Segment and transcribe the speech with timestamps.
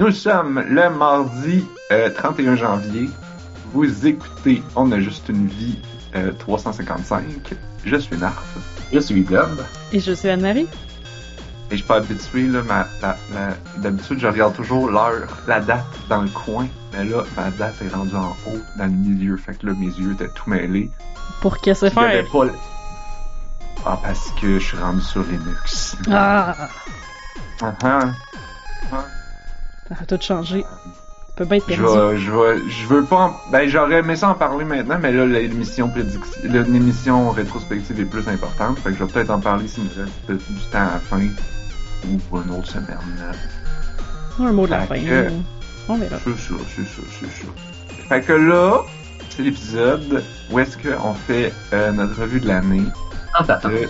[0.00, 3.08] Nous sommes le mardi euh, 31 janvier.
[3.72, 5.78] Vous écoutez On a juste une vie
[6.16, 7.22] euh, 355.
[7.84, 8.42] Je suis Narf.
[8.92, 9.62] Je suis Blob.
[9.92, 10.66] Et je suis Anne-Marie.
[11.70, 15.60] Et je suis pas habitué, là, ma, la- la- d'habitude, je regarde toujours l'heure, la
[15.60, 16.66] date dans le coin.
[16.92, 19.36] Mais là, ma date est rendue en haut, dans le milieu.
[19.36, 20.90] Fait que là, mes yeux étaient tout mêlés.
[21.42, 22.32] Pour qu'est-ce que Je devais faire?
[22.32, 22.52] pas le-
[23.86, 25.96] Ah, parce que je suis rendu sur Linux.
[26.10, 26.68] Ah!
[27.62, 29.04] Ah, ah.
[29.90, 30.62] Ça a tout changé.
[30.62, 32.18] Ça peut pas être Je perdu.
[32.20, 33.34] je vais, je veux pas en...
[33.50, 35.90] Ben, j'aurais aimé ça en parler maintenant, mais là, l'émission
[37.30, 40.60] rétrospective est plus importante, fait que je vais peut-être en parler s'il me reste du
[40.70, 41.20] temps à la fin,
[42.08, 42.98] ou une autre semaine.
[44.38, 45.00] Un mot de la fin.
[45.00, 45.30] Que- là.
[45.88, 46.16] On verra.
[46.22, 48.06] C'est ça, c'est ça, c'est ça.
[48.08, 48.80] Fait que là,
[49.30, 52.84] c'est l'épisode où est-ce qu'on fait euh, notre revue de l'année
[53.46, 53.68] t'attends.
[53.70, 53.88] de,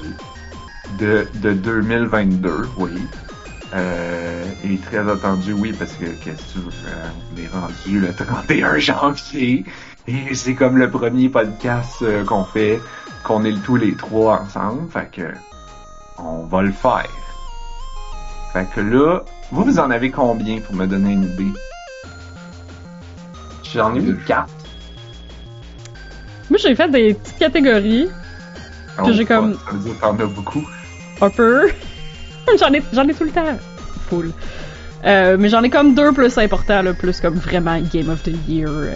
[0.98, 2.90] de, de 2022, oui.
[3.72, 8.00] Euh, et très attendu, oui, parce que qu'est-ce que tu veux, euh, on est rendu
[8.00, 9.64] le 31 janvier
[10.08, 12.80] et c'est comme le premier podcast euh, qu'on fait,
[13.22, 15.22] qu'on est tous les trois ensemble, fait que
[16.18, 17.06] on va le faire.
[18.52, 19.20] Fait que là,
[19.52, 21.52] vous, vous en avez combien pour me donner une idée?
[23.72, 24.48] J'en ai mis quatre.
[26.50, 28.08] Moi, j'ai fait des petites catégories.
[29.04, 30.66] Que j'ai comme- Ça veut dire que t'en as beaucoup.
[31.20, 31.70] Un peu.
[32.58, 33.56] j'en ai, j'en ai tout le temps.
[34.10, 34.30] Full.
[35.06, 38.32] Euh, mais j'en ai comme deux plus importants, là, plus comme vraiment Game of the
[38.48, 38.68] Year.
[38.70, 38.90] euh,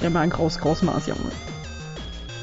[0.00, 1.14] Vraiment grosse, grosse mention.
[1.14, 1.30] là.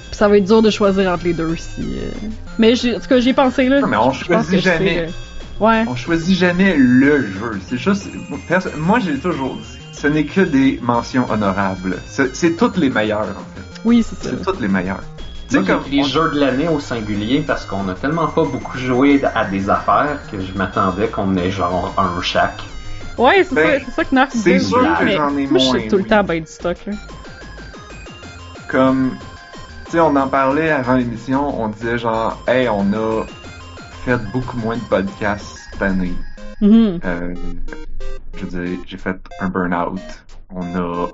[0.09, 1.81] Puis ça va être dur de choisir entre les deux aussi.
[1.81, 2.27] euh.
[2.57, 3.79] Mais j'ai- en tout cas, j'y ai pensé là.
[3.81, 5.07] Non, mais on choisit jamais.
[5.59, 5.85] Ouais.
[5.88, 7.59] On choisit jamais le jeu.
[7.69, 8.07] C'est juste,
[8.77, 11.97] moi j'ai toujours dit, ce n'est que des mentions honorables.
[12.07, 13.23] C'est c'est toutes les meilleures en
[13.55, 13.81] fait.
[13.85, 14.31] Oui, c'est ça.
[14.35, 15.03] C'est toutes les meilleures.
[15.59, 19.21] Moi, comme on- jeux de l'année au singulier parce qu'on a tellement pas beaucoup joué
[19.35, 22.61] à des affaires que je m'attendais qu'on ait genre un chaque.
[23.17, 25.59] Ouais, c'est Ben, ça, c'est ça que Narc c'est disait, sûr que j'en ai Moi,
[25.59, 26.93] je moins, sais tout le temps ben du stock, là.
[28.67, 29.11] comme,
[29.85, 33.23] tu sais, on en parlait avant l'émission, on disait genre, hey, on a
[34.05, 36.13] fait beaucoup moins de podcasts cette année.
[36.61, 36.99] Mhm.
[37.05, 37.35] Euh,
[38.38, 39.99] je veux dire, j'ai fait un burn-out.
[40.49, 41.07] On n'a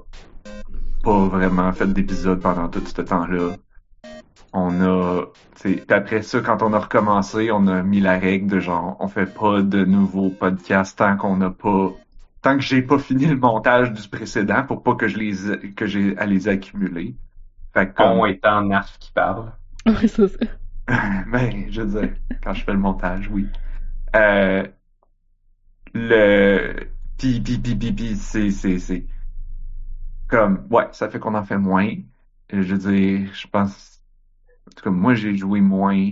[1.03, 3.55] pas vraiment fait d'épisode pendant tout ce temps-là.
[4.51, 8.17] On a, tu sais, puis après ça, quand on a recommencé, on a mis la
[8.17, 11.91] règle de genre, on fait pas de nouveaux podcasts tant qu'on n'a pas,
[12.41, 15.85] tant que j'ai pas fini le montage du précédent pour pas que je les, que
[15.85, 17.15] j'ai à les accumuler.
[17.73, 19.51] Fait que comme, On étant Narf qui parle.
[19.85, 20.45] Ouais, c'est ça.
[21.31, 23.47] ben, je veux dire, quand je fais le montage, oui.
[24.15, 24.67] Euh,
[25.93, 29.05] le, pis, pis, pis, pis, pis, c'est, c'est, c'est,
[30.27, 31.91] comme, ouais, ça fait qu'on en fait moins.
[32.51, 33.88] Je veux dire, je pense, en
[34.69, 36.11] tout cas, moi, j'ai joué moins,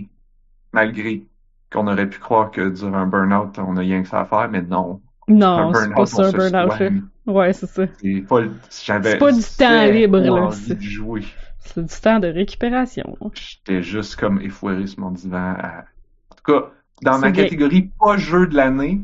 [0.72, 1.24] malgré
[1.72, 4.48] qu'on aurait pu croire que durant un burn-out, on a rien que ça à faire,
[4.50, 5.00] mais non.
[5.28, 6.92] Non, un c'est pas ça, un burn-out.
[7.26, 7.84] Ouais, c'est ça.
[8.00, 13.16] C'est pas, C'est du temps libre, là, c'est- du temps de récupération.
[13.34, 15.54] J'étais juste comme effoiré sur mon divan.
[15.58, 15.84] à-
[16.30, 16.70] En tout cas,
[17.02, 19.02] dans ma catégorie pas jeu de l'année,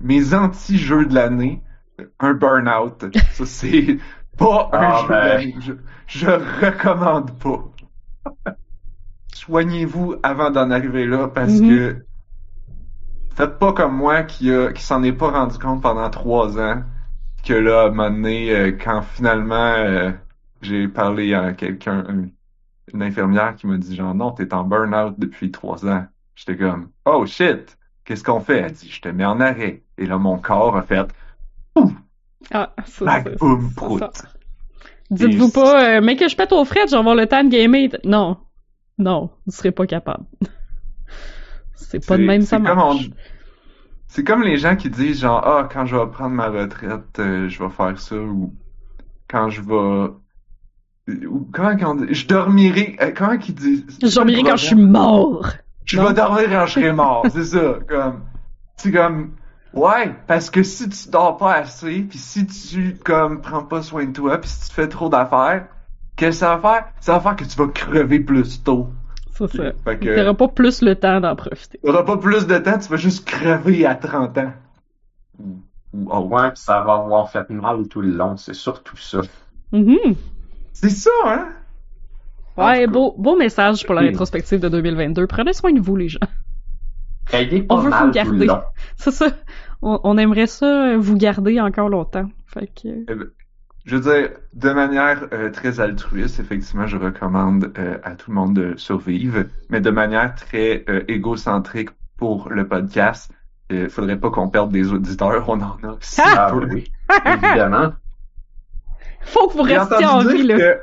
[0.00, 1.62] mes anti-jeux de l'année,
[2.18, 3.06] un burn-out.
[3.32, 3.98] Ça, c'est
[4.36, 5.22] pas un Ah, jeu ben.
[5.22, 5.54] de l'année.
[5.60, 5.72] Je,
[6.08, 7.64] je recommande pas.
[9.36, 11.68] Soignez-vous avant d'en arriver là parce Mhm.
[11.68, 12.06] que
[13.36, 16.82] faites pas comme moi qui, a, qui s'en est pas rendu compte pendant trois ans
[17.44, 20.10] que là, à un moment donné, euh, quand finalement euh,
[20.62, 22.28] j'ai parlé à quelqu'un, un-
[22.94, 26.06] une infirmière qui m'a dit genre non, t'es en burn-out depuis trois ans.
[26.36, 28.58] J'étais comme oh shit, qu'est-ce qu'on fait?
[28.58, 29.82] Elle dit je te mets en arrêt.
[29.98, 31.06] Et là mon corps a fait
[32.52, 33.04] Ah, ça,
[33.40, 34.00] boom c'est prout.
[35.10, 37.48] Dites-vous pas, euh, mais que je pète aux frettes, je vais avoir le temps de
[37.48, 37.88] gamer.
[38.04, 38.38] Non.
[38.98, 40.24] Non, vous serez pas capable.
[41.74, 43.10] C'est pas de même, ça marche.
[43.10, 43.14] on-
[44.08, 47.48] C'est comme les gens qui disent genre ah quand je vais prendre ma retraite euh,
[47.48, 48.54] je vais faire ça ou
[49.28, 50.12] quand je vais
[51.28, 54.76] ou comment qu'on dit je dormirai euh, comment qu'ils disent Je dormirai quand je suis
[54.76, 55.46] mort.
[55.84, 56.08] je Non?
[56.08, 58.24] vais dormir quand je serai mort c'est ça comme
[58.76, 59.36] c'est comme
[59.72, 64.04] ouais parce que si tu dors pas assez puis si tu comme prends pas soin
[64.06, 65.68] de toi puis si tu fais trop d'affaires
[66.16, 66.84] qu'est-ce que ça va faire?
[67.00, 68.88] Ça va faire que tu vas crever plus tôt
[69.32, 69.72] C'est ça.
[69.84, 71.78] fait que T'auras pas plus le temps d'en profiter.
[71.84, 74.52] T'auras pas plus de temps, tu vas juste crever à 30 ans.
[75.38, 75.60] Ou,
[75.92, 76.26] ou autre.
[76.26, 79.20] Ouais, pis ça va avoir fait mal tout le long, c'est surtout ça.
[79.72, 80.14] Mhm.
[80.72, 81.48] C'est ça, hein?
[82.56, 85.26] Ouais, beau, beau message pour la rétrospective de 2022.
[85.26, 86.20] Prenez soin de vous, les gens.
[87.30, 88.48] Pas On veut mal vous garder.
[88.96, 89.26] C'est ça.
[89.82, 92.30] On, on aimerait ça euh, vous garder encore longtemps.
[92.46, 93.04] Fait que...
[93.86, 98.34] Je veux dire, de manière euh, très altruiste, effectivement, je recommande euh, à tout le
[98.34, 103.30] monde de survivre, mais de manière très euh, égocentrique pour le podcast,
[103.70, 105.96] Il faudrait pas qu'on perde des auditeurs, on en a.
[106.00, 106.66] si Ah peu.
[106.66, 106.90] oui,
[107.26, 107.92] évidemment.
[109.20, 110.58] Faut que vous restiez en vie, là.
[110.58, 110.78] que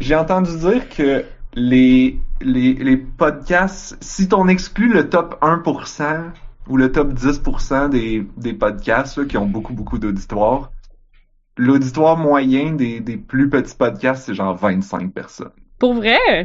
[0.00, 1.24] j'ai entendu dire que
[1.54, 6.30] les, les les podcasts, si t'en exclues le top 1%
[6.68, 10.70] ou le top 10% des des podcasts là, qui ont beaucoup beaucoup d'auditoires,
[11.56, 15.50] l'auditoire moyen des des plus petits podcasts c'est genre 25 personnes.
[15.78, 16.44] Pour vrai?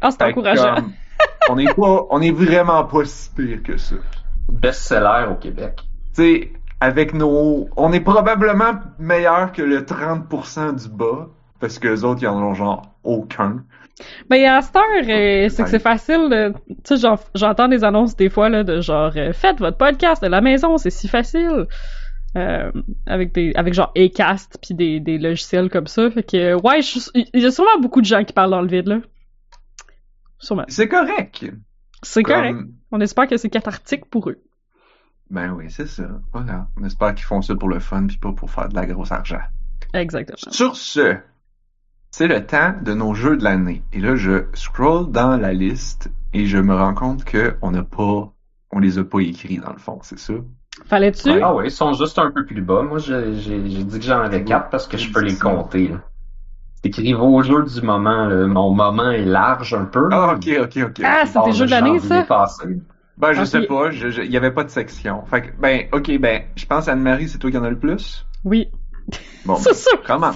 [0.00, 0.74] Ah, c'est encourageant.
[0.76, 0.92] comme,
[1.50, 3.96] on est pas on est vraiment pas si pire que ça.
[4.52, 5.80] Best-seller au Québec.
[6.14, 7.68] Tu sais, avec nos.
[7.76, 11.28] On est probablement meilleur que le 30% du bas,
[11.60, 13.64] parce que les autres, ils en ont genre aucun.
[14.28, 16.52] Ben, à cette heure, euh, c'est que c'est facile.
[16.68, 20.22] Tu sais, j'en- j'entends des annonces des fois, là, de genre, euh, faites votre podcast
[20.22, 21.66] de la maison, c'est si facile.
[22.36, 22.72] Euh,
[23.06, 26.98] avec des avec genre Acast puis des, des logiciels comme ça fait que ouais je-
[27.14, 28.98] il y a sûrement beaucoup de gens qui parlent dans le vide là
[30.38, 31.46] sûrement C'est correct.
[32.02, 32.58] c'est Comme- correct
[32.90, 34.42] on espère que c'est cathartique pour eux
[35.30, 36.08] Ben oui, c'est ça.
[36.32, 36.68] Voilà.
[36.76, 39.12] On espère qu'ils font ça pour le fun puis pas pour faire de la grosse
[39.12, 39.40] argent.
[39.92, 41.16] exactement Sur ce,
[42.10, 43.82] c'est le temps de nos jeux de l'année.
[43.92, 47.82] Et là, je scroll dans la liste et je me rends compte que on n'a
[47.84, 48.32] pas,
[48.70, 50.34] on les a pas écrits dans le fond, c'est ça?
[50.86, 51.30] Fallait-tu?
[51.42, 52.82] Ah oui, ils sont juste un peu plus bas.
[52.82, 55.88] Moi, j'ai j'ai- j'ai dit que j'en avais quatre parce que je peux les compter.
[55.88, 56.00] là.
[56.84, 58.26] Écrit vos jeux du moment.
[58.26, 58.46] là.
[58.46, 60.08] Mon moment est large un peu.
[60.12, 61.00] Ah, ok, ok, ok.
[61.04, 62.24] Ah, des jeux de l'année, ça?
[62.24, 62.64] passé.
[63.16, 63.46] Ben, je Ok.
[63.46, 65.24] sais pas, il y avait pas de section.
[65.26, 68.26] Fait que, ben, ok, ben, je pense Anne-Marie, c'est toi qui en as le plus?
[68.44, 68.70] oui
[69.44, 70.32] Bon, c'est sûr comment?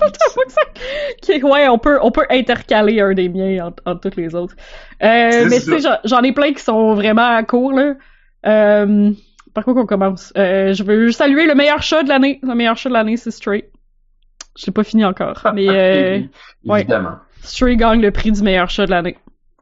[1.29, 4.55] Ok, ouais, on peut, on peut intercaler un des miens entre, entre toutes les autres.
[5.02, 7.94] Euh, mais tu sais, j'en- ai plein qui sont vraiment courts, là.
[8.46, 9.12] Euh,
[9.58, 10.32] par quoi qu'on commence?
[10.37, 12.38] Euh, je veux saluer le meilleur chat de l'année.
[12.44, 13.69] Le meilleur chat de l'année, c'est Stray.
[14.56, 16.20] Je l'ai pas fini encore, mais euh,
[16.64, 16.81] ouais.
[16.82, 17.16] Évidemment.
[17.43, 19.19] Stray gagne le prix du meilleur chat de l'année.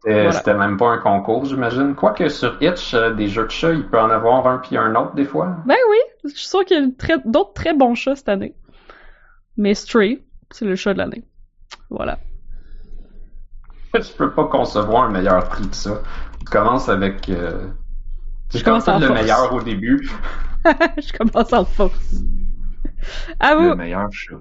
[0.06, 0.32] Euh, Voilà.
[0.32, 1.94] C'était même pas un concours, j'imagine.
[1.94, 4.94] Quoique sur Itch, euh, des jeux de chat, il peut en avoir un puis un
[4.94, 5.56] autre des fois.
[5.66, 8.54] Ben oui, je suis sûre qu'il y a très- d'autres très bons chats cette année.
[9.56, 11.24] Mais Stray, c'est le chat de l'année.
[11.88, 12.18] Voilà.
[13.94, 16.02] Je peux pas concevoir un meilleur prix que ça.
[16.40, 17.30] Tu commences avec...
[17.30, 17.66] Euh...
[18.54, 19.20] Je commence en le force?
[19.20, 20.08] meilleur au début.
[20.64, 22.14] je commence en force.
[23.40, 23.74] À Le vous.
[23.76, 24.36] meilleur chat.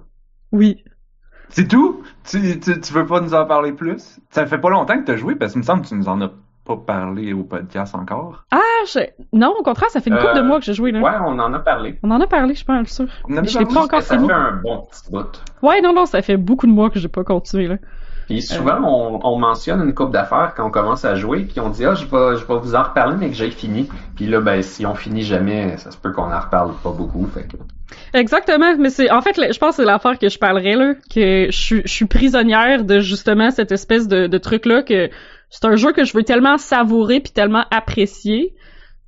[0.51, 0.83] Oui.
[1.49, 2.03] C'est tout?
[2.23, 4.19] Tu, tu, tu veux pas nous en parler plus?
[4.31, 6.19] Ça fait pas longtemps que t'as joué, parce qu'il me semble que tu nous en
[6.21, 6.31] as
[6.65, 8.45] pas parlé au podcast encore.
[8.51, 8.99] Ah, je...
[9.33, 10.99] non, au contraire, ça fait une couple Euh, de mois que j'ai joué, là.
[10.99, 11.99] Ouais, on en a parlé.
[12.01, 12.73] On en a parlé, je suis pas
[13.37, 13.75] avait Je l'ai parlé?
[13.75, 15.43] pas encore Ça fait un bon petit bout.
[15.61, 17.77] Ouais, non, non, ça fait beaucoup de mois que j'ai pas continué, là.
[18.27, 21.69] Puis souvent, on, on mentionne une coupe d'affaires quand on commence à jouer, puis on
[21.69, 23.87] dit ah je vais je vais vous en reparler mais que j'ai fini.
[24.15, 27.25] Puis là ben si on finit jamais, ça se peut qu'on en reparle pas beaucoup.
[27.27, 27.47] Fait
[28.13, 31.47] Exactement, mais c'est en fait, je pense que c'est l'affaire que je parlerais là, que
[31.49, 35.09] je suis, je suis prisonnière de justement cette espèce de, de truc là que
[35.49, 38.55] c'est un jeu que je veux tellement savourer puis tellement apprécier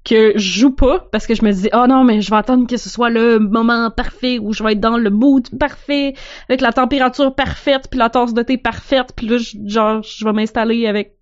[0.08, 2.66] que je joue pas parce que je me dis oh non mais je vais attendre
[2.66, 6.14] que ce soit le moment parfait où je vais être dans le mood parfait
[6.48, 10.24] avec la température parfaite puis la tasse de thé parfaite puis là je- genre je
[10.24, 11.16] vais m'installer avec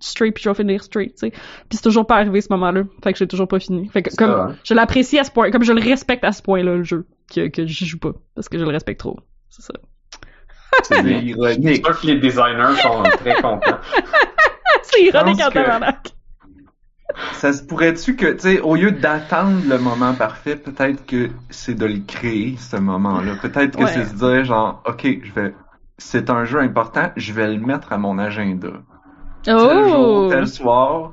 [0.00, 2.82] straight puis je vais finir straight tu sais puis c'est toujours pas arrivé ce moment-là
[3.02, 4.56] fait que j'ai toujours pas fini fait que comme ça, hein.
[4.64, 7.48] je l'apprécie à ce point comme je le respecte à ce point-là le jeu que
[7.48, 9.18] que j'y joue pas parce que je le respecte trop
[9.48, 9.74] c'est ça
[10.82, 11.84] C'est je suis ironique.
[11.86, 13.78] sûr que les designers sont très contents.
[14.82, 16.08] c'est ironique en que-
[17.32, 21.74] Ça se pourrait-tu que, tu sais, au lieu d'attendre le moment parfait, peut-être que c'est
[21.74, 23.34] de le créer, ce moment-là.
[23.40, 23.90] Peut-être que Ouais.
[23.92, 25.54] c'est se dire, genre, OK, je vais,
[25.96, 28.68] c'est un jeu important, je vais le mettre à mon agenda.
[29.42, 31.12] Tel jour, oh tel soir,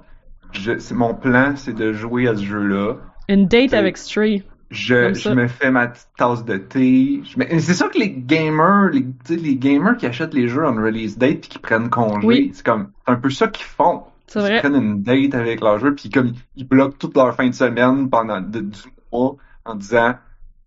[0.51, 2.95] je, c'est mon plan, c'est de jouer à ce jeu-là.
[3.29, 7.21] une date avec Stray Je, je me fais ma petite tasse de thé.
[7.59, 11.39] C'est ça que les gamers, les, les gamers qui achètent les jeux en release date
[11.41, 12.51] puis qui prennent congé, Oui.
[12.53, 14.03] c'est comme c'est un peu ça qu'ils font.
[14.27, 17.47] C'est Ils prennent une date avec leur jeu puis comme ils bloquent toute leur fin
[17.47, 18.79] de semaine pendant de- du
[19.11, 20.15] mois en disant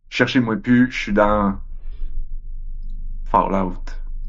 [0.09, 1.55] cherchez-moi plus, je suis dans
[3.31, 3.75] Fallout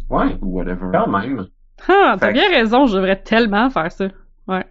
[0.10, 0.88] Ouais, ou whatever.
[0.92, 1.48] quand même.
[1.88, 4.08] ah t'as bien raison je devrais tellement faire ça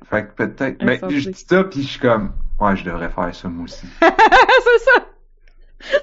[0.05, 1.21] Fait que peut-être, ben, Insensé.
[1.21, 3.87] je dis ça puis je suis comme ouais, je devrais faire ça moi aussi.
[4.00, 5.05] c'est ça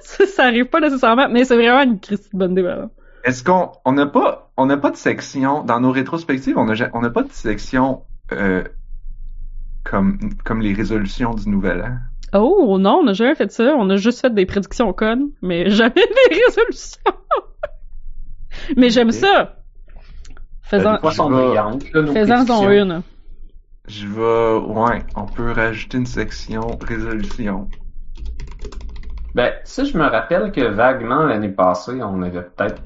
[0.01, 2.73] ça, ça arrive pas nécessairement, mais c'est vraiment une Christie de bonne idée.
[3.25, 6.73] Est-ce qu'on on n'a pas on n'a pas de section dans nos rétrospectives on a
[6.75, 8.03] ja- on n'a pas de section
[9.83, 11.97] comme comme les résolutions du nouvel an.
[12.33, 13.75] Oh non, on a jamais fait ça.
[13.77, 17.01] On a juste fait des prédictions connes, mais jamais des résolutions.
[18.75, 19.57] mais j'aime ça.
[20.63, 22.71] Faisant, prédictions.
[22.71, 23.01] une.
[23.87, 27.69] Je vais ouais, on peut rajouter une section résolution.
[29.35, 32.81] Ben, ça, je me rappelle que vaguement, l'année passée, on avait peut-être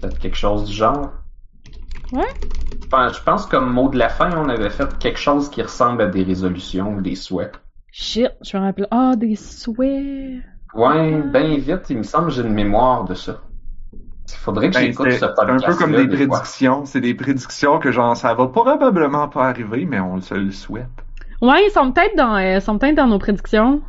[0.00, 1.10] fait quelque chose du genre.
[2.12, 2.28] Ouais.
[2.86, 6.02] Enfin, je pense comme mot de la fin, on avait fait quelque chose qui ressemble
[6.02, 7.52] à des résolutions ou des souhaits.
[7.90, 8.86] Shit, je me rappelle.
[8.90, 10.42] Ah, des souhaits.
[10.74, 13.40] Ouais, bien vite, il me semble que j'ai une mémoire de ça.
[14.28, 15.64] Il faudrait que Ben, j'écoute c'est ce c'est podcast.
[15.64, 16.84] un peu comme des prédictions.
[16.86, 20.86] C'est des prédictions que genre ça va probablement pas arriver, mais on se le souhaite.
[21.42, 23.82] Ouais, ils sont peut-être dans, euh, ils sont peut-être dans nos prédictions.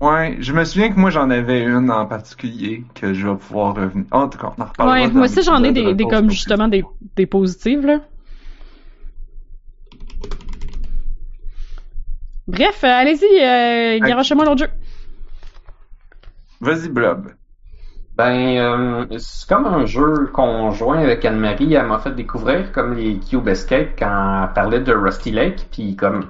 [0.00, 3.74] Ouais, je me souviens que moi j'en avais une en particulier que je vais pouvoir
[3.74, 4.06] revenir.
[4.12, 4.96] En tout cas, on en reparlera.
[4.96, 6.84] Ouais, moi aussi j'en ai des, de des réponse comme justement des,
[7.16, 8.00] des positives là.
[12.46, 14.70] Bref, euh, allez-y, euh, garochez-moi l'autre jeu.
[16.60, 17.32] Vas-y, Blob.
[18.16, 21.74] Ben, euh, c'est comme un jeu conjoint avec Anne-Marie.
[21.74, 25.68] Elle m'a fait découvrir comme les Cube Escape quand elle parlait de Rusty Lake.
[25.70, 26.28] Puis comme,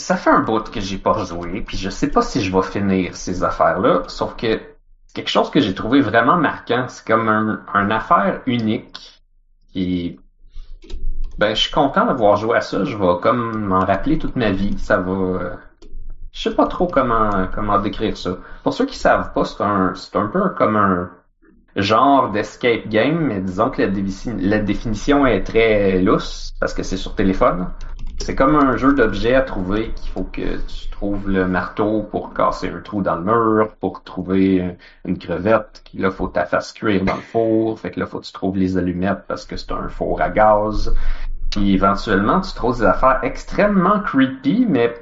[0.00, 1.60] ça fait un bout que j'ai pas joué.
[1.62, 4.02] Puis je sais pas si je vais finir ces affaires-là.
[4.08, 4.60] Sauf que
[5.14, 6.86] quelque chose que j'ai trouvé vraiment marquant.
[6.88, 9.22] C'est comme un, affaire unique.
[9.72, 10.18] Qui,
[11.38, 12.84] ben, je suis content d'avoir joué à ça.
[12.84, 14.78] Je vais comme m'en rappeler toute ma vie.
[14.78, 15.12] Ça va.
[15.12, 15.56] euh,
[16.32, 18.38] je sais pas trop comment comment décrire ça.
[18.62, 21.10] Pour ceux qui savent pas, c'est un c'est un peu comme un
[21.76, 23.88] genre d'escape game, mais disons que la,
[24.38, 27.68] la définition est très lousse parce que c'est sur téléphone.
[28.22, 32.34] C'est comme un jeu d'objets à trouver qu'il faut que tu trouves le marteau pour
[32.34, 36.72] casser un trou dans le mur, pour trouver une crevette, qui là faut la fasses
[36.72, 39.56] cuire dans le four, fait que là faut que tu trouves les allumettes parce que
[39.56, 40.94] c'est un four à gaz.
[41.50, 44.94] Puis éventuellement tu trouves des affaires extrêmement creepy, mais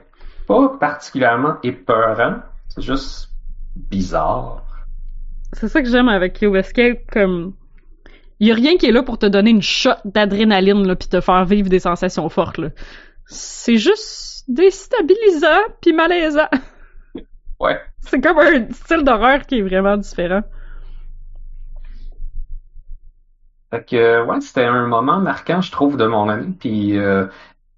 [0.47, 2.37] pas particulièrement épeurant.
[2.69, 3.31] C'est juste
[3.75, 4.63] bizarre.
[5.53, 7.53] C'est ça que j'aime avec Cube Escape, comme...
[8.41, 11.21] Y a rien qui est là pour te donner une shot d'adrénaline, là, pis te
[11.21, 12.61] faire vivre des sensations fortes.
[13.29, 16.49] C'est juste déstabilisant pis malaisant.
[17.61, 17.81] Ouais.
[18.03, 20.43] C'est comme un style d'horreur qui est vraiment différent.
[23.71, 26.55] Fait que ouais, c'était un moment marquant, je trouve, de mon année.
[26.59, 27.27] Puis euh,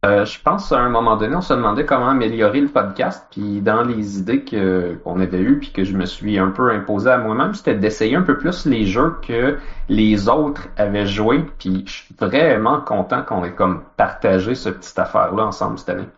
[0.05, 3.27] euh, je pense à un moment donné, on se demandait comment améliorer le podcast.
[3.31, 6.71] Puis dans les idées que qu'on avait eues, puis que je me suis un peu
[6.71, 11.45] imposé à moi-même, c'était d'essayer un peu plus les jeux que les autres avaient joués.
[11.59, 16.09] Puis je suis vraiment content qu'on ait comme partagé cette petite affaire-là ensemble cette année.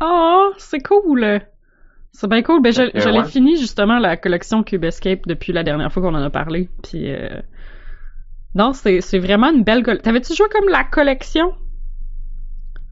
[0.00, 1.40] Oh, c'est cool!
[2.10, 2.60] C'est bien cool.
[2.60, 3.24] Ben, je, Fait que, je l'ai ouais.
[3.24, 6.68] fini, justement, la collection Cube Escape depuis la dernière fois qu'on en a parlé.
[6.82, 7.40] Puis, euh...
[8.54, 9.82] non, c'est c'est vraiment une belle...
[9.82, 11.54] col- T'avais-tu joué comme la collection?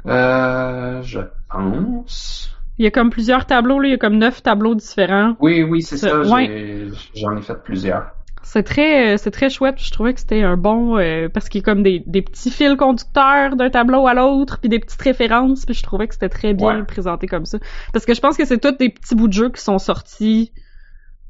[0.07, 2.57] Euh, je pense.
[2.79, 3.89] Il y a comme plusieurs tableaux, là.
[3.89, 5.37] Il y a comme neuf tableaux différents.
[5.41, 6.21] Oui, oui, c'est ça.
[6.23, 6.87] Ouais.
[7.15, 8.07] J'en ai fait plusieurs.
[8.43, 9.77] C'est très, euh, c'est très chouette.
[9.79, 12.51] Je trouvais que c'était un bon, euh, parce qu'il y a comme des, des petits
[12.51, 15.67] fils conducteurs d'un tableau à l'autre, puis des petites références.
[15.67, 16.85] Puis je trouvais que c'était très bien Ouais.
[16.85, 17.59] présenté comme ça.
[17.93, 20.53] Parce que je pense que c'est tous des petits bouts de jeu qui sont sortis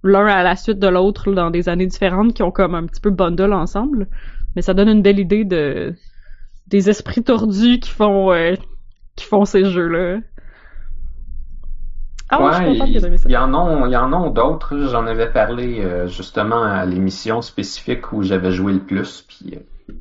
[0.03, 3.01] l'un à la suite de l'autre dans des années différentes, qui ont comme un petit
[3.01, 4.07] peu bundle ensemble.
[4.57, 5.95] Mais ça donne une belle idée de
[6.71, 8.55] des esprits tordus qui font, euh,
[9.17, 10.21] qui font ces jeux-là.
[12.33, 13.29] Ah ouais, je suis contente que aimé ça.
[13.29, 14.79] il y en ont, il y en ont d'autres.
[14.87, 19.25] J'en avais parlé euh, justement à l'émission spécifique où j'avais joué le plus.
[19.27, 19.93] Puis euh,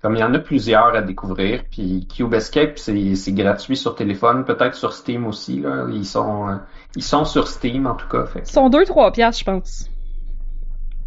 [0.00, 3.96] comme il y en a plusieurs à découvrir, puis Cube Escape c'est c'est gratuit sur
[3.96, 5.60] téléphone, peut-être sur Steam aussi.
[5.60, 6.56] Là, ils sont euh,
[6.96, 8.24] ils sont sur Steam en tout cas.
[8.24, 9.90] Fait Ils sont 2-3 piastres, je pense.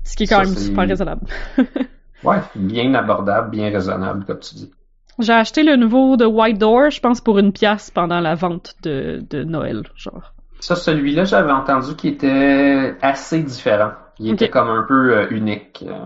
[0.03, 1.25] Ce qui est quand Ça, même super raisonnable.
[2.23, 4.71] ouais, bien abordable, bien raisonnable comme tu dis.
[5.19, 8.75] J'ai acheté le nouveau de White Door, je pense, pour une pièce pendant la vente
[8.83, 10.33] de, de Noël, genre.
[10.59, 13.91] Ça, celui-là, j'avais entendu qu'il était assez différent.
[14.19, 15.83] Il était comme un peu euh, unique.
[15.87, 16.05] euh,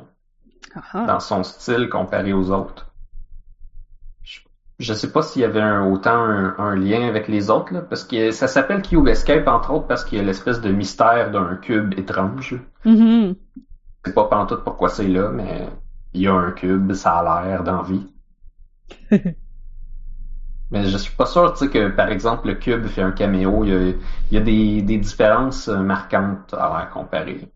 [0.93, 1.05] Ah.
[1.07, 2.91] dans son style comparé aux autres.
[4.23, 4.39] Je,
[4.79, 7.79] je sais pas s'il y avait un, autant un, un lien avec les autres, là,
[7.81, 11.31] parce que ça s'appelle Cube Escape, entre autres, parce qu'il y a l'espèce de mystère
[11.31, 12.55] d'un cube étrange.
[12.83, 15.67] Je sais pas pantoute pourquoi c'est là, mais
[16.15, 18.07] il y a un cube, ça a l'air d'envie.
[20.69, 23.63] mais je suis pas sûr, tu sais, que par exemple, le cube fait un caméo,
[23.63, 23.97] il y a, il
[24.31, 27.51] y a des, des différences euh, marquantes à comparer.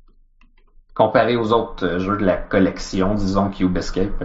[0.93, 4.23] Comparé aux autres euh, jeux de la collection, disons Cube Escape.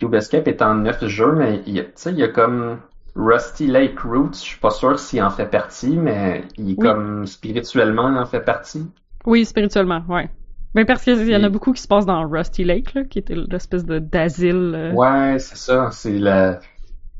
[0.00, 2.80] Cube Escape est en neuf jeux, mais il y a, il y a comme
[3.14, 6.80] Rusty Lake Roots, je suis pas sûr s'il en fait partie, mais il est Oui.
[6.80, 8.90] comme spirituellement il en fait partie.
[9.24, 10.28] Oui, spirituellement, ouais.
[10.74, 13.18] Mais parce qu'il y en a beaucoup qui se passent dans Rusty Lake, là, qui
[13.18, 14.72] était l'espèce de d'asile.
[14.74, 14.92] euh.
[14.92, 16.60] Ouais, c'est ça, c'est la,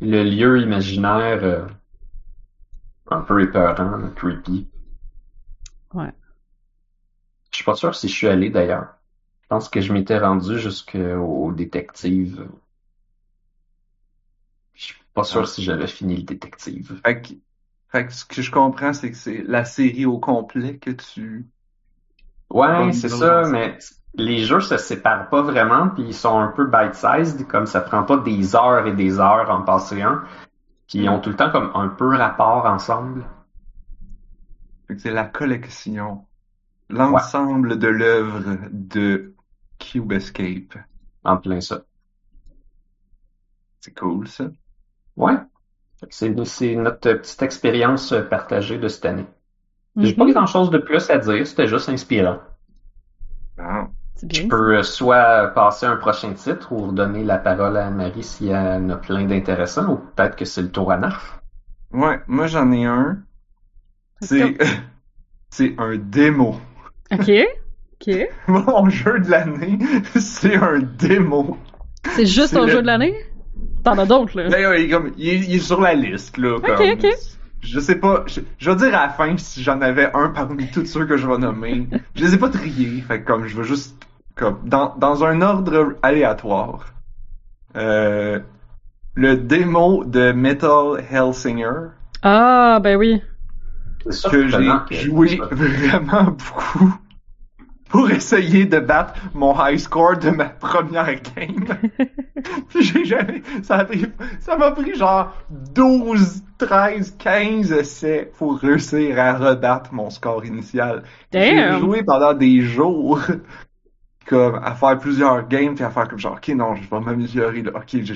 [0.01, 1.67] le lieu imaginaire euh,
[3.11, 4.67] un peu épeurant, là, creepy.
[5.93, 6.13] Ouais.
[7.53, 8.97] Je suis pas sûr si je suis allé d'ailleurs.
[9.43, 12.49] Je pense que je m'étais rendu jusqu'au détective.
[14.75, 15.47] Je suis pas sûr Ah.
[15.47, 17.01] si j'avais fini le détective.
[17.05, 17.35] Fait que,
[17.91, 21.49] fait que ce que je comprends, c'est que c'est la série au complet que tu.
[22.51, 23.79] Ouais, c'est ça, mais
[24.15, 28.03] les jeux se séparent pas vraiment, puis ils sont un peu bite-sized, comme ça prend
[28.03, 30.25] pas des heures et des heures en passer un.
[30.89, 33.25] Puis ils ont tout le temps comme un peu rapport ensemble.
[34.99, 36.27] C'est la collection.
[36.89, 39.35] L'ensemble de l'œuvre de
[39.79, 40.77] Cube Escape.
[41.23, 41.83] En plein ça.
[43.79, 44.47] C'est cool, ça.
[45.17, 45.37] Ouais.
[46.09, 49.27] C'est notre petite expérience partagée de cette année.
[50.03, 52.39] J'ai pas grand chose de plus à dire, c'était juste inspirant.
[54.15, 54.49] C'est Je bien.
[54.49, 58.89] peux soit passer un prochain titre ou redonner la parole à Marie s'il y en
[58.91, 61.41] a plein d'intéressants, ou peut-être que c'est le tour à Narf.
[61.93, 63.19] Ouais, moi j'en ai un.
[64.21, 64.57] C'est,
[65.51, 66.57] c'est un démo.
[67.13, 67.31] Ok.
[67.95, 68.15] Ok.
[68.49, 69.79] Mon jeu de l'année,
[70.19, 71.57] c'est un démo.
[72.11, 73.15] C'est juste le- jeu de l'année?
[73.85, 74.77] T'en as d'autres, là.
[74.77, 76.59] Il, est comme, il, est, il est sur la liste, là.
[76.61, 77.07] Comme, ok.
[77.61, 80.71] Je sais pas, je, je vais dire à la fin si j'en avais un parmi
[80.71, 81.89] tous ceux que je vais nommer.
[82.15, 83.97] Je les ai pas triés, fait que comme je veux juste,
[84.35, 86.87] comme, dans, dans un ordre aléatoire.
[87.77, 88.41] Euh,
[89.15, 91.91] le démo de Metal Hellsinger,
[92.23, 93.23] Ah, ben oui.
[94.31, 96.95] Que j'ai joué vraiment beaucoup
[97.91, 101.67] pour essayer de battre mon high score de ma première game.
[102.69, 103.87] Puis j'ai jamais, ça
[104.57, 105.35] m'a pris genre
[105.75, 111.03] 12, 13, 15 essais pour réussir à rebattre mon score initial.
[111.33, 113.21] J'ai joué pendant des jours,
[114.27, 117.63] comme, à faire plusieurs games puis à faire comme genre, ok, non, je vais m'améliorer,
[117.63, 117.73] là.
[117.75, 118.15] Ok, j'ai,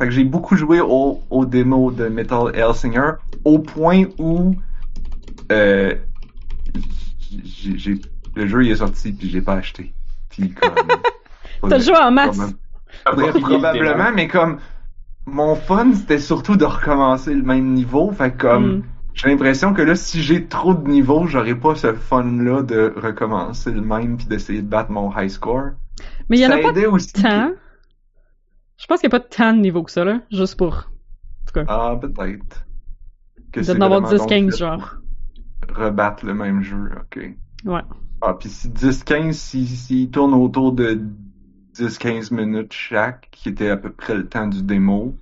[0.00, 3.12] fait que j'ai beaucoup joué au, au démo de Metal Hellsinger
[3.44, 4.54] au point où
[5.50, 5.94] euh,
[7.44, 8.00] j'ai, j'ai-
[8.34, 9.92] le jeu il est sorti puis je l'ai pas acheté.
[10.30, 10.74] Puis comme
[11.70, 12.38] T'as joué en masse.
[13.16, 14.58] Le probablement, mais comme
[15.26, 18.82] mon fun c'était surtout de recommencer le même niveau, fait que comme Mm.
[19.14, 22.92] j'ai l'impression que là si j'ai trop de niveaux, j'aurai pas ce fun là de
[22.96, 25.70] recommencer le même puis d'essayer de battre mon high score.
[26.28, 27.50] Mais il y en a pas aussi que- tant.
[28.76, 30.20] Je pense qu'il y a pas tant de niveaux que ça, là.
[30.30, 30.74] Juste pour.
[30.76, 31.64] En tout cas.
[31.66, 32.64] Ah, peut-être.
[33.50, 34.94] Que Il c'est doit en avoir vraiment 10-15, donc fait genre.
[35.68, 37.20] Rebattre le même jeu, ok.
[37.64, 37.82] Ouais.
[38.20, 41.00] Ah, puis si 10-15, si, s'ils tournent autour de
[41.74, 45.16] 10-15 minutes chaque, qui était à peu près le temps du démo,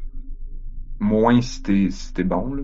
[1.01, 2.63] moins si t'es si t'es bon, là.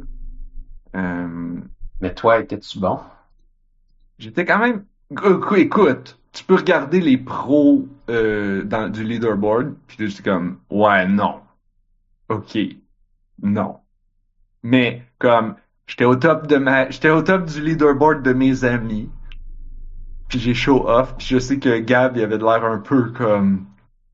[0.97, 1.61] Euh,
[2.01, 3.01] Mais toi, étais-tu bon?
[4.19, 4.87] J'étais quand même.
[5.11, 10.61] Écou- Écoute, tu peux regarder les pros euh, dans du leaderboard, puis là, j'étais comme,
[10.71, 11.41] ouais, non.
[12.29, 12.59] Ok,
[13.43, 13.81] non.
[14.63, 15.57] Mais comme,
[15.93, 19.11] j'étais au top de ma, j'étais au top du leaderboard de mes amis.
[20.29, 23.11] Puis j'ai show off, puis je sais que Gab, il avait de l'air un peu
[23.11, 23.67] comme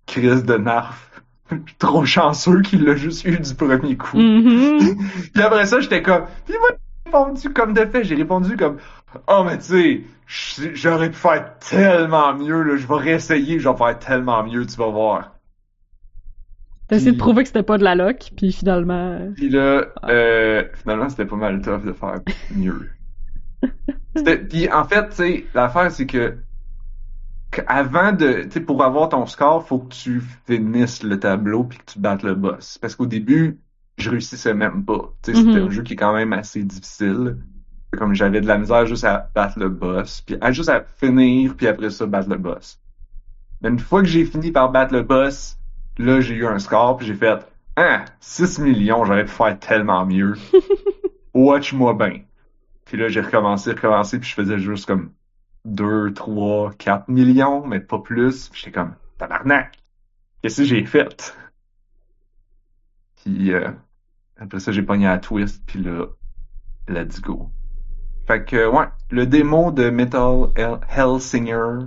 [0.05, 1.23] Chris de Narf.
[1.79, 4.19] Trop chanceux qu'il l'a juste eu du premier coup.
[4.19, 4.97] Mhm.
[5.33, 6.25] Puis après ça, j'étais comme.
[6.45, 8.03] Puis moi, j'ai répondu comme de fait.
[8.03, 8.79] J'ai répondu comme.
[9.29, 9.65] Oh, mais tu
[10.27, 12.77] sais, j'aurais pu faire tellement mieux, là.
[12.77, 15.38] Je vais réessayer, je vais faire tellement mieux, tu vas voir.
[16.89, 19.31] T'as essayé de prouver que c'était pas de la loc, puis finalement.
[19.37, 22.15] Puis là, euh, finalement, c'était pas mal tough de faire
[22.55, 22.89] mieux.
[24.49, 26.39] Puis en fait, tu sais, l'affaire, c'est que.
[27.67, 31.79] Avant de, tu sais, pour avoir ton score, faut que tu finisses le tableau puis
[31.79, 32.79] que tu battes le boss.
[32.79, 33.59] Parce qu'au début,
[33.97, 35.15] je réussissais même pas.
[35.23, 35.67] Tu sais, c'était Mhm.
[35.67, 37.39] un jeu qui est quand même assez difficile.
[37.97, 41.55] Comme j'avais de la misère juste à battre le boss, puis à juste à finir,
[41.57, 42.81] puis après ça, battre le boss.
[43.63, 45.58] Mais une fois que j'ai fini par battre le boss,
[45.99, 50.05] là, j'ai eu un score, puis j'ai fait Ah, 6 millions, j'aurais pu faire tellement
[50.07, 50.35] mieux.
[51.35, 52.23] Watch-moi bien.
[52.85, 55.13] Puis là, j'ai recommencé, recommencé, puis je faisais juste comme
[55.65, 58.49] 2, 3, 4 millions, mais pas plus.
[58.49, 59.79] Puis j'étais comme, tabarnak,
[60.43, 61.35] qu'est-ce que j'ai fait?
[63.17, 63.71] Puis euh,
[64.39, 66.07] après ça, j'ai pogné à la twist, puis là,
[66.89, 67.51] let's go.
[68.27, 71.87] Fait que, ouais, le démo de Metal Hell- Hellsinger,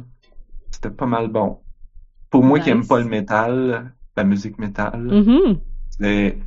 [0.71, 1.59] c'était pas mal bon.
[2.29, 5.57] Pour moi qui aime pas le métal, la musique métal, mhm.
[5.99, 6.37] c'est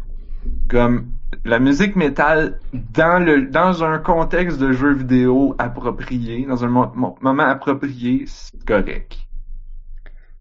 [0.68, 1.07] comme
[1.44, 6.92] la musique métal dans le dans un contexte de jeu vidéo approprié, dans un mo-
[6.94, 9.16] mo- moment approprié, c'est correct.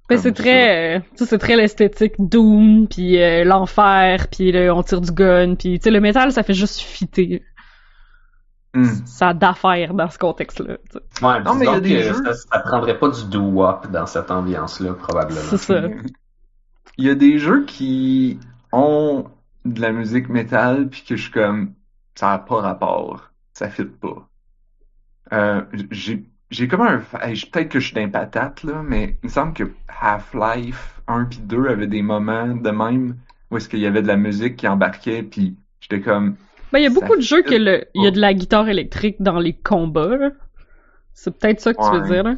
[0.10, 4.84] Ben, Comme c'est très, euh, c'est très l'esthétique Doom, puis euh, l'enfer, puis là, on
[4.84, 7.42] tire du gun, puis tu sais, le métal, ça fait juste fitter.
[8.76, 8.84] Hmm.
[9.06, 10.78] Ça a d'affaires dans ce contexte-là.
[11.22, 13.26] Ouais, Non, mais il y a disons des que jeux- ça, ça prendrait pas du
[13.30, 15.40] doo-wop dans cette ambiance-là, probablement.
[15.52, 15.82] C'est ça.
[16.98, 18.40] Il y a des jeux qui
[18.72, 19.26] ont
[19.66, 21.74] de la musique métal puis que je suis comme
[22.16, 24.28] ça a pas rapport, ça fit pas.
[25.32, 29.32] Euh, j'ai j'ai comme un peut-être que je suis d'un patate là, mais il me
[29.32, 33.18] semble que Half-Life 1 puis 2 avaient des moments de même
[33.50, 36.36] où est-ce qu'il y avait de la musique qui embarquait puis j'étais comme
[36.72, 38.70] Ben, il y a beaucoup de jeux que le, il y a de la guitare
[38.70, 40.32] électrique dans les combats, là.
[41.16, 42.36] C'est peut-être ça que tu veux dire, là.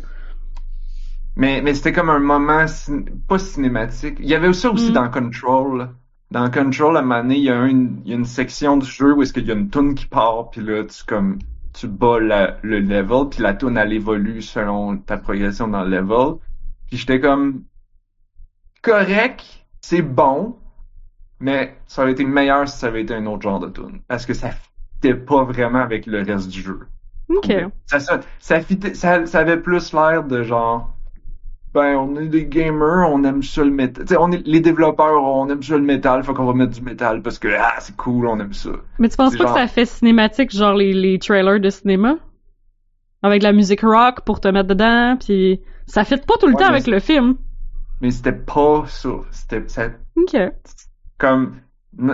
[1.36, 4.18] Mais mais c'était comme un moment cin- pas cinématique.
[4.20, 4.94] Il y avait ça aussi Mm.
[4.94, 5.90] dans Control
[6.32, 8.78] dans Control, à un moment donné, il y a une, il y a une section
[8.78, 11.38] du jeu où est-ce qu'il y a une tune qui part, puis là, tu comme,
[11.74, 15.92] tu bats la- le level, puis la tune elle évolue selon ta progression dans le
[15.92, 16.40] level.
[16.88, 17.64] Puis j'étais comme,
[18.82, 19.44] correct,
[19.82, 20.58] c'est bon,
[21.40, 24.02] mais ça aurait été meilleur si ça avait été un autre genre de tune.
[24.08, 26.80] Parce que ça fitait pas vraiment avec le reste du jeu.
[27.30, 27.52] Ok.
[27.88, 30.95] Ça, ça, ça, fitait- ça, ça avait plus l'air de genre,
[31.76, 34.06] ben, on est des gamers, on aime ça le métal.
[34.20, 37.22] On est, les développeurs, on aime ça le métal, faut qu'on va mettre du métal
[37.22, 38.72] parce que, ah, c'est cool, on aime ça.
[39.00, 42.16] Mais tu penses pas genre- que ça fait cinématique, genre les, les trailers de cinéma?
[43.24, 46.62] Avec la musique rock pour te mettre dedans, puis ça fit pas tout le Ouais,
[46.62, 47.36] temps avec le film.
[48.02, 49.10] Mais c'était pas ça.
[49.32, 50.36] C'était, ça, Ok.
[51.18, 51.56] comme,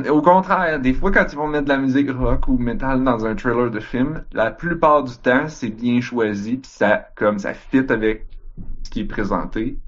[0.10, 3.26] au contraire, des fois, quand ils vont mettre de la musique rock ou métal dans
[3.26, 7.54] un trailer de film, la plupart du temps, c'est bien choisi, puis ça, comme, ça
[7.54, 8.26] fit avec
[8.84, 9.80] ce qui est présenté.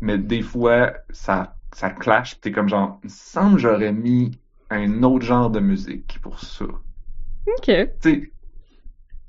[0.00, 4.38] Mais des fois, ça, ça clash, t'es comme genre, il me semble que j'aurais mis
[4.70, 6.66] un autre genre de musique pour ça.
[7.46, 7.68] Ok.
[8.00, 8.32] Tu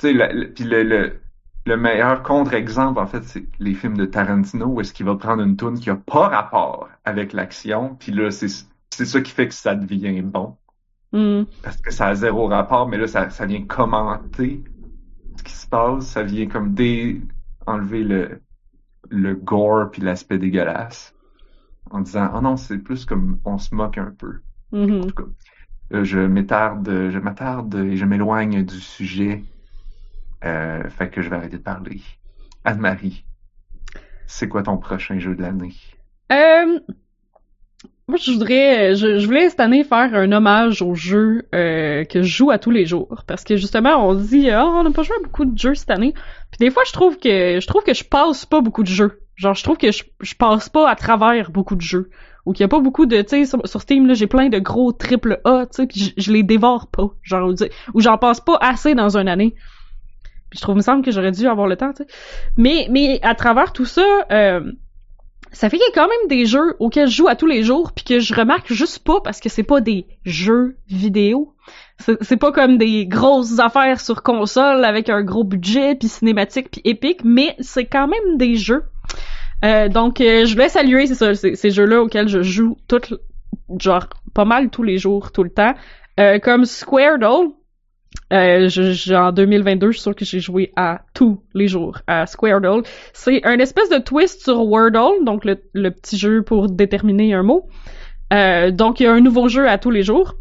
[0.01, 1.21] sais, le, le- le, le,
[1.65, 5.43] le meilleur contre-exemple, en fait, c'est les films de Tarantino, où est-ce qu'il va prendre
[5.43, 8.47] une tune qui a pas rapport avec l'action, puis là, c'est,
[8.91, 10.57] c'est ça qui fait que ça devient bon.
[11.11, 11.43] Hmm.
[11.61, 14.63] Parce que ça a zéro rapport, mais là, ça, ça vient commenter
[15.37, 17.21] ce qui se passe, ça vient comme dé,
[17.67, 18.41] enlever le,
[19.09, 21.13] le gore puis l'aspect dégueulasse.
[21.91, 24.39] En disant, oh non, c'est plus comme on se moque un peu.
[24.71, 25.01] Mhm.
[25.01, 25.23] En tout cas,
[25.93, 29.43] euh, je m'attarde, je m'attarde et je m'éloigne du sujet.
[30.43, 32.01] Euh, fait que je vais arrêter de parler.
[32.63, 33.25] Anne-Marie,
[34.27, 35.75] c'est quoi ton prochain jeu de l'année?
[36.31, 36.79] Euh,
[38.07, 42.21] moi, je voudrais, je, je voulais cette année faire un hommage aux jeux euh, que
[42.21, 45.01] je joue à tous les jours, parce que justement, on dit, oh, on n'a pas
[45.01, 46.13] joué à beaucoup de jeux cette année.
[46.51, 49.21] Puis des fois, je trouve que je trouve que je passe pas beaucoup de jeux.
[49.35, 52.11] Genre, je trouve que je, je passe pas à travers beaucoup de jeux,
[52.45, 54.59] ou qu'il y a pas beaucoup de, tu sais, sur, Steam là, j'ai plein de
[54.59, 57.55] gros triple A, tu sais, puis je, je les dévore pas, genre, ou,
[57.95, 59.55] ou j'en passe pas assez dans une année.
[60.51, 62.09] Puis je trouve, il me semble que j'aurais dû avoir le temps, tu sais.
[62.55, 64.05] Mais, mais à travers tout ça.
[64.31, 64.61] Euh,
[65.55, 67.63] ça fait qu'il y a quand même des jeux auxquels je joue à tous les
[67.63, 71.53] jours puis que je remarque juste pas parce que c'est pas des jeux vidéo.
[72.21, 76.81] C'est pas comme des grosses affaires sur console avec un gros budget puis cinématique puis
[76.83, 78.83] épique, mais c'est quand même des jeux.
[79.63, 83.01] Euh, donc euh, je voulais saluer ces jeux-là auxquels je joue tout
[83.79, 85.73] genre pas mal tous les jours tout le temps
[86.17, 87.51] Euh, comme Squaredle
[88.33, 91.99] euh, je, je- en 2022, je suis sûr que j'ai joué à tous les jours
[92.07, 92.83] à Squaredle.
[93.13, 97.43] C'est un espèce de twist sur Wordle, donc le, le petit jeu pour déterminer un
[97.43, 97.67] mot.
[98.33, 100.35] Euh, donc il y a un nouveau jeu à tous les jours.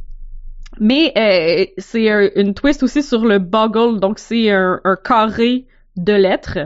[0.81, 5.67] Mais euh, c'est un- une twist aussi sur le Boggle, donc c'est un, un carré
[5.97, 6.59] de lettres.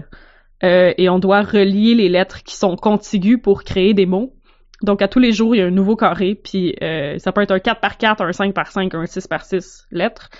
[0.64, 4.34] Euh, et on doit relier les lettres qui sont contiguës pour créer des mots.
[4.82, 7.42] Donc à tous les jours, il y a un nouveau carré, puis euh, ça peut
[7.42, 10.30] être un 4 par 4, un 5 par 5, un 6 par 6 lettres.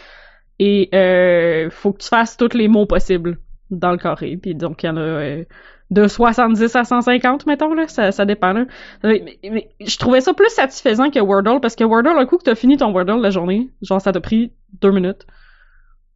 [0.59, 3.39] Et euh, faut que tu fasses tous les mots possibles
[3.71, 4.37] dans le carré.
[4.41, 5.45] Puis donc, il y en a euh,
[5.91, 7.87] de 70 à 150, mettons, là.
[7.89, 8.67] Ça, ça dépend, là.
[9.05, 12.55] Mais, je trouvais ça plus satisfaisant que Wordle, parce que Wordle, un coup que t'as
[12.55, 15.27] fini ton Wordle la journée, genre, ça t'a pris deux minutes.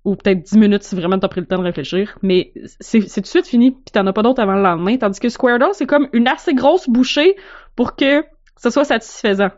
[0.05, 2.19] Ou peut-être 10 minutes si vraiment t'as pris le temps de réfléchir.
[2.23, 4.97] Mais c'est c'est tout de suite fini, puis t'en as pas d'autres avant le lendemain.
[4.97, 7.37] Tandis que Squaredle, c'est comme une assez grosse bouchée
[7.77, 8.25] pour que
[8.57, 9.51] ça soit satisfaisant.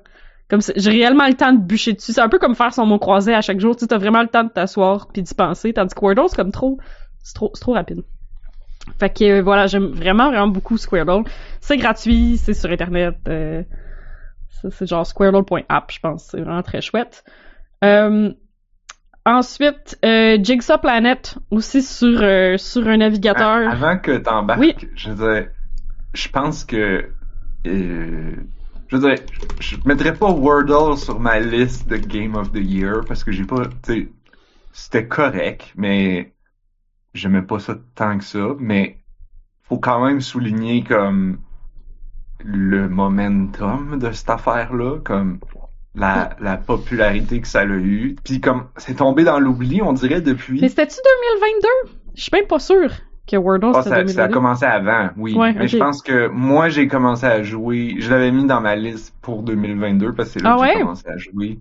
[0.54, 2.12] Comme j'ai réellement le temps de bûcher dessus.
[2.12, 3.74] C'est un peu comme faire son mot croisé à chaque jour.
[3.76, 5.72] Tu as vraiment le temps de t'asseoir puis d'y penser.
[5.72, 6.78] Tandis que Wordle, c'est comme trop,
[7.22, 8.02] c'est trop, c'est trop rapide.
[9.00, 11.24] Fait que euh, voilà, j'aime vraiment vraiment beaucoup Squaredle.
[11.60, 13.16] C'est gratuit, c'est sur internet.
[13.28, 13.62] euh,
[14.70, 16.28] c'est genre squaredle.app, je pense.
[16.30, 17.24] C'est vraiment très chouette.
[17.82, 18.32] Euh,
[19.26, 23.70] ensuite, euh, Jigsaw Planet aussi sur euh, sur un navigateur.
[23.70, 24.74] Avant que t'embarques, Oui.
[24.94, 25.48] je veux dire,
[26.14, 27.10] je pense que,
[28.88, 29.24] je veux dire,
[29.60, 33.44] je mettrais pas Wordle sur ma liste de Game of the Year parce que j'ai
[33.44, 34.12] pas, tu
[34.72, 36.32] c'était correct, mais
[37.14, 38.98] j'aimais pas ça tant que ça, mais
[39.62, 41.38] faut quand même souligner comme
[42.40, 45.38] le momentum de cette affaire-là, comme
[45.94, 48.16] la, la popularité que ça a eu.
[48.24, 50.60] Puis comme c'est tombé dans l'oubli, on dirait depuis.
[50.60, 50.98] Mais c'était-tu
[51.40, 51.94] 2022?
[52.16, 52.90] Je suis même pas sûre
[53.26, 54.34] que Wordle c'était ça, ça a 2022.
[54.34, 55.34] commencé avant, oui.
[55.34, 57.96] Ouais, mais je pense que moi, j'ai commencé à jouer.
[57.98, 60.80] Je l'avais mis dans ma liste pour 2022 parce que c'est là Ah que j'ai
[60.80, 61.58] commencé à jouer.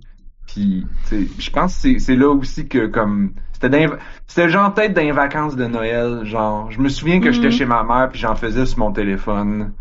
[0.48, 5.66] Puis, je pense que c'est- là aussi que, comme, c'était genre dans les vacances de
[5.66, 7.54] Noël, genre, je me souviens que j'étais Mhm.
[7.54, 9.72] chez ma mère puis j'en faisais sur mon téléphone.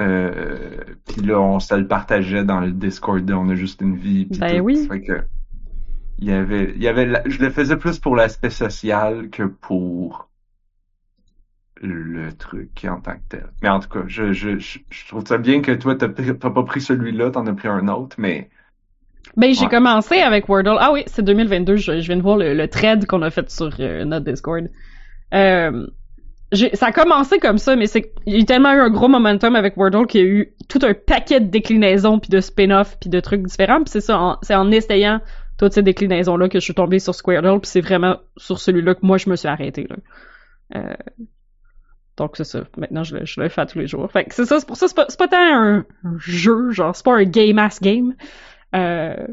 [0.00, 3.96] Euh, puis là, on se le partageait dans le Discord de On a juste une
[3.96, 4.26] vie.
[4.38, 4.64] Ben tout.
[4.64, 4.86] oui.
[4.88, 5.22] Fait que,
[6.18, 9.44] il y avait, il y avait, la- je le faisais plus pour l'aspect social que
[9.44, 10.28] pour
[11.82, 13.46] le truc en tant que tel.
[13.62, 16.80] Mais en tout cas, je, je, je, trouve ça bien que toi, t'as pas pris
[16.80, 18.48] celui-là, t'en as pris un autre, mais
[19.36, 19.68] Ben, j'ai Ouais.
[19.68, 20.76] commencé avec Wordle.
[20.80, 21.76] Ah oui, c'est 2022.
[21.76, 24.68] Je, je viens de voir le, le thread qu'on a fait sur euh, notre Discord.
[25.34, 25.86] Euh,
[26.74, 29.56] ça a commencé comme ça, mais c'est il y a tellement eu un gros momentum
[29.56, 33.10] avec Wordle qu'il y a eu tout un paquet de déclinaisons puis de spin-off puis
[33.10, 33.78] de trucs différents.
[33.82, 35.20] Puis c'est ça, en- c'est en essayant
[35.58, 37.60] toutes ces déclinaisons là que je suis tombée sur Squirtle.
[37.60, 39.96] Puis c'est vraiment sur celui-là que moi je me suis arrêtée là.
[40.76, 40.94] Euh,
[42.16, 42.64] donc c'est ça.
[42.76, 44.10] Maintenant je le, je le fais à tous les jours.
[44.10, 44.58] Fait que c'est ça.
[44.60, 47.24] C'est pour ça c'est pas, c'est pas tant un, un jeu, genre c'est pas un
[47.24, 48.14] game ass game.
[48.74, 49.26] Euh,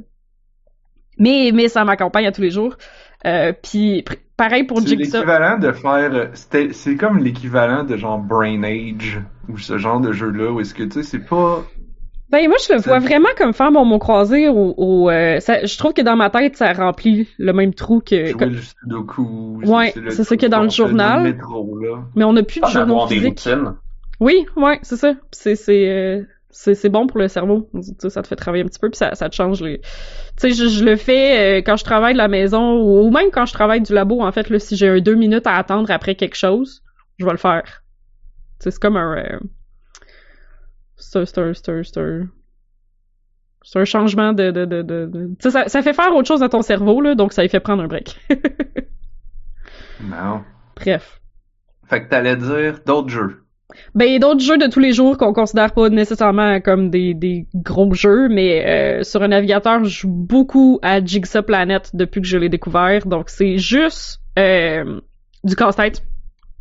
[1.18, 2.76] mais mais ça m'accompagne à tous les jours.
[3.26, 4.04] Euh, puis
[4.36, 5.18] pareil pour c'est Jigsaw.
[5.20, 10.12] l'équivalent de faire, c'était- c'est comme l'équivalent de genre Brain Age ou ce genre de
[10.12, 11.64] jeu-là où est-ce que tu sais, c'est pas,
[12.34, 15.64] Ben moi je le vois vraiment comme faire mon mot croisé au, au, euh, ça-
[15.66, 18.58] je trouve que dans ma tête ça remplit le même trou que jouer comme- le
[18.60, 19.62] Sudoku.
[19.64, 21.22] Ouais, c'est ça qu'il y a dans le journal.
[21.22, 21.80] métro,
[22.16, 23.48] mais on n'a plus de Pas journaux physiques.
[24.20, 25.14] Oui, ouais, c'est ça.
[25.32, 27.70] C'est c'est euh, c'est c'est bon pour le cerveau.
[27.76, 29.80] Tu sais, ça te fait travailler un petit peu puis ça ça te change les.
[29.82, 29.86] Tu
[30.38, 33.30] sais, je, je le fais euh, quand je travaille de la maison ou, ou même
[33.32, 34.22] quand je travaille du labo.
[34.24, 36.82] En fait, là, si j'ai un deux minutes à attendre après quelque chose,
[37.20, 37.84] je vais le faire.
[38.60, 39.18] C'est comme un.
[39.18, 39.40] euh,
[41.12, 42.28] c'est un c'est un
[43.66, 47.02] c'est un changement de de de, ça ça fait faire autre chose à ton cerveau
[47.02, 48.20] là, donc ça lui fait prendre un break.
[50.10, 50.44] Non.
[50.76, 51.22] Bref.
[51.88, 53.40] Fait que t'allais dire d'autres jeux.
[53.96, 56.90] Ben, il y a d'autres jeux de tous les jours qu'on considère pas nécessairement comme
[56.90, 61.90] des, des gros jeux, mais euh, sur un navigateur, je joue beaucoup à Jigsaw Planet
[61.94, 63.08] depuis que je l'ai découvert.
[63.08, 65.02] Donc, c'est juste euh,
[65.44, 66.04] du casse-tête.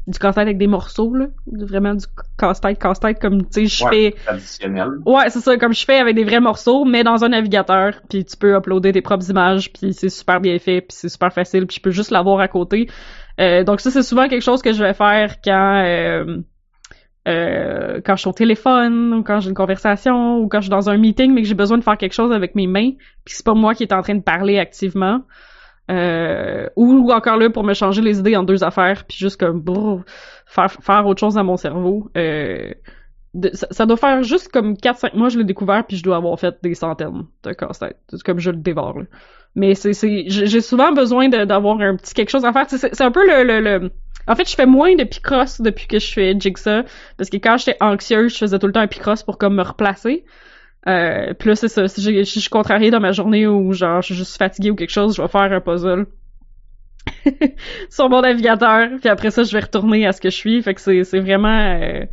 [0.08, 1.26] Du casse-tête avec des morceaux, là.
[1.46, 2.04] Vraiment du
[2.36, 3.90] casse-tête, casse-tête, comme, tu sais, je Ouais.
[3.90, 4.16] fais...
[4.24, 4.88] Traditionnel.
[5.06, 8.24] Ouais, c'est ça, comme je fais avec des vrais morceaux, mais dans un navigateur, puis
[8.24, 11.66] tu peux uploader tes propres images, puis c'est super bien fait, puis c'est super facile,
[11.68, 12.88] puis je peux juste l'avoir à côté.
[13.40, 16.38] Euh, donc ça, c'est souvent quelque chose que je vais faire quand euh,
[17.28, 20.70] euh, quand je suis au téléphone, ou quand j'ai une conversation, ou quand je suis
[20.70, 22.90] dans un meeting, mais que j'ai besoin de faire quelque chose avec mes mains,
[23.24, 25.22] puis c'est pas moi qui est en train de parler activement.
[25.90, 29.60] Euh, ou encore là pour me changer les idées en deux affaires, puis juste comme
[29.60, 30.02] brrr,
[30.46, 32.10] faire faire autre chose à mon cerveau.
[32.16, 32.72] Euh,
[33.70, 36.54] ça, doit faire juste comme 4-5 mois je l'ai découvert puis je dois avoir fait
[36.62, 37.96] des centaines de casse-tête.
[38.24, 38.98] Comme je le dévore.
[39.00, 39.04] là.
[39.54, 39.92] Mais c'est
[40.28, 42.66] j'ai souvent besoin d'avoir un petit quelque chose à faire.
[42.68, 43.90] C'est un peu le, le, le-
[44.28, 46.82] En fait, je fais moins de picross depuis que je fais Jigsaw
[47.16, 49.62] parce que quand j'étais anxieuse, je faisais tout le temps un picross pour comme me
[49.62, 50.24] replacer.
[50.88, 51.86] Euh, puis là, c'est ça.
[51.88, 54.74] Si, si je suis contrariée dans ma journée ou genre je suis juste fatiguée ou
[54.74, 56.06] quelque chose, je vais faire un puzzle
[57.90, 58.88] sur mon navigateur.
[59.00, 60.62] Puis après ça, je vais retourner à ce que je suis.
[60.62, 61.48] Fait que c'est vraiment
[61.80, 62.04] euh,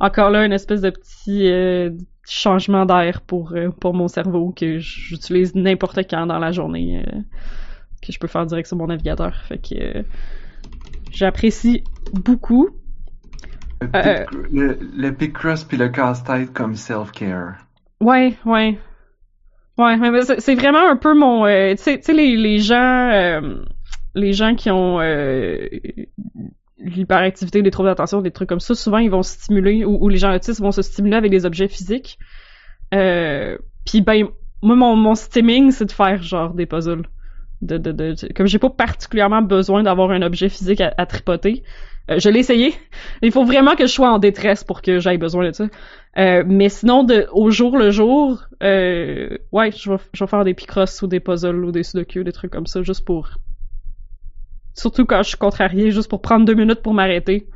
[0.00, 1.90] encore là une espèce de petit euh,
[2.26, 7.18] changement d'air pour euh, pour mon cerveau que j'utilise n'importe quand dans la journée euh,
[8.02, 9.34] que je peux faire direct sur mon navigateur.
[9.46, 10.02] Fait que euh,
[11.12, 12.70] j'apprécie beaucoup.
[13.82, 17.63] Le, pic- le, le Picross puis le casse-tête comme self-care.
[18.04, 18.78] Ouais, ouais.
[19.78, 21.46] Ouais, mais c'est vraiment un peu mon...
[21.46, 23.10] euh, tu sais, les, gens...
[23.10, 23.64] euh,
[24.14, 25.68] les gens qui ont euh,
[26.78, 30.34] l'hyperactivité, des troubles d'attention, des trucs comme ça, souvent ils vont stimuler, ou, les gens
[30.34, 32.18] autistes vont se stimuler avec des objets physiques.
[32.90, 34.28] Puis ben,
[34.62, 37.06] moi, mon, mon stimming, c'est de faire genre des puzzles.
[37.62, 41.62] De, de, de, comme j'ai pas particulièrement besoin d'avoir un objet physique à, tripoter.
[42.08, 42.74] Je l'ai essayé.
[43.22, 45.64] Il faut vraiment que je sois en détresse pour que j'aille besoin de ça.
[46.16, 50.44] Euh, mais sinon, de, au jour le jour, euh, ouais, je vais, je vais faire
[50.44, 53.30] des picross ou des puzzles ou des sudoku, des trucs comme ça, juste pour...
[54.74, 57.48] Surtout quand je suis contrariée, juste pour prendre deux minutes pour m'arrêter.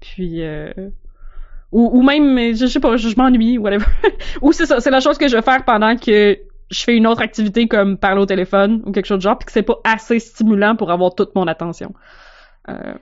[0.00, 0.42] Puis...
[0.42, 0.72] Euh...
[1.72, 3.86] Ou, ou même, je sais pas, je, je m'ennuie, whatever.
[4.42, 6.36] ou c'est ça, c'est la chose que je vais faire pendant que
[6.70, 9.46] je fais une autre activité comme parler au téléphone ou quelque chose de genre, puis
[9.46, 11.94] que c'est pas assez stimulant pour avoir toute mon attention.
[12.68, 12.94] Euh,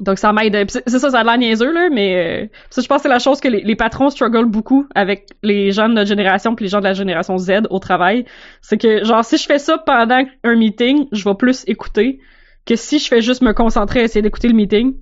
[0.00, 0.70] donc ça m'aide.
[0.70, 3.18] C'est ça, ça a l'air niaiseux, là, mais euh, ça, je pense que c'est la
[3.18, 6.70] chose que les, les patrons struggle beaucoup avec les gens de notre génération puis les
[6.70, 8.24] gens de la génération Z au travail.
[8.62, 12.18] C'est que, genre, si je fais ça pendant un meeting, je vais plus écouter
[12.66, 14.94] que si je fais juste me concentrer à essayer d'écouter le meeting,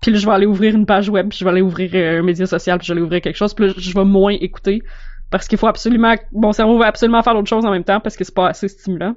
[0.00, 2.22] puis je vais aller ouvrir une page web, puis je vais aller ouvrir euh, un
[2.22, 4.82] média social, puis je vais aller ouvrir quelque chose, puis je vais moins écouter.
[5.30, 6.14] Parce qu'il faut absolument...
[6.32, 8.68] Mon cerveau va absolument faire d'autres choses en même temps parce que c'est pas assez
[8.68, 9.16] stimulant.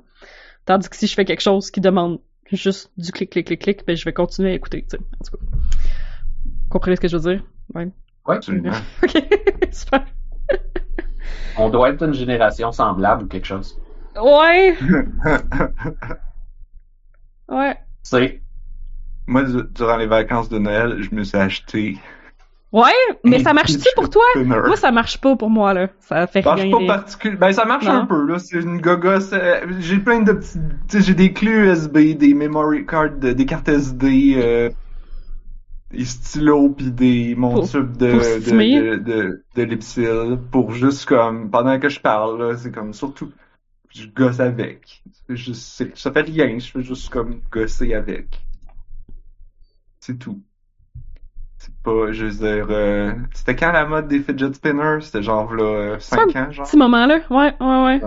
[0.65, 2.19] Tandis que si je fais quelque chose qui demande
[2.55, 4.99] juste du clic, clic, clic, clic, ben je vais continuer à écouter, tu sais.
[4.99, 5.57] En tout cas.
[6.45, 7.43] Vous comprenez ce que je veux dire?
[7.73, 7.89] Ouais.
[8.25, 8.35] Ouais.
[8.35, 8.71] Absolument.
[9.03, 9.23] Ok,
[9.71, 10.05] super.
[11.57, 13.79] On doit être une génération semblable ou quelque chose.
[14.15, 14.75] Ouais,
[17.49, 17.75] ouais.
[17.75, 18.41] Tu sais,
[19.27, 21.97] Moi, du- durant les vacances de Noël, je me suis acheté.
[22.73, 22.91] Ouais,
[23.23, 24.23] mais ça marche-tu pour toi?
[24.35, 25.87] Moi, ça marche pas pour moi, là.
[26.01, 26.77] Ça fait Ça marche rien.
[26.87, 27.35] pas particulier.
[27.37, 27.91] Ben, ça marche Non.
[27.93, 28.39] un peu, là.
[28.39, 29.31] C'est une gogosse.
[29.33, 30.59] euh, J'ai plein de petits.
[30.89, 34.33] Tu sais, j'ai des clés USB, des memory cards, de- des cartes SD.
[34.37, 34.69] euh,
[35.91, 38.07] des stylos pis des mon tube de
[38.39, 42.93] de, de, de, de Lipsil pour juste comme pendant que je parle là, c'est comme
[42.93, 43.31] surtout
[43.95, 45.01] je gosse avec.
[45.29, 48.45] Juste ça fait rien, je fais juste comme gosser avec.
[50.01, 50.41] C'est tout.
[51.83, 54.99] Pas, je veux dire, euh, c'était quand la mode des fidget spinners?
[55.01, 56.65] C'était genre là 5 ans, genre?
[56.67, 58.01] Petit moment-là, ouais, ouais, ouais.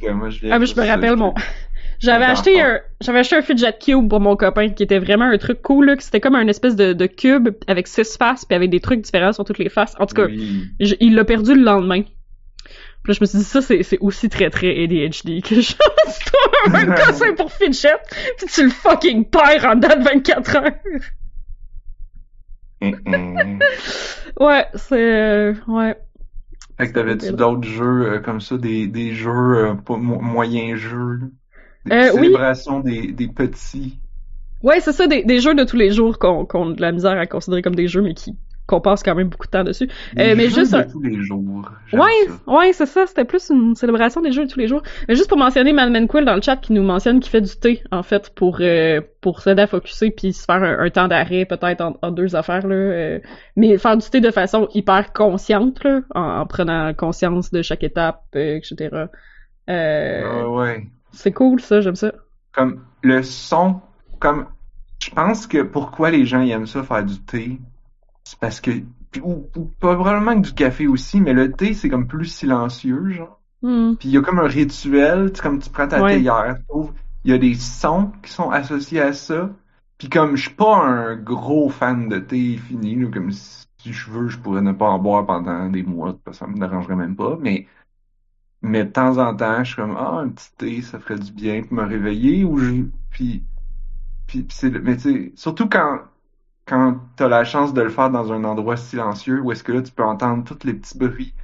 [0.00, 1.34] Que moi, je viens Ah, mais je me rappelle euh, mon.
[1.98, 5.38] J'avais acheté un, j'avais acheté un fidget cube pour mon copain qui était vraiment un
[5.38, 8.68] truc cool là, c'était comme un espèce de, de cube avec six faces puis avec
[8.68, 9.94] des trucs différents sur toutes les faces.
[9.98, 10.64] En tout cas, Oui.
[10.78, 12.02] je- il l'a perdu le lendemain.
[12.02, 15.74] Puis là, je me suis dit ça c'est c'est aussi très très ADHD que je
[16.74, 17.96] un conseil pour fidget
[18.36, 20.72] puis tu le fucking perds en de 24 heures.
[24.38, 25.96] Ouais, c'est euh, ouais.
[26.78, 30.78] Fait que t'avais-tu d'autres jeux euh, comme ça, des, des jeux, euh, pas mo- moyens
[30.78, 31.20] jeux,
[31.84, 32.28] des Euh, oui.
[32.28, 34.00] célébrations des, des petits.
[34.62, 36.92] Ouais, c'est ça, des, des jeux de tous les jours qu'on qu'on a de la
[36.92, 39.64] misère à considérer comme des jeux, mais qui qu'on passe quand même beaucoup de temps
[39.64, 39.86] dessus.
[40.14, 41.70] Des Euh, mais jeux juste de un- tous les jours.
[41.92, 42.52] Ouais, ça.
[42.52, 44.82] ouais, c'est ça, c'était plus une célébration des jeux de tous les jours.
[45.08, 47.54] Mais juste pour mentionner Madman Quill dans le chat qui nous mentionne qu'il fait du
[47.56, 51.08] thé, en fait, pour euh, pour s'aider à focuser puis se faire un, un temps
[51.08, 52.74] d'arrêt peut-être en, en deux affaires, là.
[52.74, 53.18] euh,
[53.56, 57.82] mais faire du thé de façon hyper consciente, là, en, en prenant conscience de chaque
[57.84, 59.06] étape, euh, etc.
[59.68, 60.86] Ouais.
[61.12, 62.12] C'est cool, ça, j'aime ça.
[62.52, 63.80] Comme le son,
[64.18, 64.46] comme
[65.02, 67.58] je pense que pourquoi les gens ils aiment ça faire du thé,
[68.26, 68.72] c'est parce que
[69.22, 73.40] ou, ou probablement que du café aussi, mais le thé c'est comme plus silencieux, genre.
[73.62, 73.94] Hmm.
[73.94, 76.16] Puis il y a comme un rituel, tu sais, comme tu prends ta Ouais.
[76.16, 76.58] théière,
[77.24, 79.50] il y a des sons qui sont associés à ça.
[79.96, 84.10] Puis comme je suis pas un gros fan de thé fini, là, comme si je
[84.10, 86.96] veux, je pourrais ne pas en boire pendant des mois, parce que ça me dérangerait
[86.96, 87.68] même pas, mais
[88.62, 91.30] mais de temps en temps, je suis comme ah un petit thé, ça ferait du
[91.32, 93.44] bien pour me réveiller ou je puis
[94.26, 96.00] puis, puis c'est mais tu sais, surtout quand
[96.66, 99.82] quand t'as la chance de le faire dans un endroit silencieux où est-ce que là
[99.82, 101.34] tu peux entendre tous les petits bruits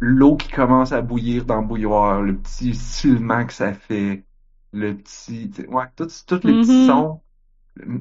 [0.00, 4.24] l'eau qui commence à bouillir dans le bouilloire, le petit silement que ça fait,
[4.72, 6.74] le petit, tu ouais, tous, les petits Mhm.
[6.74, 7.22] sons,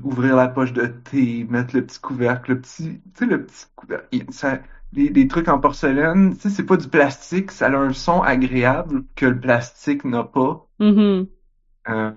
[0.04, 3.66] ouvrir la poche de thé, mettre le petit couvercle, le petit, tu sais, le petit
[3.76, 4.60] couvercle, ça,
[4.94, 8.22] les, les trucs en porcelaine, tu sais, c'est pas du plastique, ça a un son
[8.22, 10.68] agréable que le plastique n'a pas.
[10.80, 11.30] Mhm.
[11.88, 12.12] Euh,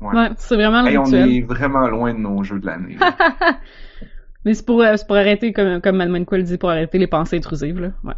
[0.00, 0.16] ouais.
[0.16, 1.28] Ouais, c'est vraiment Hey, on rituel.
[1.28, 2.96] est vraiment loin de nos jeux de l'année.
[4.44, 7.36] Mais c'est pour, euh, pour arrêter, comme, comme Madman Quill dit, pour arrêter les pensées
[7.36, 7.90] intrusives, là.
[8.04, 8.14] Ouais.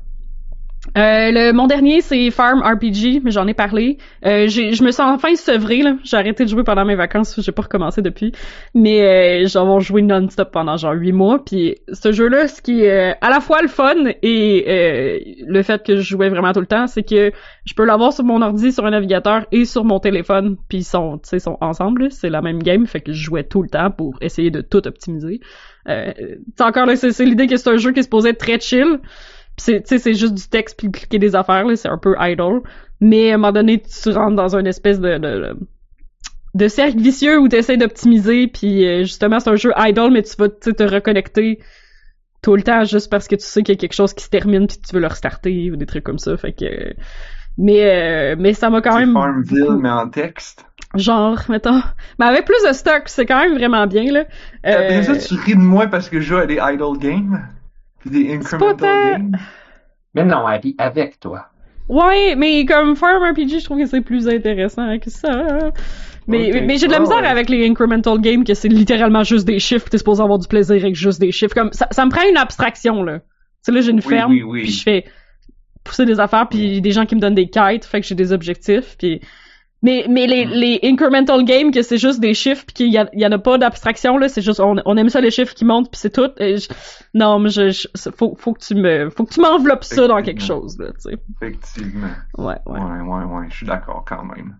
[0.97, 3.99] Euh, le, mon dernier, c'est Farm RPG, mais j'en ai parlé.
[4.25, 5.97] Euh, je me sens enfin sevré, là.
[6.05, 8.33] J'ai arrêté de jouer pendant mes vacances, j'ai pas recommencé depuis.
[8.75, 11.45] Mais euh, j'en ai joué non-stop pendant genre huit mois.
[11.45, 15.63] Puis ce jeu-là, ce qui est euh, à la fois le fun et euh, le
[15.63, 17.31] fait que je jouais vraiment tout le temps, c'est que
[17.67, 20.57] je peux l'avoir sur mon ordi, sur un navigateur et sur mon téléphone.
[20.69, 22.11] Puis ils sont, sont ensemble.
[22.11, 24.87] C'est la même game, fait que je jouais tout le temps pour essayer de tout
[24.89, 25.41] optimiser.
[25.89, 26.13] Euh,
[26.59, 28.99] encore là, c'est l'idée que c'est un jeu qui supposé être très chill.
[29.61, 32.15] C'est, tu sais, c'est juste du texte puis cliquer des affaires, là, c'est un peu
[32.19, 32.61] idle.
[33.01, 35.57] Mais à un moment donné, tu rentres dans une espèce de, de,
[36.55, 40.23] de cercle vicieux où tu essaies d'optimiser, puis euh, justement, c'est un jeu idle, mais
[40.23, 41.61] tu vas te reconnecter
[42.43, 44.31] tout le temps juste parce que tu sais qu'il y a quelque chose qui se
[44.31, 46.37] termine puis tu veux le restarter ou des trucs comme ça.
[46.37, 46.95] Fait que...
[47.59, 49.13] Mais, euh, mais ça m'a quand même...
[49.13, 50.65] Farmville, mais en texte.
[50.95, 51.83] Genre, mettons...
[52.19, 54.25] Mais avec plus de stock, c'est quand même vraiment bien, là.
[54.67, 57.47] Euh, tu ris de moi parce que je joue à des idle games?
[58.07, 59.37] Des incremental games.
[60.15, 61.47] Mais non, Abby, avec toi.
[61.89, 65.73] Ouais, mais comme Farm RPG, je trouve que c'est plus intéressant que ça.
[66.27, 67.27] Mais, j'ai de la misère ouais.
[67.27, 70.77] avec les incremental games que c'est littéralement juste des chiffres, t'es supposé avoir du plaisir
[70.77, 71.55] avec juste des chiffres.
[71.55, 73.19] Comme ça, ça me prend une abstraction là.
[73.19, 73.27] Tu
[73.63, 74.63] sais là, j'ai une Oui, ferme, oui, oui.
[74.63, 75.05] puis je fais
[75.83, 78.33] pousser des affaires, puis des gens qui me donnent des quêtes, fait que j'ai des
[78.33, 79.21] objectifs, puis
[79.83, 80.51] mais mais les, Mm.
[80.51, 83.59] les incremental games que c'est juste des chiffres puis qu'il y, y en a pas
[83.59, 86.31] d'abstraction là, c'est juste on, on aime ça les chiffres qui montent puis c'est tout.
[86.39, 86.69] Et je-
[87.15, 90.23] non, mais je, je- faut faut que tu me faut que tu m'enveloppes ça dans
[90.23, 91.17] quelque chose là, tu sais.
[91.43, 92.09] Effectivement.
[92.39, 92.79] Ouais, ouais.
[92.81, 94.57] Ouais, ouais, ouais, je suis d'accord quand même.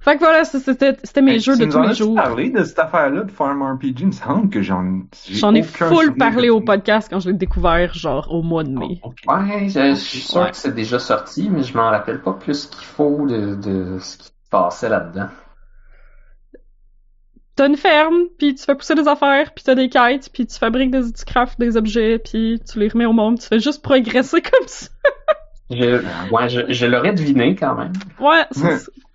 [0.00, 2.14] Fait que voilà, c'était c'était mes Hey, jeux de tous les jours.
[2.14, 3.96] parlé de cette affaire-là de Farm RPG?
[4.00, 7.30] Il me semble que j'en j'ai J'en ai full parlé de au podcast quand je
[7.30, 9.00] l'ai découvert, genre au mois de mai.
[9.02, 9.12] Oh.
[9.26, 10.50] Ouais, je, je suis sûr Ouais.
[10.50, 14.18] que c'est déjà sorti, mais je m'en rappelle pas plus qu'il faut de, de ce
[14.18, 15.28] qui se passait là-dedans.
[17.56, 20.56] T'as une ferme, puis tu fais pousser des affaires, puis t'as des quêtes, puis tu
[20.56, 23.82] fabriques des, tu craftes des objets, puis tu les remets au monde, tu fais juste
[23.82, 24.86] progresser comme ça.
[25.70, 26.00] Je,
[26.32, 28.44] ouais, je, je l'aurais deviné quand même, Ouais,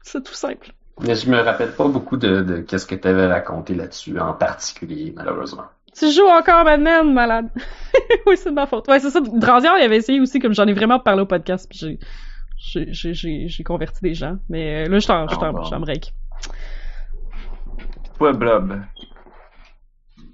[0.03, 0.71] c'est tout simple.
[0.99, 4.33] mais je me rappelle pas beaucoup de, de qu'est-ce que tu avais raconté là-dessus en
[4.33, 5.63] particulier, malheureusement.
[5.97, 7.49] Tu joues encore Madman, malade.
[8.27, 8.87] oui, c'est de ma faute.
[8.89, 9.21] Ouais, c'est ça.
[9.21, 11.99] Dranzian, il avait essayé aussi, comme j'en ai vraiment parlé au podcast, puis j'ai
[12.63, 14.37] j'ai converti des gens.
[14.49, 15.63] Mais euh, là, je t'en je Ah, t'en bon.
[15.63, 16.13] je t'en break.
[18.17, 18.79] Toi, Blob.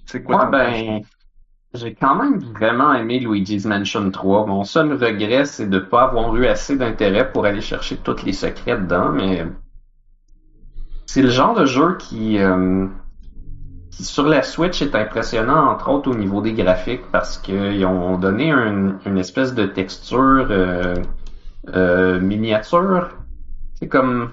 [0.05, 1.01] C'est quoi Moi, ton ben,
[1.73, 4.45] j'ai quand même vraiment aimé Luigi's Mansion 3.
[4.47, 8.33] Mon seul regret, c'est de pas avoir eu assez d'intérêt pour aller chercher tous les
[8.33, 9.45] secrets dedans, mais
[11.05, 12.87] c'est le genre de jeu qui, euh,
[13.91, 18.17] qui sur la Switch est impressionnant, entre autres au niveau des graphiques, parce qu'ils ont
[18.17, 20.95] donné un- une espèce de texture euh,
[21.67, 23.09] euh, miniature.
[23.75, 24.31] C'est comme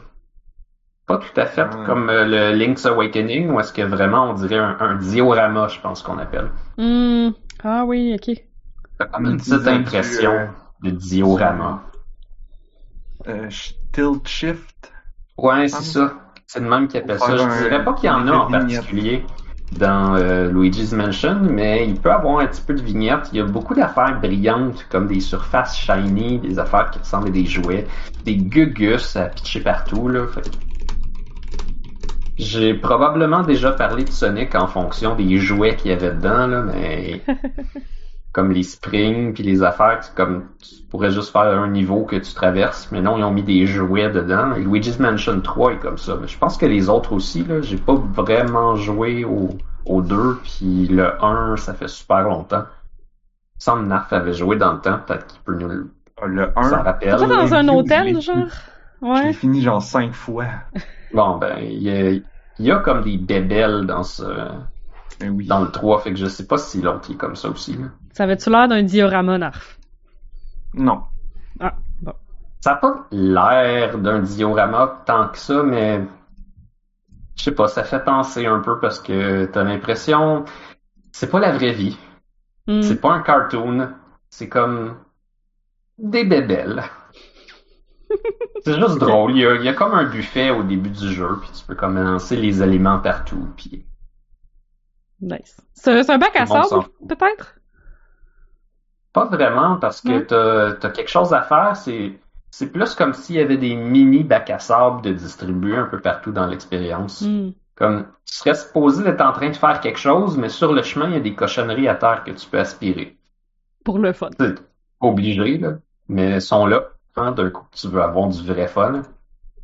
[1.07, 4.59] pas tout à fait comme euh, le Link's Awakening, où est-ce que vraiment on dirait
[4.59, 6.51] un, un diorama, je pense qu'on appelle.
[6.79, 7.31] Hmm.
[7.63, 8.35] Ah oui, ok.
[9.13, 10.47] Comme une petite du, impression euh,
[10.83, 11.83] de diorama.
[13.29, 13.49] Euh,
[13.93, 14.93] tilt shift.
[15.39, 15.83] Ouais, c'est Ah.
[15.83, 16.15] ça.
[16.47, 17.37] C'est le même qui appelle ça.
[17.37, 19.25] Je dirais pas qu'il y en a en particulier
[19.73, 23.29] dans euh, Luigi's Mansion, mais il peut avoir un petit peu de vignette.
[23.33, 27.33] Il y a beaucoup d'affaires brillantes, comme des surfaces shiny, des affaires qui ressemblent à
[27.33, 27.87] des jouets,
[28.25, 30.27] des gugus à pitcher partout, là.
[30.29, 30.49] Fait
[32.37, 36.63] J'ai probablement déjà parlé de Sonic en fonction des jouets qu'il y avait dedans, là,
[36.63, 37.23] mais
[38.37, 42.17] comme les springs puis les affaires, c'est comme tu pourrais juste faire un niveau que
[42.17, 44.55] tu traverses, mais non, ils ont mis des jouets dedans.
[44.55, 46.17] Et Luigi's Mansion 3 est comme ça.
[46.21, 49.49] Mais je pense que les autres aussi, là, j'ai pas vraiment joué au,
[49.87, 52.65] au 2, puis le 1, ça fait super longtemps.
[53.59, 56.81] Sam Narf avait joué dans le temps, peut-être qu'il peut nous le Ah, Le s'en
[56.81, 57.17] 1, rappelle.
[57.17, 58.49] Pas dans un hôtel, genre?
[59.21, 59.33] je l'ai Ouais.
[59.33, 60.47] fini genre cinq fois.
[61.13, 62.25] Bon, ben, il y a, il
[62.59, 64.23] y a comme des bébelles dans ce,
[65.23, 65.47] oui.
[65.47, 67.87] dans le 3, fait que je sais pas si l'autre est comme ça aussi, là.
[68.13, 69.79] Ça avait-tu l'air d'un diorama, Narf?
[70.75, 71.03] Non.
[71.61, 72.13] Ah, bon.
[72.61, 76.03] Ça n'a pas l'air d'un diorama tant que ça, mais
[77.37, 80.45] je sais pas, ça fait penser un peu parce que t'as l'impression
[81.13, 81.97] c'est pas la vraie vie,
[82.69, 82.83] Hmm.
[82.83, 83.91] c'est pas un cartoon,
[84.29, 84.97] c'est comme
[85.99, 86.83] des bébelles.
[88.65, 91.13] c'est juste drôle, il y, a, il y a comme un buffet au début du
[91.13, 93.87] jeu, puis tu peux comme lancer les aliments partout, puis
[95.21, 95.61] Nice.
[95.73, 97.55] C'est un bac à sable, peut-être?
[99.13, 100.25] Pas vraiment, parce que Non?
[100.27, 102.19] t'as, t'as quelque chose à faire, c'est,
[102.51, 106.01] c'est plus comme s'il y avait des mini bacs à sable de distribuer un peu
[106.01, 107.23] partout dans l'expérience.
[107.23, 107.51] Hmm.
[107.77, 111.09] Comme, tu serais supposé d'être en train de faire quelque chose, mais sur le chemin,
[111.09, 113.17] il y a des cochonneries à terre que tu peux aspirer.
[113.85, 114.31] Pour le fun.
[114.39, 115.75] C'est pas obligé, là,
[116.09, 116.85] mais elles sont là.
[117.17, 119.03] Hein, d'un coup, tu veux avoir du vrai fun.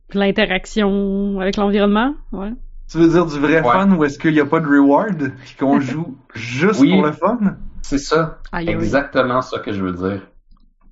[0.09, 2.53] Puis l'interaction avec l'environnement, ouais.
[2.91, 3.73] Tu veux dire du vrai Ouais.
[3.73, 6.91] fun ou est-ce qu'il n'y a pas de reward puis qu'on joue juste Oui.
[6.93, 7.39] pour le fun?
[7.83, 10.23] C'est ça, exactement ça que je veux dire.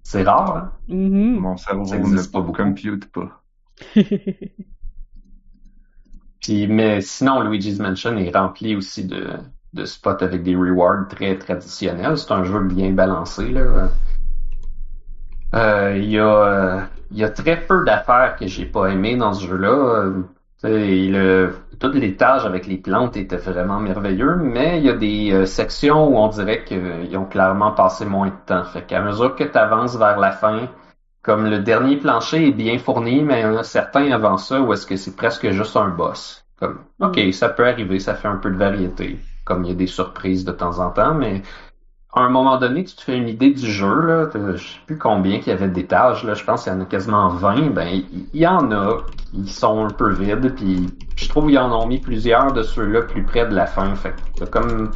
[0.03, 0.73] C'est rare, hein?
[0.89, 1.37] Mhm.
[1.39, 2.53] Mon cerveau Ça ne pas beaucoup.
[2.63, 3.43] compute pas.
[6.41, 9.29] Puis, mais sinon, Luigi's Mansion est rempli aussi de,
[9.75, 12.17] de spots avec des rewards très traditionnels.
[12.17, 13.91] C'est un jeu bien balancé, là.
[15.55, 16.81] Euh, Il y, a, euh,
[17.11, 20.13] il y a très peu d'affaires que j'ai pas aimé dans ce jeu-là.
[20.65, 24.91] Euh, tu sais, le, tout l'étage avec les plantes était vraiment merveilleux, mais il y
[24.91, 28.65] a des euh, sections où on dirait qu'ils ont clairement passé moins de temps.
[28.65, 30.69] Fait qu'à mesure que tu avances vers la fin,
[31.23, 34.61] comme le dernier plancher est bien fourni, mais il y en a certains avant ça
[34.61, 36.45] où est-ce que c'est presque juste un boss.
[36.59, 39.19] Comme, ok, ça peut arriver, ça fait un peu de variété.
[39.47, 41.43] Comme il y a des surprises de temps en temps, mais
[42.13, 44.29] à un moment donné, tu te fais une idée du jeu, là.
[44.35, 46.35] Je sais plus combien qu'il y avait d'étages, là.
[46.35, 47.71] Je pense qu'il y en a quasiment 20.
[47.71, 48.99] Ben, il y en a
[49.33, 53.03] qui sont un peu vides, puis je trouve qu'ils en ont mis plusieurs de ceux-là
[53.03, 53.95] plus près de la fin.
[53.95, 54.91] Fait que comme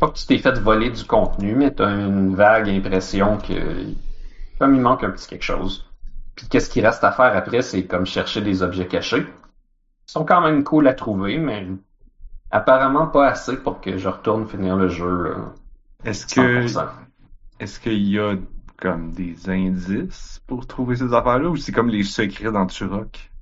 [0.00, 3.54] pas que tu t'es fait voler du contenu, mais t'as une vague impression que
[4.58, 5.86] comme il manque un petit quelque chose.
[6.34, 9.24] Puis qu'est-ce qui reste à faire après, c'est comme chercher des objets cachés.
[9.24, 11.66] Ils sont quand même cool à trouver, mais
[12.50, 15.22] apparemment pas assez pour que je retourne finir le jeu.
[15.22, 15.34] Là,
[16.06, 16.88] Est-ce que 100%.
[17.60, 18.36] est-ce qu'il y a
[18.78, 23.32] comme des indices pour trouver ces affaires-là ou c'est comme les secrets dans Turok?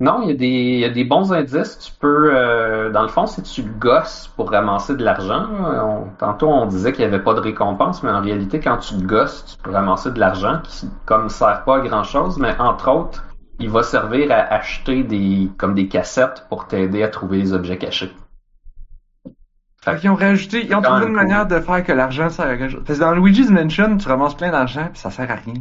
[0.00, 1.78] Non, il y, a des, il y a des bons indices.
[1.78, 6.48] Tu peux, euh, dans le fond, si tu gosses pour ramasser de l'argent, on- tantôt
[6.48, 9.56] on disait qu'il n'y avait pas de récompense, mais en réalité, quand tu gosses, tu
[9.62, 13.24] peux ramasser de l'argent qui, comme, sert pas à grand chose, mais entre autres,
[13.60, 17.78] il va servir à acheter des, comme des cassettes pour t'aider à trouver les objets
[17.78, 18.12] cachés.
[19.84, 21.12] Fait qu'ils ont rajouté, ils ont trouvé une cool.
[21.16, 22.82] manière de faire que l'argent sert à quelque chose.
[22.86, 25.54] Parce que dans Luigi's Mansion, tu ramasses plein d'argent puis ça sert à rien.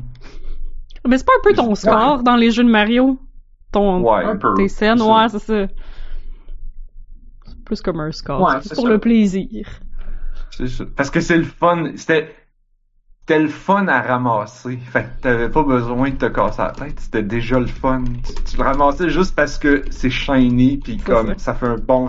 [1.06, 1.76] Mais c'est pas un peu ton Ouais.
[1.76, 3.20] score dans les jeux de Mario?
[3.74, 4.24] Ton, Ouais.
[4.24, 4.54] Un peu.
[4.56, 5.68] tes scènes, ouais, c'est ça.
[7.46, 8.42] C'est plus comme un score.
[8.42, 8.90] Ouais, c'est pour ça.
[8.90, 9.68] le plaisir.
[10.52, 10.86] C'est ça.
[10.96, 11.92] Parce que c'est le fun.
[11.96, 12.34] C'était
[13.22, 14.78] c'était le fun à ramasser.
[14.78, 17.00] Fait que t'avais pas besoin de te casser la tête.
[17.00, 18.04] C'était déjà le fun.
[18.26, 21.38] Tu, tu le ramassais juste parce que c'est shiny puis comme ça.
[21.38, 22.08] ça fait un bon.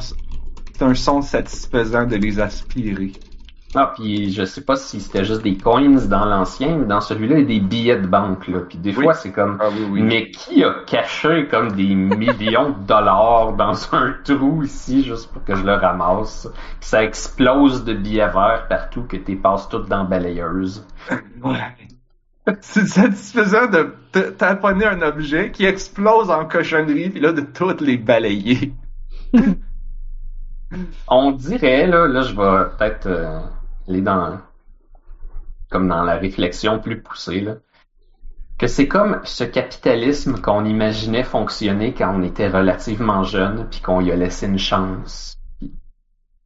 [0.77, 3.13] C'est un son satisfaisant de les aspirer.
[3.77, 7.39] Ah, puis je sais pas si c'était juste des coins dans l'ancien, mais dans celui-là,
[7.39, 8.61] il y a des billets de banque, là.
[8.69, 9.03] Puis des Oui.
[9.03, 10.03] fois, c'est comme, Ah oui, oui.
[10.03, 15.43] mais qui a caché comme des millions de dollars dans un trou ici, juste pour
[15.45, 16.49] que je le ramasse?
[16.81, 20.87] Que ça explose de billets verts partout, que t'es passes toutes dans la balayeuse.
[21.43, 22.57] Ouais.
[22.61, 27.81] C'est satisfaisant de t- tamponner un objet qui explose en cochonnerie, puis là, de toutes
[27.81, 28.73] les balayer.
[31.09, 33.41] On dirait, là, là, je vais peut-être euh,
[33.89, 34.39] aller dans,
[35.71, 37.57] comme dans la réflexion plus poussée, là,
[38.59, 44.01] que c'est comme ce capitalisme qu'on imaginait fonctionner quand on était relativement jeune, puis qu'on
[44.01, 45.37] y a laissé une chance.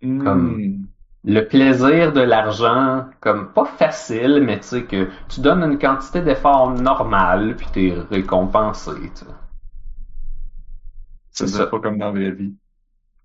[0.01, 0.85] Comme- Hmm.
[1.24, 6.22] Le plaisir de l'argent, comme pas facile, mais tu sais que tu donnes une quantité
[6.22, 9.26] d'effort normale, puis t'es récompensé, tu sais.
[11.31, 11.66] C'est ça.
[11.66, 12.55] pas comme dans la vraie vie.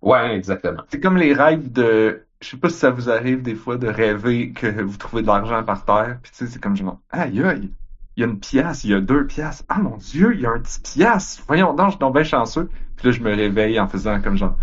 [0.04, 0.84] Ouais, exactement.
[0.90, 2.26] C'est comme les rêves de.
[2.42, 5.28] Je sais pas si ça vous arrive des fois de rêver que vous trouvez de
[5.28, 7.72] l'argent par terre, puis tu sais, c'est comme genre, aïe aïe,
[8.18, 10.46] il y a une pièce, il y a deux pièces, ah mon dieu, il y
[10.46, 12.70] a un dix pièces, voyons donc, je suis donc bien chanceux.
[12.98, 14.58] Puis là, je me réveille en faisant comme genre,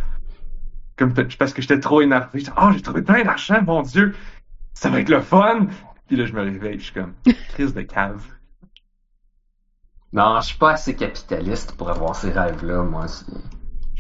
[0.99, 4.15] comme parce que j'étais trop énervé, genre, oh, j'ai trouvé plein d'argent, mon dieu,
[4.75, 5.69] ça va être le fun.
[6.07, 7.15] Puis là, je me réveille, je suis comme,
[7.49, 8.27] crise de cave.
[10.13, 13.07] Non, je suis pas assez capitaliste pour avoir ces rêves-là, moi.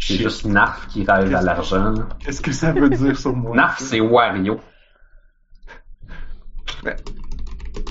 [0.01, 1.95] C'est juste Narf qui rêve à l'argent.
[2.19, 3.55] Qu'est-ce que ça veut dire sur moi?
[3.55, 4.59] Narf, c'est Wario.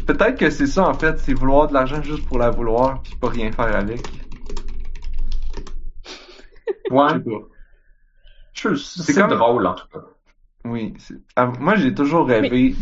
[0.08, 3.16] Peut-être que c'est ça en fait, c'est vouloir de l'argent juste pour la vouloir, puis
[3.22, 4.02] pas rien faire avec.
[6.90, 7.32] Je Ouais, sais pas.
[8.54, 10.00] je- c'est comme- drôle en tout cas.
[10.66, 12.76] Oui, c'est- ah, moi j'ai toujours rêvé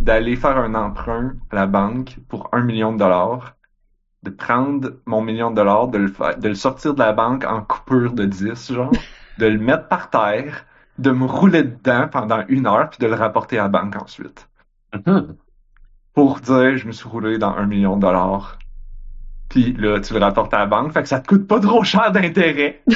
[0.00, 3.56] d'aller faire un emprunt à la banque pour un million de dollars,
[4.22, 7.44] de prendre mon million de dollars, de le faire, de le sortir de la banque
[7.44, 8.92] en coupure de 10, genre,
[9.38, 10.66] de le mettre par terre,
[10.98, 14.48] de me rouler dedans pendant une heure, puis de le rapporter à la banque ensuite.
[14.94, 15.36] Mhm.
[16.12, 18.58] Pour dire je me suis roulé dans un million de dollars.
[19.48, 21.82] Puis là, tu le rapportes à la banque, fait que ça te coûte pas trop
[21.82, 22.82] cher d'intérêt.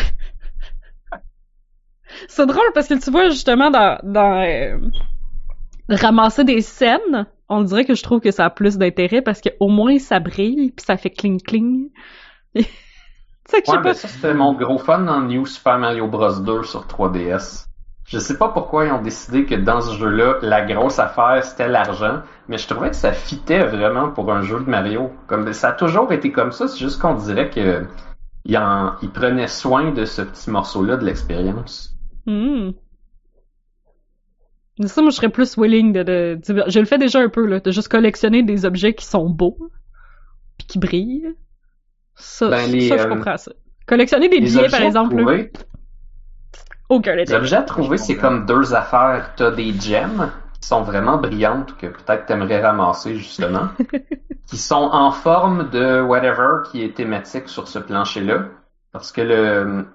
[2.28, 4.78] C'est drôle parce que tu vois, justement, dans, dans euh,
[5.88, 9.68] ramasser des scènes, on dirait que je trouve que ça a plus d'intérêt parce qu'au
[9.68, 11.90] moins ça brille puis ça fait cling cling.
[13.52, 13.94] Ouais, sais ben pas.
[13.94, 17.66] ça c'était mon gros fun dans New Super Mario Bros 2 sur 3DS.
[18.06, 21.68] Je sais pas pourquoi ils ont décidé que dans ce jeu-là, la grosse affaire c'était
[21.68, 25.10] l'argent, mais je trouvais que ça fitait vraiment pour un jeu de Mario.
[25.26, 27.86] Comme ça a toujours été comme ça, c'est juste qu'on dirait que
[28.46, 31.94] il en, il prenait soin de ce petit morceau-là de l'expérience.
[32.26, 32.70] Hmm.
[34.86, 37.46] Ça, moi, je serais plus willing de, de, de- Je le fais déjà un peu,
[37.46, 39.56] là, de juste collectionner des objets qui sont beaux
[40.58, 41.34] puis qui brillent.
[42.16, 43.52] Ça, Ben, les, ça je euh, comprends ça.
[43.86, 45.52] Collectionner des billets, par exemple, là, trouver,
[46.88, 49.32] aucun les objets à trouver, c'est comme deux affaires.
[49.36, 53.68] T'as des gemmes qui sont vraiment brillantes que peut-être t'aimerais ramasser justement,
[54.46, 58.46] qui sont en forme de whatever qui est thématique sur ce plancher-là,
[58.92, 59.86] parce que le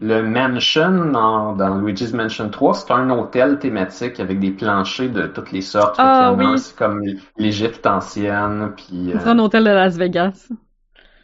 [0.00, 5.26] le mansion dans, dans Luigi's Mansion 3, c'est un hôtel thématique avec des planchers de
[5.26, 5.96] toutes les sortes.
[5.98, 6.58] Ah, oui.
[6.58, 7.02] c'est comme
[7.36, 10.48] l'Égypte ancienne, puis C'est euh, un hôtel de Las Vegas.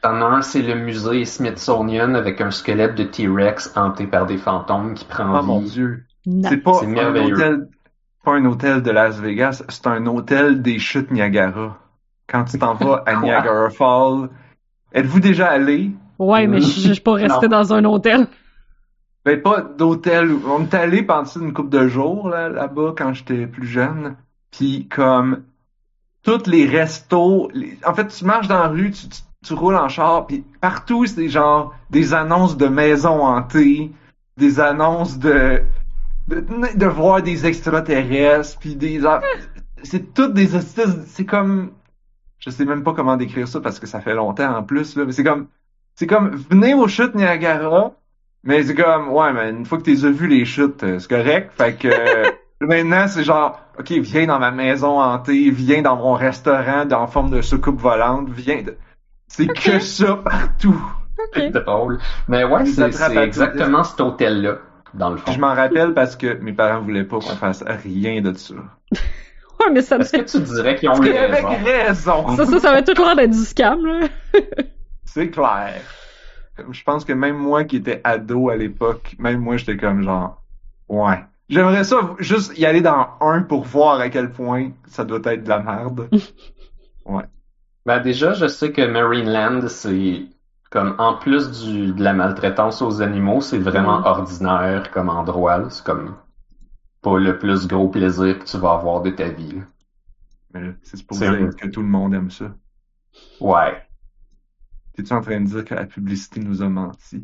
[0.03, 4.37] T'en as un, c'est le musée Smithsonian avec un squelette de T-Rex hanté par des
[4.37, 5.71] fantômes qui prend Oh mon vie.
[5.71, 6.05] dieu.
[6.27, 6.49] Non.
[6.49, 7.69] C'est pas C'est un hôtel,
[8.25, 11.79] pas un hôtel de Las Vegas, c'est un hôtel des chutes Niagara.
[12.29, 13.23] Quand tu t'en vas à Quoi?
[13.23, 14.29] Niagara Falls,
[14.93, 15.93] êtes-vous déjà allé?
[16.19, 18.27] Ouais, mais je je suis pas resté dans un hôtel.
[19.27, 20.31] Ben pas d'hôtel.
[20.47, 24.15] On est allé pendant une couple de jours là, là-bas quand j'étais plus jeune.
[24.53, 25.43] Puis comme
[26.23, 27.51] tous les restos,
[27.85, 31.07] en fait tu marches dans la rue, tu, tu, tu roules en char, puis partout
[31.07, 33.91] c'est genre des annonces de maisons hantées,
[34.37, 35.61] des annonces de
[36.29, 36.45] de,
[36.77, 39.01] de voir des extraterrestres, puis des
[39.83, 41.73] c'est toutes des c'est comme
[42.39, 45.05] je sais même pas comment décrire ça parce que ça fait longtemps en plus là,
[45.05, 45.49] mais c'est comme
[45.97, 47.93] c'est comme venez aux chutes Niagara,
[48.47, 51.09] mais c'est comme ouais, mais une fois que tu as vu les chutes, euh, c'est
[51.09, 51.53] correct.
[51.59, 52.31] Fait que euh,
[52.61, 57.31] maintenant c'est genre OK, viens dans ma maison hantée, viens dans mon restaurant en forme
[57.31, 58.77] de soucoupe volante, viens de...
[59.29, 60.81] C'est que ça partout.
[61.19, 61.35] Ok.
[61.35, 61.99] C'est drôle.
[62.29, 64.59] Mais ouais, c'est exactement cet hôtel-là,
[64.95, 65.33] dans le fond.
[65.33, 68.55] Je m'en rappelle parce que mes parents voulaient pas qu'on fasse rien de ça.
[69.59, 71.49] Ouais, mais ça me Est-ce que tu dirais qu'ils ont eu raison?
[71.65, 72.37] raison.
[72.37, 74.07] Ça, ça, ça va tout l'air d'être du scam, là.
[75.07, 75.81] C'est clair.
[76.71, 80.43] Je pense que même moi qui étais ado à l'époque, même moi j'étais comme genre,
[80.89, 81.25] ouais.
[81.49, 85.45] J'aimerais ça juste y aller dans un pour voir à quel point ça doit être
[85.45, 86.09] de la merde.
[87.87, 90.25] Ben déjà, je sais que Marineland, c'est
[90.71, 95.59] comme en plus du, de la maltraitance aux animaux, c'est vraiment ordinaire comme endroit.
[95.59, 95.71] là.
[95.71, 96.17] C'est comme
[97.01, 99.53] pas le plus gros plaisir que tu vas avoir de ta vie.
[99.53, 99.63] là.
[100.53, 102.53] Mais là, c'est supposé que tout le monde aime ça.
[103.41, 103.81] Ouais.
[104.97, 107.23] T'es-tu en train de dire que la publicité nous a menti?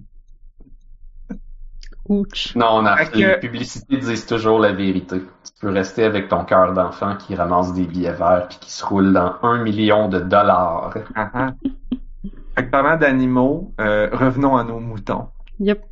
[2.08, 2.54] Ouch.
[2.56, 5.20] Non, non, Fait que- les publicités disent toujours la vérité.
[5.20, 8.84] Tu peux rester avec ton cœur d'enfant qui ramasse des billets verts puis qui se
[8.84, 10.94] roule dans un million de dollars.
[11.14, 11.54] Ah ah.
[12.56, 15.28] Fait que parlant d'animaux, euh, revenons à nos moutons.
[15.60, 15.84] Yep.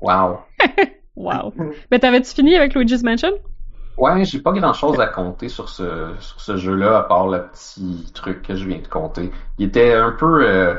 [0.00, 0.38] Wow.
[1.16, 1.52] Wow.
[1.90, 3.32] Mais t'avais-tu fini avec Luigi's Mansion?
[3.98, 7.42] Ouais, j'ai pas grand chose à compter sur ce, sur ce jeu-là, à part le
[7.48, 9.30] petit truc que je viens de compter.
[9.58, 10.76] Il était un peu, euh,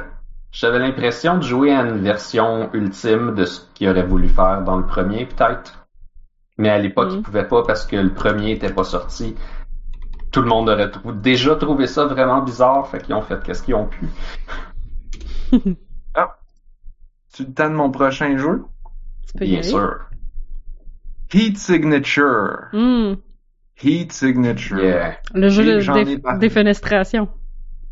[0.52, 4.78] j'avais l'impression de jouer à une version ultime de ce qu'il aurait voulu faire dans
[4.78, 5.88] le premier, peut-être.
[6.58, 7.18] Mais à l'époque, Mhm.
[7.18, 9.36] il pouvait pas parce que le premier était pas sorti.
[10.32, 13.64] Tout le monde aurait trou- déjà trouvé ça vraiment bizarre, fait qu'ils ont fait qu'est-ce
[13.64, 14.06] qu'ils ont pu.
[17.34, 18.64] Tu le temps de mon prochain jeu?
[19.28, 20.00] Tu peux y Bien sûr.
[21.34, 22.68] Heat Signature.
[22.74, 23.14] Hmm.
[23.82, 24.78] Heat Signature.
[24.84, 25.18] Yeah.
[25.34, 27.30] Le jeu de dé- défenestration.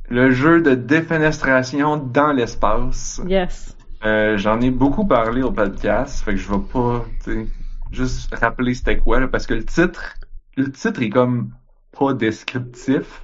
[0.10, 3.22] Le jeu de défenestration dans l'espace.
[3.28, 3.76] Yes.
[4.04, 7.06] Euh, J'en ai beaucoup parlé au podcast, fait que je vais pas,
[7.92, 10.16] juste rappeler c'était quoi, là, parce que le titre,
[10.56, 11.52] le titre est comme
[11.98, 13.24] pas descriptif.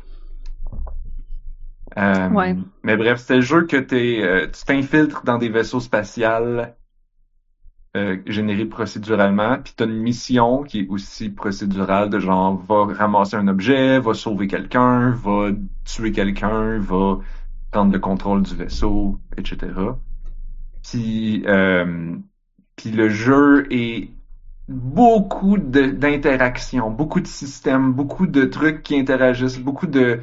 [1.98, 2.56] Euh, Ouais.
[2.84, 6.76] Mais bref, c'est le jeu que t'es, euh, tu t'infiltres dans des vaisseaux spatials
[7.96, 13.38] euh, générés procéduralement, puis t'as une mission qui est aussi procédurale, de genre va ramasser
[13.38, 15.52] un objet, va sauver quelqu'un, va
[15.86, 17.20] tuer quelqu'un, va
[17.72, 19.72] prendre le contrôle du vaisseau, etc.
[20.84, 22.16] Puis, euh,
[22.76, 24.10] puis le jeu est
[24.68, 30.20] beaucoup d'interactions, beaucoup de systèmes, beaucoup de trucs qui interagissent, beaucoup de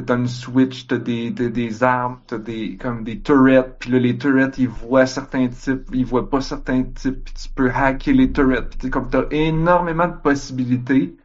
[0.00, 4.16] t'as une switch, t'as des, des armes, t'as des comme des turrets, puis là les
[4.16, 8.32] turrets ils voient certains types, ils voient pas certains types, puis tu peux hacker les
[8.32, 11.16] turrets, puis comme t'as énormément de possibilités.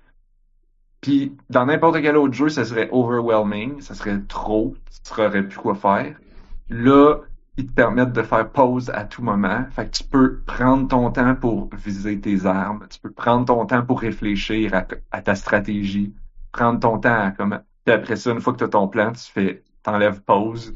[1.02, 5.58] Puis dans n'importe quel autre jeu, ça serait overwhelming, ça serait trop, tu saurais plus
[5.58, 6.18] quoi faire.
[6.70, 7.20] Là,
[7.58, 9.66] ils te permettent de faire pause à tout moment.
[9.72, 12.86] Fait que tu peux prendre ton temps pour viser tes armes.
[12.90, 16.14] Tu peux prendre ton temps pour réfléchir à, à ta stratégie.
[16.52, 19.14] Prendre ton temps à comme, puis après ça, une fois que tu as ton plan,
[19.14, 20.76] tu fais, t'enlèves pause,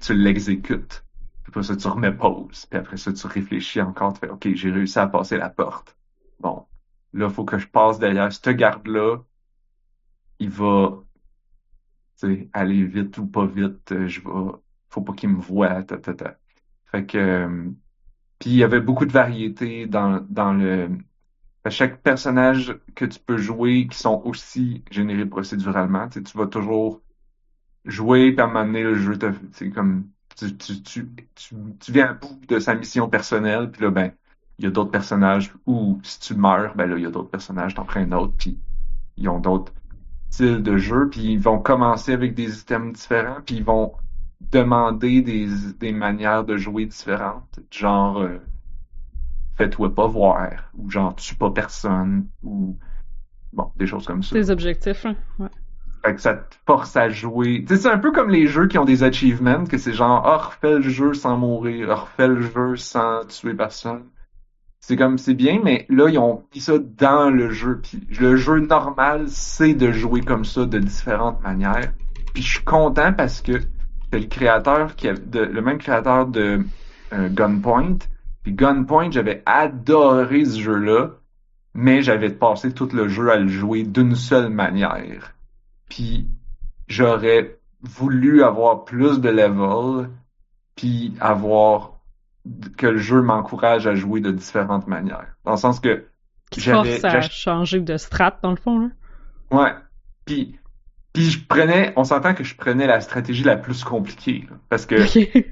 [0.00, 1.04] tu l'exécutes.
[1.42, 2.66] Puis après ça, tu remets pause.
[2.66, 4.12] Puis après ça, tu réfléchis encore.
[4.12, 5.96] Tu fais, OK, j'ai réussi à passer la porte.
[6.38, 6.64] Bon.
[7.12, 9.18] Là, faut que je passe derrière ce garde-là.
[10.38, 11.02] Il va,
[12.52, 13.90] aller vite ou pas vite.
[13.92, 14.52] euh, Je vais,
[14.90, 15.82] faut pas qu'il me voie.
[15.82, 16.38] Ta, ta, ta.
[16.86, 17.70] Fait que, euh,
[18.38, 20.90] puis il y avait beaucoup de variété dans, dans le,
[21.70, 27.00] chaque personnage que tu peux jouer qui sont aussi générés procéduralement, tu vas toujours
[27.84, 29.18] jouer puis à un moment donné le jeu
[29.52, 33.82] c'est comme tu, tu, tu, tu, tu viens à bout de sa mission personnelle puis
[33.82, 34.12] là ben
[34.58, 37.30] il y a d'autres personnages ou si tu meurs ben là il y a d'autres
[37.30, 38.58] personnages t'en prends un autre puis
[39.16, 39.72] ils ont d'autres
[40.30, 43.92] styles de jeu puis ils vont commencer avec des items différents puis ils vont
[44.40, 45.48] demander des,
[45.78, 48.38] des manières de jouer différentes genre euh,
[49.56, 52.78] fais-toi pas voir, ou genre tue pas personne, ou
[53.52, 54.34] bon, des choses comme ça.
[54.34, 55.16] Tes objectifs, hein.
[55.38, 55.48] Ouais.
[56.04, 57.64] Fait que ça te force à jouer.
[57.66, 60.22] Tu sais, c'est un peu comme les jeux qui ont des achievements, que c'est genre,
[60.26, 64.04] ah, refais le jeu sans mourir, ah, refais le jeu sans tuer personne.
[64.80, 67.80] C'est comme, c'est bien, mais là, ils ont mis ça dans le jeu.
[67.82, 71.94] Puis le jeu normal, c'est de jouer comme ça de différentes manières.
[72.34, 73.52] Puis je suis content parce que
[74.12, 76.60] c'est le créateur qui a, de, le même créateur de
[77.14, 77.96] euh, Gunpoint.
[78.44, 81.12] Puis Gunpoint, j'avais adoré ce jeu-là,
[81.72, 85.34] mais j'avais passé tout le jeu à le jouer d'une seule manière.
[85.88, 86.28] Puis
[86.86, 90.10] j'aurais voulu avoir plus de level,
[90.76, 92.00] puis avoir
[92.76, 95.34] que le jeu m'encourage à jouer de différentes manières.
[95.44, 96.04] Dans le sens que
[96.54, 98.88] j'avais force à changer de strat, dans le fond, là?
[99.50, 99.72] Ouais.
[100.26, 100.58] Puis,
[101.14, 104.44] puis je prenais, on s'entend que je prenais la stratégie la plus compliquée.
[104.50, 104.56] là.
[104.68, 104.96] parce que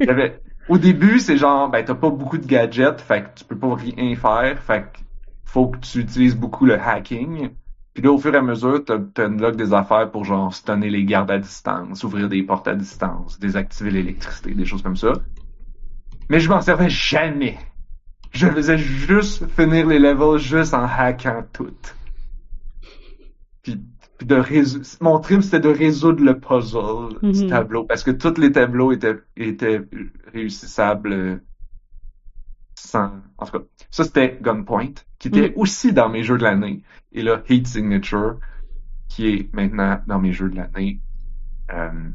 [0.00, 3.58] j'avais, au début, c'est genre, ben, t'as pas beaucoup de gadgets, fait que tu peux
[3.58, 4.98] pas rien faire, fait que
[5.44, 7.50] faut que tu utilises beaucoup le hacking.
[7.94, 10.88] Puis là, au fur et à mesure, t'as, t'as unlock des affaires pour genre stunner
[10.88, 15.12] les gardes à distance, ouvrir des portes à distance, désactiver l'électricité, des choses comme ça.
[16.30, 17.58] Mais je m'en servais jamais.
[18.32, 21.76] Je faisais juste finir les levels juste en hackant tout.
[23.62, 23.78] Puis,
[24.24, 27.48] puis de mon trip c'était de résoudre le puzzle du Mhm.
[27.50, 29.80] tableau parce que tous les tableaux étaient étaient
[30.32, 31.36] réussissables euh,
[32.78, 35.54] sans en tout cas ça c'était Gunpoint qui était Mhm.
[35.56, 38.38] aussi dans mes jeux de l'année et là Heat Signature
[39.08, 41.00] qui est maintenant dans mes jeux de l'année
[41.72, 42.10] euh,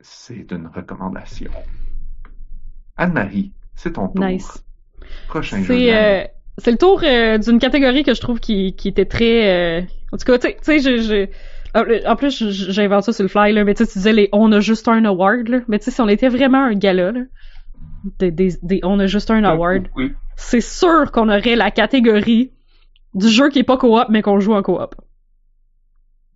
[0.00, 1.52] c'est une recommandation
[2.96, 4.64] Anne-Marie c'est ton tour Nice.
[5.28, 9.80] prochain jeu C'est le tour euh, d'une catégorie que je trouve qui, qui était très...
[9.80, 9.82] euh,
[10.12, 11.02] en tout cas, tu sais- tu sais, je...
[11.02, 14.28] je- en plus, j'invente ça sur le fly, là, mais tu sais, tu disais les
[14.32, 15.58] On a juste un award, là.
[15.68, 17.20] Mais tu sais, si on était vraiment un gala, là,
[18.18, 20.12] des, des, des On a juste un award, Oui.
[20.36, 22.52] c'est sûr qu'on aurait la catégorie
[23.14, 24.94] du jeu qui est pas coop, mais qu'on joue en coop.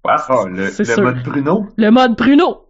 [0.05, 1.03] Ouais, Ah, le, le sûr.
[1.03, 1.67] mode Bruno.
[1.77, 2.67] Le mode Bruno.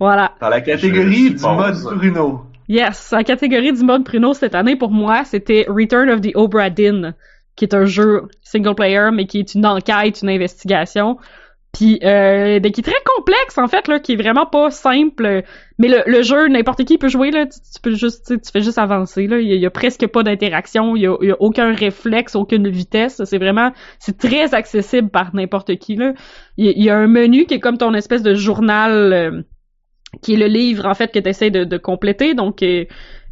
[0.00, 0.32] Voilà.
[0.40, 2.45] Dans la catégorie du mode Bruno.
[2.68, 6.68] Yes, la catégorie du mode Bruno cette année pour moi, c'était Return of the Obra
[6.70, 7.14] Dinn,
[7.54, 11.16] qui est un jeu single player mais qui est une enquête, une investigation,
[11.72, 15.42] puis euh, ben, qui est très complexe en fait là, qui est vraiment pas simple.
[15.78, 19.26] Mais le, jeu n'importe qui peut jouer là, tu, peux juste, tu fais juste avancer
[19.26, 19.38] là.
[19.38, 23.22] Il y, a- presque pas d'interaction, il y a, aucun réflexe, aucune vitesse.
[23.24, 26.14] C'est vraiment, c'est très accessible par n'importe qui là.
[26.56, 29.12] Il y, y a un menu qui est comme ton espèce de journal.
[29.12, 29.42] euh,
[30.22, 32.34] qui est le livre en fait que tu essaies de, de compléter.
[32.34, 32.84] Donc euh,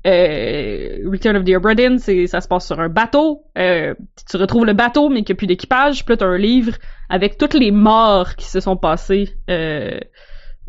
[0.07, 3.45] euh, Return of the Obra Dinn, c'est ça se passe sur un bateau.
[3.59, 3.95] Euh,
[4.29, 6.05] tu retrouves le bateau mais qu'il n'y a plus d'équipage.
[6.05, 6.73] Puis là t'as un livre
[7.09, 9.35] avec toutes les morts qui se sont passées.
[9.51, 9.99] Euh,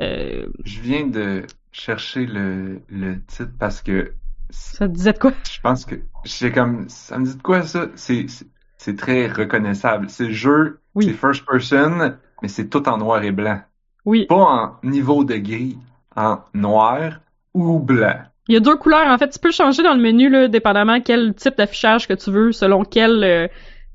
[0.02, 4.14] euh, Je viens de chercher le, le titre parce que
[4.50, 5.34] ça te disait de quoi?
[5.52, 7.88] Je pense que j'ai comme ça me dit de quoi ça?
[7.96, 8.48] C'est c'est-
[8.78, 10.10] c'est très reconnaissable.
[10.10, 11.06] C'est le jeu, Oui.
[11.06, 13.60] c'est first person, mais c'est tout en noir et blanc.
[14.06, 14.28] Oui.
[14.28, 15.78] Pas en niveau de gris,
[16.16, 17.20] en noir
[17.54, 18.18] ou blanc.
[18.48, 19.30] Il y a deux couleurs en fait.
[19.30, 22.84] Tu peux changer dans le menu là, dépendamment quel type d'affichage que tu veux, selon
[22.84, 23.48] quel euh,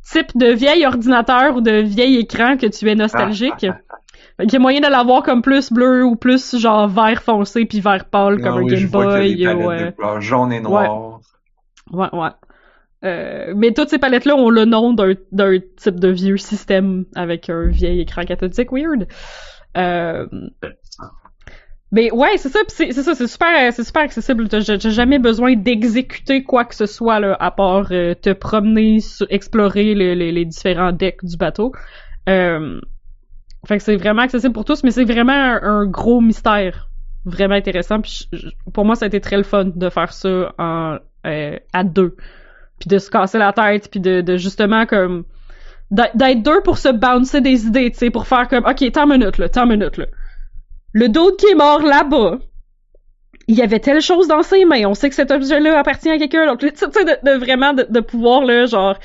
[0.02, 3.66] type de vieil ordinateur ou de vieil écran que tu es nostalgique.
[4.36, 7.64] Fait qu'il y a moyen de l'avoir comme plus bleu ou plus genre vert foncé
[7.66, 9.46] puis vert pâle comme Ah un oui, Game Boy.
[9.46, 11.20] ou, euh, de jaune et noir.
[11.92, 12.30] Ouais, ouais.
[13.04, 17.48] Euh, mais toutes ces palettes-là ont le nom d'un d'un type de vieux système avec
[17.48, 19.08] un vieil écran cathodique weird.
[19.76, 20.26] Euh,
[21.92, 24.48] mais ouais, c'est ça, c'est ça, c'est super, c'est super accessible.
[24.60, 29.26] J'ai- jamais besoin d'exécuter quoi que ce soit là, à part euh, te promener, sur,
[29.30, 31.72] explorer le- les- les différents decks du bateau.
[32.28, 32.80] Euh,
[33.66, 36.88] fait que c'est vraiment accessible pour tous, mais c'est vraiment un, un gros mystère,
[37.24, 38.00] vraiment intéressant.
[38.00, 38.28] Puis
[38.72, 42.16] pour moi, ça a été très le fun de faire ça en euh, à deux,
[42.78, 45.24] puis de se casser la tête, puis de, de justement comme
[45.90, 49.06] d'être d'être deux pour se bouncer des idées, tu sais, pour faire comme ok, tant
[49.06, 50.06] minute là, tant minute là.
[50.92, 52.38] Le d'autre qui est mort là-bas,
[53.48, 56.18] il y avait telle chose dans ses mains, on sait que cet objet-là appartient à
[56.18, 59.04] quelqu'un, donc tu sais de, de vraiment de, de pouvoir là, genre, tu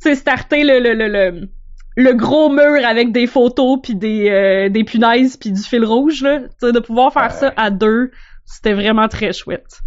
[0.00, 1.48] sais, starter le le le, le
[1.96, 6.22] le gros mur avec des photos puis des euh, des punaises puis du fil rouge
[6.22, 7.30] là, tu sais, de pouvoir faire Ouais.
[7.30, 8.10] ça à deux,
[8.44, 9.80] c'était vraiment très chouette.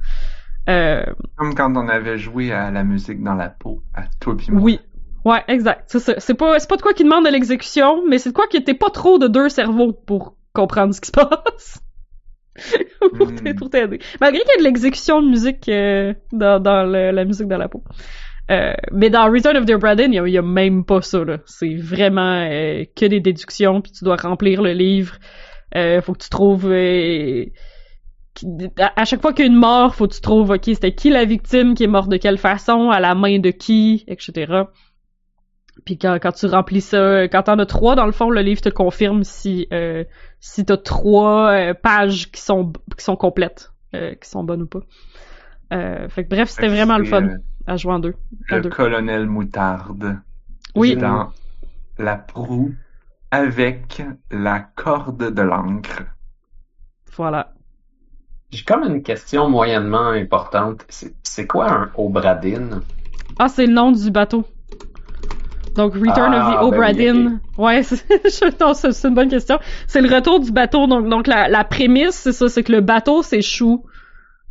[0.69, 1.03] Euh,
[1.37, 4.61] Comme quand on avait joué à la musique dans la peau, à toi puis moi.
[4.61, 4.79] oui.
[5.23, 5.83] Ouais, exact.
[5.87, 6.15] C'est ça.
[6.17, 8.57] C'est pas, c'est pas de quoi qui demande de l'exécution, mais c'est de quoi qui
[8.57, 11.81] était pas trop de deux cerveaux pour comprendre ce qui se passe.
[13.17, 13.55] pour Hmm.
[13.55, 13.99] pour t'aider.
[14.19, 17.57] Malgré qu'il y a de l'exécution de musique euh, dans, dans le- la musique dans
[17.57, 17.83] la peau.
[18.49, 21.19] Euh, mais dans Return of the Obra il y a, même pas ça.
[21.45, 25.15] C'est vraiment euh, que des déductions, puis tu dois remplir le livre.
[25.73, 26.69] Faut que tu trouves...
[28.77, 31.09] à, chaque fois qu'il y a une mort, faut que tu trouves, ok, c'était qui
[31.09, 34.63] la victime, qui est morte de quelle façon, à la main de qui, etc.
[35.85, 38.59] Puis quand, quand tu remplis ça, quand t'en as trois, dans le fond, le livre
[38.59, 39.67] te confirme si
[40.41, 44.67] si t'as trois euh, pages qui sont qui sont complètes, euh, qui sont bonnes ou
[44.67, 44.81] pas.
[45.71, 47.37] Euh, fait que bref, c'était vraiment le fun euh,
[47.67, 48.15] à jouer en deux.
[48.49, 48.69] En le deux.
[48.69, 50.19] colonel Moutarde
[50.75, 51.31] Oui, dans
[51.97, 52.73] la proue
[53.29, 56.03] avec la corde de l'encre.
[57.15, 57.53] voilà.
[58.49, 60.85] J'ai comme une question moyennement importante.
[60.89, 62.81] C'est c'est quoi un Obradin?
[63.39, 64.45] Ah, c'est le nom du bateau.
[65.75, 67.39] Donc, Return of Ah, the ben Obra oui, Dinn.
[67.57, 69.59] Ouais, c'est une bonne question.
[69.87, 70.87] C'est le retour du bateau.
[70.87, 73.85] Donc, donc la, la prémisse, c'est ça, c'est que le bateau s'échoue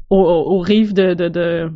[0.09, 1.71] au, au, aux rives de, de, de...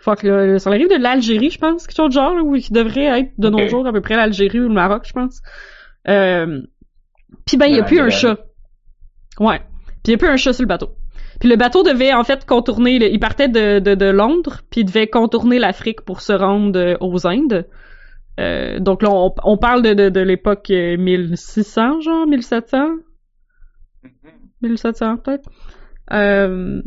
[0.00, 2.56] Fuck, là, sur les rives de l'Algérie, je pense, quelque chose de genre, là, où
[2.56, 5.40] qui devrait être de nos jours à peu près l'Algérie ou le Maroc, je pense.
[6.08, 6.62] Euh...
[7.46, 8.38] Puis ben, il y a plus un la chat.
[9.38, 9.58] Ouais.
[10.02, 10.90] Puis il y a plus un chat sur le bateau.
[11.38, 14.80] Puis le bateau devait en fait contourner, le- il partait de, de, de Londres, puis
[14.80, 17.66] il devait contourner l'Afrique pour se rendre euh, aux Indes.
[18.38, 22.88] Euh, donc là, on, on parle de, de, de l'époque euh, 1600, genre 1700,
[24.62, 25.48] 1700 peut-être?
[26.12, 26.82] Euh,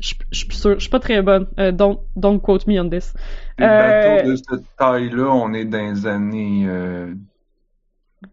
[0.00, 1.46] je je suis sûre, je suis pas très bonne.
[1.58, 3.14] Euh, don't, don't quote me on this.
[3.58, 7.12] Les Euh, bateaux de cette taille-là, on est dans les années euh,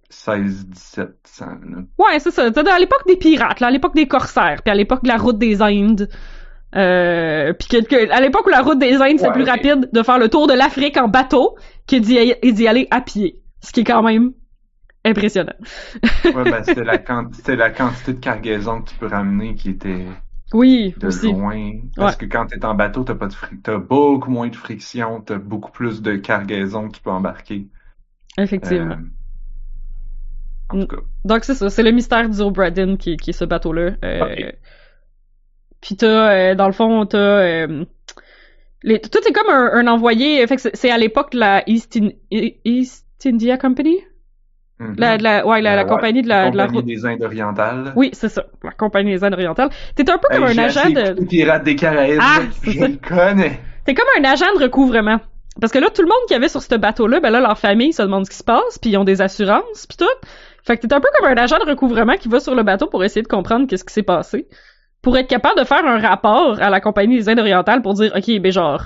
[0.10, 1.06] 16-1700.
[1.40, 1.84] là.
[1.98, 2.52] Ouais, c'est ça.
[2.52, 5.18] T'sais, à l'époque des pirates, là, à l'époque des corsaires, puis à l'époque de la
[5.18, 6.08] route des Indes.
[6.76, 10.20] Euh, puis que, à l'époque où la route des Indes, c'est plus rapide de faire
[10.20, 11.56] le tour de l'Afrique en bateau
[11.88, 13.42] que d'y aller à pied.
[13.62, 14.32] Ce qui est quand même
[15.06, 15.54] impressionnant.
[16.26, 20.06] Ouais, ben, c'était la, quanti- la quantité de cargaison que tu peux ramener qui était
[20.54, 21.32] Oui, de aussi.
[21.32, 21.72] loin.
[21.96, 25.38] Parce que quand t'es en bateau, t'as pas de t'as beaucoup moins de friction, t'as
[25.38, 27.68] beaucoup plus de cargaison qui peut embarquer.
[28.38, 28.96] Effectivement.
[30.72, 31.02] Euh, en tout cas.
[31.24, 33.92] Donc c'est ça, c'est le mystère d'Obradin qui, qui est ce bateau-là.
[34.04, 34.52] Euh.
[35.86, 37.18] Puis t'as, euh, dans le fond, t'as...
[37.20, 37.86] Euh,
[38.82, 41.96] les, tout est comme un, un envoyé, fait que c'est- à l'époque de la East,
[41.98, 42.10] In-
[42.66, 44.00] East India Company?
[44.80, 44.96] Mhm.
[44.98, 45.90] La, la, ouais, la, la Euh, ouais.
[45.90, 47.94] compagnie de la, de la des Indes orientales.
[47.96, 49.70] Oui, c'est ça, la compagnie des Indes orientales.
[49.96, 51.24] T'es un peu comme un agent de...
[51.26, 53.60] Pirates des Caraïbes, Ah, je le connais.
[53.86, 55.20] T'es comme un agent de recouvrement.
[55.62, 57.94] Parce que là, tout le monde qui avait sur ce bateau-là, ben là, leur famille
[57.94, 60.28] se demande ce qui se passe, puis ils ont des assurances, puis tout.
[60.64, 62.88] Fait que t'es un peu comme un agent de recouvrement qui va sur le bateau
[62.88, 64.48] pour essayer de comprendre qu'est-ce qui s'est passé.
[65.06, 68.12] Pour être capable de faire un rapport à la compagnie des Indes orientales pour dire,
[68.16, 68.86] OK, ben genre,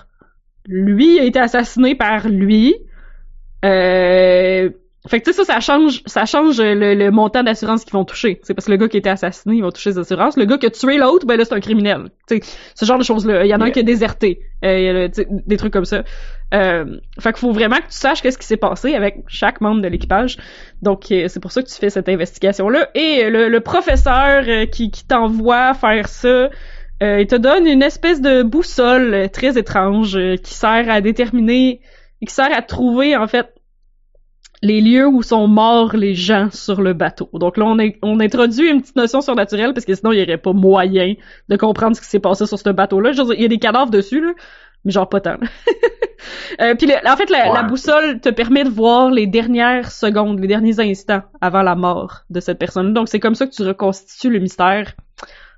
[0.66, 2.76] lui a été assassiné par lui.
[3.64, 4.70] Euh...
[5.10, 8.06] Fait que tu sais, ça, ça change, ça change le, le montant d'assurance qu'ils vont
[8.06, 8.40] toucher.
[8.44, 10.38] C'est parce que le gars qui a été assassiné, il va toucher des assurances.
[10.38, 12.12] Le gars qui a tué l'autre, ben là, c'est un criminel.
[12.28, 12.42] Tu sais,
[12.76, 13.44] ce genre de choses-là.
[13.44, 14.42] Il y en a un qui a déserté.
[14.64, 16.04] Euh, des trucs comme ça.
[16.54, 19.82] Euh, fait qu'il faut vraiment que tu saches qu'est-ce qui s'est passé avec chaque membre
[19.82, 20.38] de l'équipage.
[20.82, 22.90] Donc, euh, c'est pour ça que tu fais cette investigation-là.
[22.94, 26.50] Et euh, le, le professeur euh, qui, qui t'envoie faire ça,
[27.02, 31.00] euh, il te donne une espèce de boussole euh, très étrange euh, qui sert à
[31.00, 31.80] déterminer,
[32.28, 33.48] qui sert à trouver, en fait,
[34.62, 37.30] les lieux où sont morts les gens sur le bateau.
[37.34, 40.24] Donc là, on, est, on introduit une petite notion surnaturelle parce que sinon, il n'y
[40.24, 41.14] aurait pas moyen
[41.48, 43.12] de comprendre ce qui s'est passé sur ce bateau-là.
[43.36, 44.34] Il y a des cadavres dessus, là,
[44.86, 45.38] mais genre pas tant.
[46.62, 47.54] Euh, puis le- en fait, la, Ouais.
[47.54, 52.24] la boussole te permet de voir les dernières secondes, les derniers instants avant la mort
[52.30, 52.94] de cette personne.
[52.94, 54.94] Donc c'est comme ça que tu reconstitues le mystère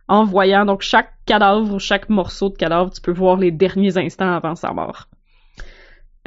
[0.07, 3.97] en voyant donc chaque cadavre ou chaque morceau de cadavre, tu peux voir les derniers
[3.97, 5.07] instants avant sa mort.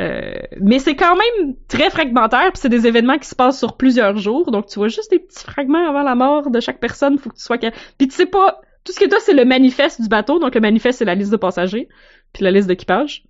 [0.01, 3.77] Euh, mais c'est quand même très fragmentaire, puis c'est des événements qui se passent sur
[3.77, 7.17] plusieurs jours, donc tu vois juste des petits fragments avant la mort de chaque personne,
[7.19, 7.59] faut que tu sois...
[7.59, 10.61] Puis tu sais pas, tout ce que t'as, c'est le manifeste du bateau, donc le
[10.61, 11.89] manifeste, c'est la liste de passagers,
[12.33, 13.25] puis la liste d'équipage.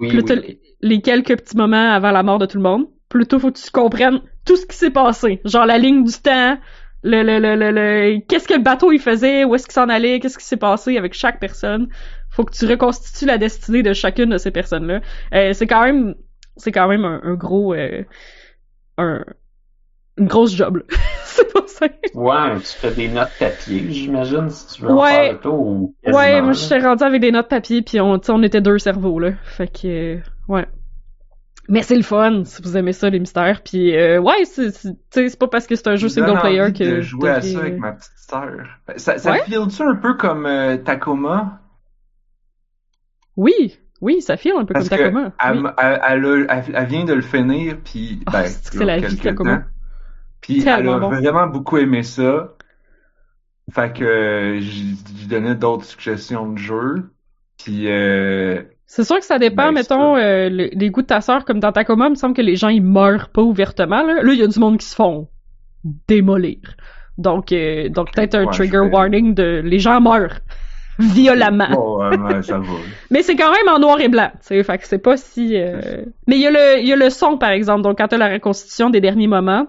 [0.00, 0.58] Oui, Puis là, t'as oui.
[0.80, 2.86] les quelques petits moments avant la mort de tout le monde.
[3.08, 5.40] Plutôt, faut que tu comprennes tout ce qui s'est passé.
[5.44, 6.58] Genre la ligne du temps,
[7.04, 9.88] le, le, le, le, le- qu'est-ce que le bateau il faisait, où est-ce qu'il s'en
[9.88, 11.88] allait, qu'est-ce qui s'est passé avec chaque personne.
[12.32, 15.00] Faut que tu reconstitues la destinée de chacune de ces personnes-là.
[15.34, 16.14] Euh, c'est quand même,
[16.56, 18.02] c'est quand même un, un gros, euh,
[18.98, 19.24] un,
[20.18, 20.82] une grosse job, là.
[21.24, 21.86] c'est pas ça.
[22.14, 25.10] Ouais, tu fais des notes papier, j'imagine, si tu veux en Ouais.
[25.10, 25.60] faire le tour.
[25.66, 28.42] Ou Ouais, moi je suis rendu avec des notes papier puis on, tu sais, on
[28.42, 29.32] était deux cerveaux là.
[29.44, 30.66] Fait que euh, ouais.
[31.68, 34.90] Mais c'est le fun si vous aimez ça les mystères puis euh, ouais, c'est c'est-
[34.90, 37.02] tu sais, c'est pas parce que c'est un jeu single player envie que de vous
[37.02, 38.50] jouer à ça avec ma petite sœur.
[38.86, 39.42] Ben, Ça, ça Ouais.
[39.44, 41.60] file-tu un peu comme euh, Tacoma?
[43.36, 45.32] Oui, oui, ça file un peu Parce comme que Tacoma.
[45.42, 46.46] elle, oui.
[46.74, 49.64] elle, vient de le finir, puis Ah, ben, c'est la vie, quelques Tacoma.
[50.40, 51.08] Puis elle a bon.
[51.10, 52.54] vraiment beaucoup aimé ça.
[53.72, 57.10] Fait que j'ai donné d'autres suggestions de jeux.
[57.62, 61.20] Puis euh, C'est sûr que ça dépend, Ben, mettons, euh, le- les goûts de ta
[61.20, 64.20] sœur, comme dans Tacoma, il me semble que les gens, ils meurent pas ouvertement, là.
[64.24, 65.28] Il y a du monde qui se font
[66.08, 66.58] démolir.
[67.18, 70.40] Donc, euh, donc peut-être un trigger warning de les gens meurent
[71.02, 71.68] violemment.
[71.70, 72.72] bon, ouais, ça va.
[73.10, 75.56] Mais c'est quand même en noir et blanc, tu sais, c'est pas si...
[75.56, 78.08] euh, Mais il y, a le, il y a le son, par exemple, donc quand
[78.08, 79.66] t'as la reconstitution des derniers moments,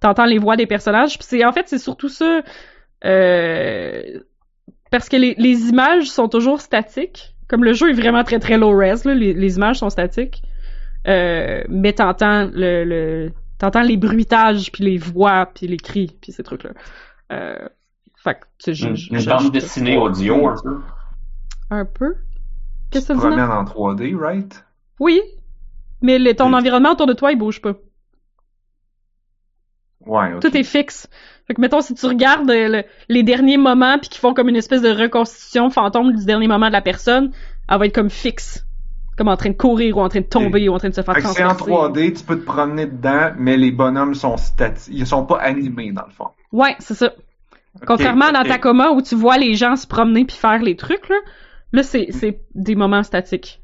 [0.00, 2.42] t'entends les voix des personnages, puis c'est en fait, c'est surtout ça...
[3.04, 4.02] euh,
[4.90, 8.58] Parce que les, les images sont toujours statiques, comme le jeu est vraiment très très
[8.58, 10.42] low res, là, les, les images sont statiques,
[11.06, 12.84] euh, mais t'entends le...
[12.84, 13.32] le...
[13.58, 16.70] T'entends les bruitages, puis les voix, puis les cris, puis ces trucs-là.
[17.32, 17.68] Euh,
[18.22, 20.80] fait que, tu sais, je- Une, je- une bande dessinée audio, un peu.
[21.70, 22.14] un peu?
[22.90, 23.36] Qu'est-ce que ça dit, non?
[23.36, 24.64] promènes en 3D, right?
[25.00, 25.20] Oui,
[26.02, 27.74] mais le- ton environnement autour de toi, il bouge pas.
[30.06, 30.38] Ouais.
[30.40, 31.08] Tout est fixe.
[31.46, 34.48] Fait que, mettons, si tu regardes euh, le- les derniers moments puis qu'ils font comme
[34.48, 37.32] une espèce de reconstitution fantôme du dernier moment de la personne,
[37.68, 38.64] elle va être comme fixe.
[39.16, 41.02] Comme en train de courir ou en train de tomber ou en train de se
[41.02, 41.70] faire que c'est en transpercer.
[41.72, 44.94] 3D, tu peux te promener dedans, mais les bonhommes sont statiques.
[44.96, 46.28] Ils sont pas animés, dans le fond.
[46.52, 47.12] Ouais, c'est ça.
[47.86, 48.44] Contrairement à dans.
[48.44, 51.16] Tacoma où tu vois les gens se promener puis faire les trucs, là,
[51.72, 53.60] là, c'est, c'est des moments statiques.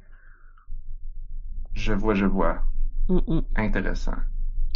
[1.75, 2.59] Je vois, je vois.
[3.09, 3.43] Mm, mm.
[3.57, 4.15] Intéressant.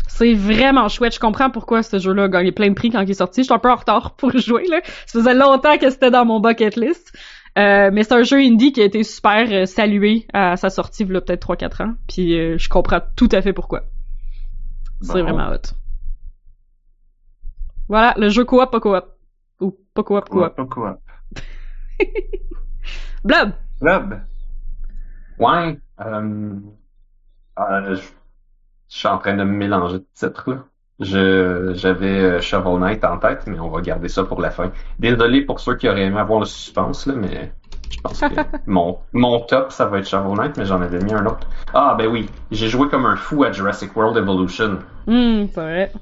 [0.09, 1.14] C'est vraiment chouette.
[1.14, 3.43] Je comprends pourquoi ce jeu-là a gagné plein de prix quand il est sorti.
[3.43, 4.80] Je suis un peu en retard pour jouer, là.
[5.07, 7.16] Ça faisait longtemps que c'était dans mon bucket list.
[7.57, 11.03] Euh, mais c'est un jeu indie qui a été super euh, salué à sa sortie,
[11.03, 11.95] il y a peut-être 3-4 ans.
[12.07, 13.82] Puis euh, je comprends tout à fait pourquoi.
[15.01, 15.24] C'est Bon.
[15.24, 15.74] vraiment hot.
[17.89, 19.05] Voilà, le jeu coop, pas coop.
[19.61, 20.55] Ou pas coop, coop.
[20.55, 21.01] pas quoi.
[23.25, 23.53] Blob!
[23.81, 24.21] Blob.
[25.39, 25.79] Ouais.
[26.01, 26.55] Euh,
[27.59, 28.03] euh, je,
[28.89, 30.65] je suis en train de me mélanger de titres, là.
[31.01, 34.73] Je, j'avais euh, Shovel Knight en tête, mais on va garder ça pour la fin.
[34.99, 37.53] Désolé pour ceux qui auraient aimé avoir le suspense, là, mais
[37.91, 38.27] je pense que
[38.67, 41.47] mon, mon top, ça va être Shovel Knight, mais j'en avais mis un autre.
[41.73, 44.79] Ah, ben oui, j'ai joué comme un fou à Jurassic World Evolution.
[45.07, 45.93] Hum, c'est vrai.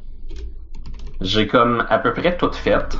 [1.20, 2.96] J'ai comme à peu près tout fait.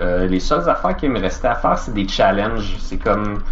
[0.00, 2.76] Euh, les seules affaires qui me restaient à faire, c'est des challenges.
[2.78, 3.42] C'est comme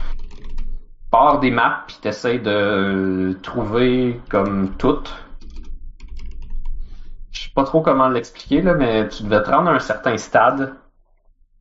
[1.11, 5.14] pars des maps puis t'essayes de trouver comme toutes.
[7.30, 10.16] Je sais pas trop comment l'expliquer là, mais tu devais te rendre à un certain
[10.16, 10.74] stade.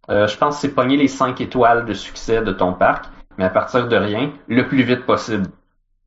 [0.09, 3.05] Euh, je pense que c'est pogner les 5 étoiles de succès de ton parc,
[3.37, 5.47] mais à partir de rien, le plus vite possible.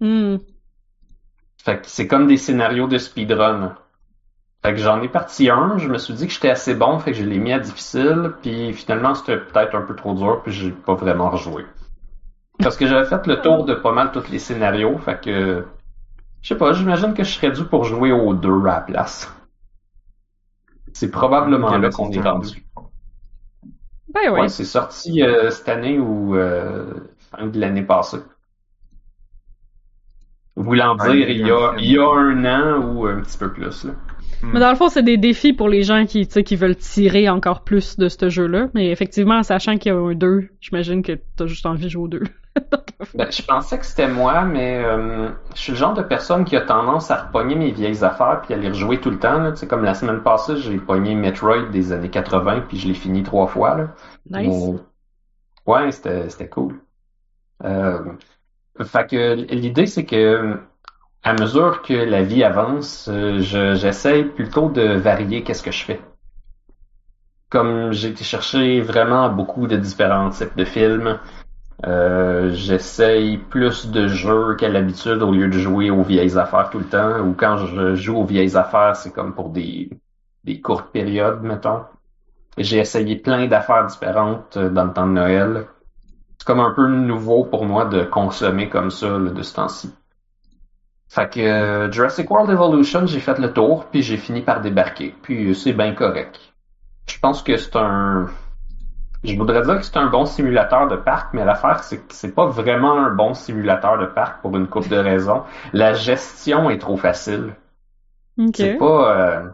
[0.00, 0.38] Hum.
[1.62, 3.74] Fait que c'est comme des scénarios de speedrun.
[4.68, 7.12] Fait que j'en ai parti un, je me suis dit que j'étais assez bon, fait
[7.12, 10.52] que je l'ai mis à difficile, puis finalement c'était peut-être un peu trop dur, puis
[10.52, 11.64] j'ai pas vraiment rejoué.
[12.58, 15.64] Parce que j'avais fait le tour de pas mal tous les scénarios, fait que
[16.42, 19.34] je sais pas, j'imagine que je serais dû pour jouer aux deux à la place.
[20.92, 22.62] C'est probablement là qu'on est rendu.
[24.12, 24.40] Ben oui.
[24.40, 26.92] Ouais, c'est sorti euh, cette année ou euh,
[27.30, 28.18] fin de l'année passée.
[30.56, 33.50] Voulant Ouais, dire, il y a il y a un an ou un petit peu
[33.50, 33.84] plus.
[33.84, 33.92] Là.
[34.42, 37.62] Mais dans le fond, c'est des défis pour les gens qui, qui veulent tirer encore
[37.62, 38.68] plus de ce jeu-là.
[38.74, 41.88] Mais effectivement, en sachant qu'il y a un 2, j'imagine que t'as juste envie de
[41.88, 42.22] jouer au 2.
[43.14, 46.56] Ben, je pensais que c'était moi, mais euh, je suis le genre de personne qui
[46.56, 49.38] a tendance à repogner mes vieilles affaires puis à les rejouer tout le temps.
[49.38, 49.52] Là.
[49.68, 53.46] Comme la semaine passée, j'ai pogné Metroid des années 80 puis je l'ai fini trois
[53.46, 53.76] fois.
[53.76, 53.94] Là.
[54.28, 54.48] Nice.
[54.48, 56.80] Mais- Ouais, c'était c'était cool.
[57.64, 58.00] Euh,
[58.82, 60.58] fait que l'idée, c'est que
[61.22, 65.84] à mesure que la vie avance, euh, je- j'essaye plutôt de varier qu'est-ce que je
[65.84, 66.00] fais.
[67.50, 71.18] Comme j'ai été chercher vraiment beaucoup de différents types de films,
[71.86, 76.78] euh, j'essaye plus de jeux qu'à l'habitude au lieu de jouer aux vieilles affaires tout
[76.78, 77.20] le temps.
[77.20, 79.90] Ou quand je joue aux vieilles affaires, c'est comme pour des,
[80.44, 81.82] des courtes périodes, mettons.
[82.58, 85.66] J'ai essayé plein d'affaires différentes euh, dans le temps de Noël.
[86.38, 89.94] C'est comme un peu nouveau pour moi de consommer comme ça là, de ce temps-ci.
[91.08, 95.14] Fait que euh, Jurassic World Evolution, j'ai fait le tour, puis j'ai fini par débarquer.
[95.22, 96.38] Puis euh, c'est bien correct.
[97.06, 98.26] Je pense que c'est un...
[99.24, 102.34] Je voudrais dire que c'est un bon simulateur de parc, mais l'affaire, c'est que c'est
[102.34, 105.42] pas vraiment un bon simulateur de parc pour une couple de raisons.
[105.72, 107.54] La gestion est trop facile.
[108.38, 108.54] Ok.
[108.54, 109.48] C'est pas, euh,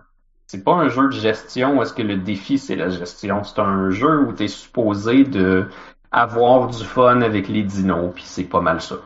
[0.46, 3.42] c'est pas un jeu de gestion où est-ce que le défi c'est la gestion.
[3.44, 5.68] C'est un jeu où t'es supposé de
[6.10, 8.96] avoir du fun avec les dinos, puis c'est pas mal ça.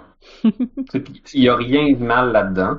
[0.45, 2.79] Il y a rien de mal là-dedans.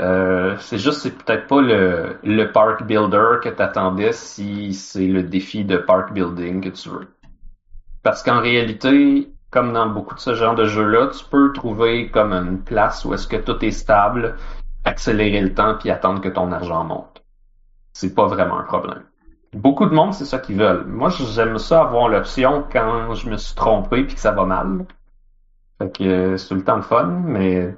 [0.00, 5.64] Euh, c'est juste, c'est peut-être pas le, park builder que t'attendais si c'est le défi
[5.64, 7.08] de park building que tu veux.
[8.02, 12.32] Parce qu'en réalité, comme dans beaucoup de ce genre de jeux-là, tu peux trouver comme
[12.32, 14.36] une place où est-ce que tout est stable,
[14.84, 17.22] accélérer le temps puis attendre que ton argent monte.
[17.92, 19.02] C'est pas vraiment un problème.
[19.52, 20.86] Beaucoup de monde, c'est ça qu'ils veulent.
[20.86, 24.86] Moi, j'aime ça avoir l'option quand je me suis trompé puis que ça va mal.
[26.00, 27.74] Euh, c'est tout le temps de fun, mais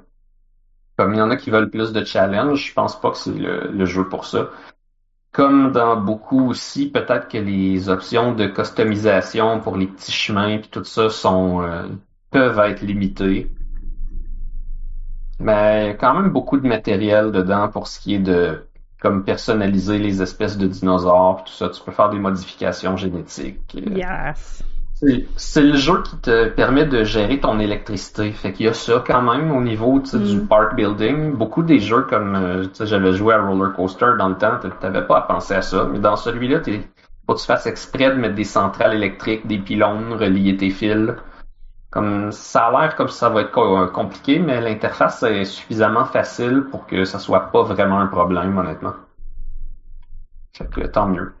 [0.97, 3.33] comme il y en a qui veulent plus de challenge, je pense pas que c'est
[3.33, 4.49] le, le jeu pour ça.
[5.31, 10.69] Comme dans beaucoup aussi, peut-être que les options de customisation pour les petits chemins puis
[10.69, 11.87] tout ça sont euh,
[12.31, 13.51] peuvent être limitées.
[15.39, 18.65] Mais il y a quand même beaucoup de matériel dedans pour ce qui est de
[19.01, 21.69] comme personnaliser les espèces de dinosaures, tout ça.
[21.69, 23.75] Tu peux faire des modifications génétiques.
[23.75, 24.63] Euh, Yes.
[25.35, 28.31] C'est le jeu qui te permet de gérer ton électricité.
[28.31, 30.47] Fait qu'il y a ça quand même au niveau du Mm.
[30.47, 31.33] park building.
[31.33, 35.17] Beaucoup des jeux comme euh, j'avais joué à Roller Coaster dans le temps, t'avais pas
[35.17, 35.85] à penser à ça.
[35.91, 36.81] Mais dans celui-là, t'es
[37.27, 41.11] faut que tu fasses exprès de mettre des centrales électriques, des pylônes, relier tes fils.
[41.89, 46.05] Comme ça a l'air comme si ça va être euh, compliqué, mais l'interface est suffisamment
[46.05, 48.93] facile pour que ça soit pas vraiment un problème, honnêtement.
[50.53, 51.33] Fait que tant mieux.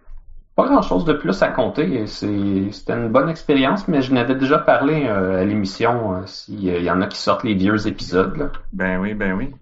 [0.55, 2.07] Pas grand chose de plus à compter.
[2.07, 6.63] C'est- C'était une bonne expérience, mais je n'avais déjà parlé euh, à l'émission euh, s'il
[6.63, 8.37] y en a qui sortent les vieux épisodes.
[8.37, 8.51] là.
[8.71, 9.53] Ben oui, ben oui.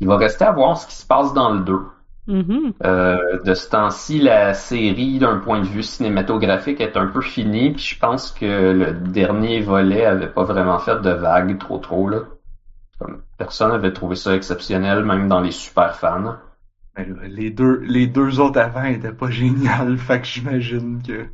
[0.00, 1.80] Il va rester à voir ce qui se passe dans le 2.
[2.26, 2.72] Mhm.
[2.84, 7.70] Euh, de ce temps-ci, la série, d'un point de vue cinématographique, est un peu finie,
[7.72, 12.08] puis je pense que le dernier volet avait pas vraiment fait de vagues trop trop
[12.08, 12.18] là.
[12.98, 16.36] Comme personne avait trouvé ça exceptionnel, même dans les super fans.
[16.96, 21.26] Ben là, les deux, les deux autres avant étaient pas géniales, fait que j'imagine que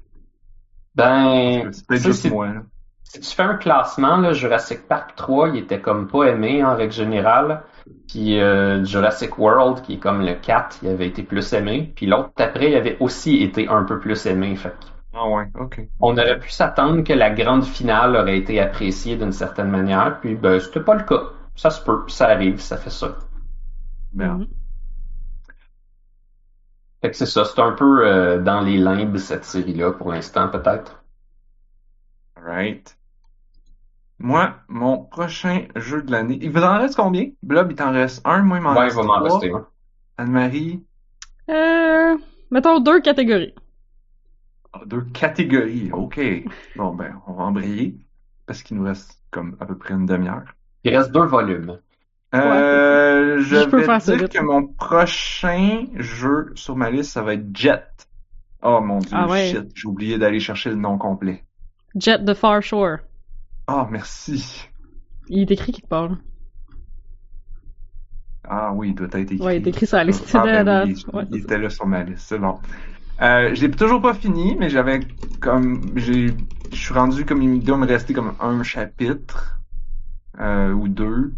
[0.94, 2.48] Ben, c'est peut-être juste moi.
[2.52, 2.62] là.
[3.04, 6.74] Si tu fais un classement, là, Jurassic Park 3, il était comme pas aimé en
[6.76, 7.62] règle générale.
[8.08, 11.92] Puis euh, Jurassic World, qui est comme le 4, il avait été plus aimé.
[11.94, 14.56] Puis l'autre après, il avait aussi été un peu plus aimé.
[14.56, 15.80] Fait que Ah ouais, ok.
[16.00, 20.20] on aurait pu s'attendre que la grande finale aurait été appréciée d'une certaine manière.
[20.20, 21.22] Puis ben, c'était pas le cas.
[21.54, 23.16] Ça se peut, ça arrive, ça fait ça.
[24.12, 24.40] Merde.
[24.40, 24.61] Mhm.
[27.02, 30.48] Fait que c'est ça, c'est un peu euh, dans les limbes cette série-là pour l'instant
[30.48, 31.04] peut-être.
[32.36, 32.98] Alright.
[34.18, 36.38] Moi, mon prochain jeu de l'année.
[36.40, 37.30] Il vous en reste combien?
[37.42, 39.22] Blob, il t'en reste un, moi il m'en Ouais, il reste va m'en trois.
[39.22, 39.68] rester un.
[40.18, 40.84] Anne-Marie,
[41.48, 42.16] Euh,
[42.50, 43.54] mettons deux catégories.
[44.72, 45.90] ah, deux catégories.
[45.92, 46.20] OK.
[46.74, 47.98] Bon, ben, on va embrayer.
[48.46, 50.44] Parce qu'il nous reste comme à peu près une demi-heure.
[50.84, 51.80] Il reste deux volumes.
[52.34, 57.22] Euh, je, Je peux vais faire dire que mon prochain jeu sur ma liste, ça
[57.22, 57.84] va être Jet.
[58.62, 59.50] Oh mon dieu, Ah ouais.
[59.50, 61.44] shit, j'ai oublié d'aller chercher le nom complet.
[61.94, 62.98] Jet the Far Shore.
[63.68, 64.68] Oh, merci.
[65.28, 66.08] Il est écrit quelque part.
[66.08, 66.16] là.
[68.44, 69.38] Ah oui, il doit être écrit.
[69.40, 70.28] Ouais, il est écrit sur la liste.
[70.34, 72.58] Ah, ben ouais, il était là sur ma liste, c'est bon.
[73.20, 75.00] Euh, j'ai toujours pas fini, mais j'avais
[75.40, 76.28] comme j'ai
[76.72, 79.60] je suis rendu comme il doit me rester comme un chapitre
[80.40, 81.34] euh, ou deux.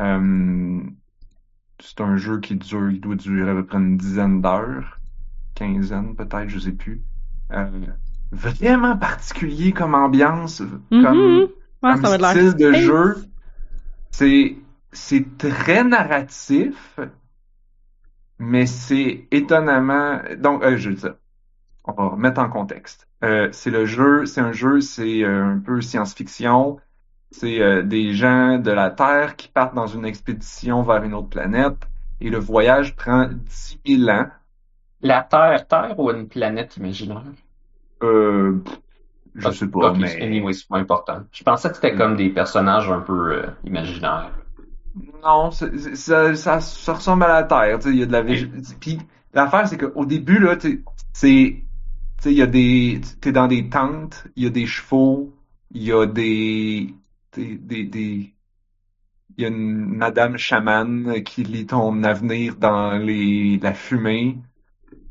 [0.00, 0.82] Euh,
[1.80, 5.00] c'est un jeu qui dure, il doit durer à peu près une dizaine d'heures,
[5.54, 7.02] quinzaine peut-être, je sais plus.
[7.52, 7.70] Euh,
[8.32, 11.02] vraiment particulier comme ambiance, Mhm.
[11.02, 11.48] comme
[11.82, 12.80] Ouais, style de space.
[12.82, 13.16] jeu.
[14.10, 14.56] C'est
[14.92, 16.98] c'est très narratif,
[18.38, 20.20] mais c'est étonnamment.
[20.38, 21.14] Donc, euh, je veux dire,
[21.84, 23.08] on va remettre en contexte.
[23.24, 26.78] Euh, c'est le jeu, c'est un jeu, c'est euh, un peu science-fiction.
[27.30, 31.28] C'est euh, des gens de la Terre qui partent dans une expédition vers une autre
[31.28, 31.76] planète
[32.20, 34.26] et le voyage prend 10 000 ans.
[35.00, 37.22] La Terre, Terre ou une planète imaginaire?
[38.02, 38.60] Euh,
[39.34, 41.22] je sais pas, mais anyway, c'est pas important.
[41.32, 44.32] Je pensais que c'était comme des personnages un peu euh, imaginaires.
[45.22, 45.66] Non, ça,
[46.34, 48.48] ça, ça ressemble à la Terre, il y a de la végé-
[48.80, 48.98] Puis
[49.34, 51.64] l'affaire, c'est qu'au début, là, c'est, tu
[52.22, 55.34] sais, il y a des, t'es dans des tentes, il y a des chevaux,
[55.72, 56.94] il y a des,
[57.36, 58.34] des, des, des-
[59.38, 64.38] il y a une madame chamane qui lit ton avenir dans les, la fumée.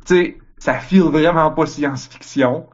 [0.06, 2.68] Tu sais, ça file vraiment pas science-fiction.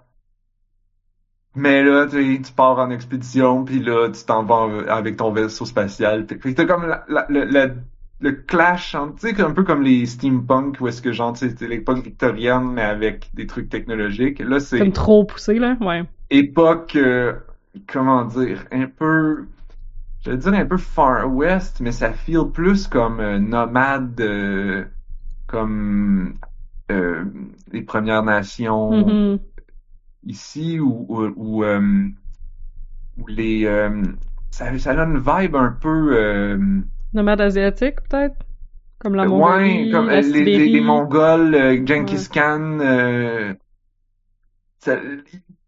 [1.56, 6.26] Mais là, tu pars en expédition, puis là, tu t'en vas avec ton vaisseau spatial.
[6.28, 7.26] Fait que t'as comme la, la-
[8.22, 11.68] le, clash, tu sais, un peu comme les steampunk, où est-ce que genre, tu sais,
[11.68, 14.39] l'époque victorienne, mais avec des trucs technologiques.
[14.39, 15.76] Là, c'est Comme trop poussé, là.
[15.82, 16.04] Ouais.
[16.30, 17.34] époque, euh,
[17.88, 19.48] comment dire, un peu,
[20.26, 24.86] je vais dire un peu Far West, mais ça feel plus comme euh, nomade, euh,
[25.48, 26.40] comme
[26.92, 27.26] euh,
[27.72, 29.52] les Premières Nations Mhm.
[30.24, 32.10] ici, ou, ou, ou, euh,
[33.18, 33.66] ou les...
[33.66, 34.04] euh,
[34.52, 36.18] ça, ça a une vibe un peu...
[36.18, 36.58] euh,
[37.14, 38.46] Nomade asiatique, peut-être?
[39.00, 42.30] Comme la ouais, Mongolie, comme la les, les, les Mongols, euh, Genghis Ouais.
[42.30, 43.54] Khan, euh,
[44.80, 45.00] ça-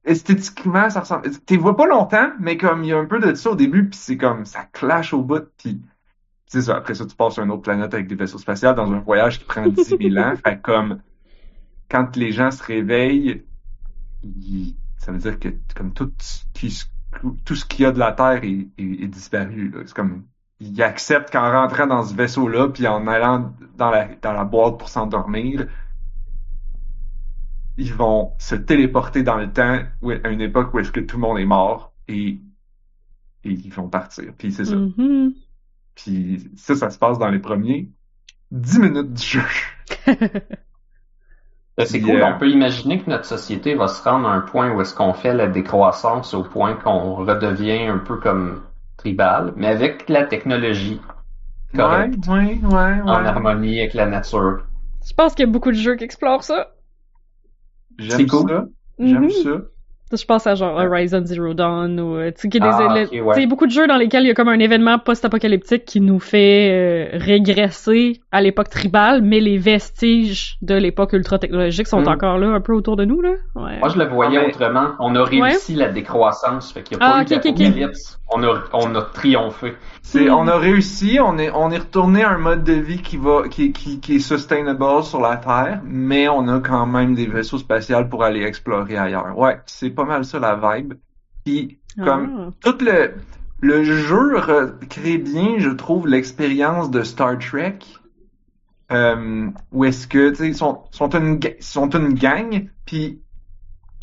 [0.05, 1.29] esthétiquement, ça ressemble.
[1.45, 3.89] Tu vois pas longtemps, mais comme il y a un peu de ça au début,
[3.89, 5.81] puis c'est comme ça clash au bout, puis
[6.47, 6.77] c'est ça.
[6.77, 9.39] Après ça, tu passes sur une autre planète avec des vaisseaux spatials dans un voyage
[9.39, 10.35] qui prend 10 000 ans.
[10.45, 11.01] Fait comme
[11.89, 13.43] quand les gens se réveillent,
[14.97, 16.73] ça veut dire que comme tout ce qui,
[17.45, 19.73] tout ce qu'il y a de la Terre est, est- est disparu.
[19.85, 20.25] C'est comme
[20.59, 24.77] ils acceptent qu'en rentrant dans ce vaisseau-là, puis en allant dans la, dans la boîte
[24.79, 25.67] pour s'endormir,
[27.77, 31.17] ils vont se téléporter dans le temps où- à une époque où est-ce que tout
[31.17, 32.39] le monde est mort et,
[33.43, 34.33] et ils vont partir.
[34.37, 34.75] Puis c'est ça.
[34.75, 35.33] Mhm.
[35.95, 37.89] Puis ça, ça se passe dans les premiers
[38.51, 39.41] 10 minutes du jeu.
[41.77, 44.41] Ben, C'est cool, euh, on peut imaginer que notre société va se rendre à un
[44.41, 48.61] point où est-ce qu'on fait la décroissance au point qu'on redevient un peu comme
[48.97, 51.01] tribal, mais avec la technologie
[51.73, 53.01] Ouais, correcte, ouais, ouais, ouais.
[53.01, 54.63] en harmonie avec la nature.
[55.05, 56.72] Je pense qu'il y a beaucoup de jeux qui explorent ça.
[57.97, 58.49] J'aime cool.
[58.49, 58.67] ça.
[58.99, 59.61] J'aime ça.
[60.15, 63.07] Je pense à genre Horizon Zero Dawn ou euh, tu sais Ah, ouais.
[63.11, 65.85] il y a beaucoup de jeux dans lesquels il y a comme un événement post-apocalyptique
[65.85, 66.69] qui nous fait
[67.13, 72.07] euh, régresser à l'époque tribale, mais les vestiges de l'époque ultra technologique sont Mm.
[72.07, 73.31] encore là un peu autour de nous là.
[73.55, 73.79] Ouais.
[73.79, 74.87] Moi, je le voyais Ah, mais- autrement.
[74.99, 77.57] On a réussi la décroissance, fait qu'il n'y a Ah, pas ok, eu ok, ok.
[77.59, 78.19] d'apocalypse.
[78.35, 79.73] On a, on a triomphé.
[80.01, 80.33] C'est, Hmm.
[80.33, 83.43] on a réussi, on est, on est retourné à un mode de vie qui va,
[83.49, 87.57] qui, qui, qui est sustainable sur la Terre, mais on a quand même des vaisseaux
[87.59, 89.37] spatials pour aller explorer ailleurs.
[89.37, 90.93] Ouais, c'est pas mal ça la vibe.
[91.45, 92.49] Puis, comme, Ah.
[92.61, 93.15] tout le,
[93.61, 97.79] le jeu recrée bien, je trouve, l'expérience de Star Trek.
[98.91, 103.21] Euh, où est-ce que, tu sais, ils sont, sont une, sont une gang, puis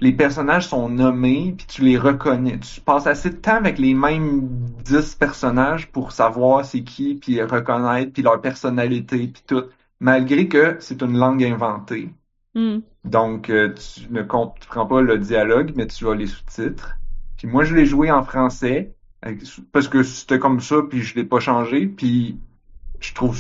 [0.01, 2.59] les personnages sont nommés, puis tu les reconnais.
[2.59, 4.49] Tu passes assez de temps avec les mêmes
[4.85, 9.65] 10 personnages pour savoir c'est qui, puis reconnaître, puis leur personnalité, puis tout.
[10.01, 12.09] Malgré que c'est une langue inventée.
[12.55, 12.79] Hmm.
[13.05, 16.97] Donc, euh, tu ne comprends pas le dialogue, mais tu as les sous-titres.
[17.39, 18.95] Puis moi, je l'ai joué en français,
[19.73, 22.39] parce que c'était comme ça, puis je l'ai pas changé, puis
[23.01, 23.39] je trouve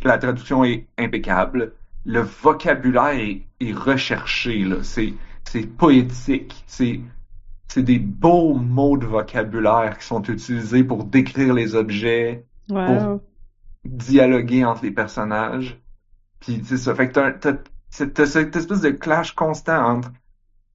[0.00, 1.72] que la traduction est impeccable.
[2.06, 4.82] le vocabulaire est, est recherché, là.
[4.82, 5.14] C'est,
[5.44, 6.64] c'est poétique.
[6.66, 7.00] C'est,
[7.68, 13.20] c'est des beaux mots de vocabulaire qui sont utilisés pour décrire les objets, Wow.
[13.84, 15.78] dialoguer entre les personnages.
[16.40, 16.94] Puis c'est ça.
[16.94, 17.52] Fait que t'as,
[18.02, 20.12] t'as cette espèce de clash constant entre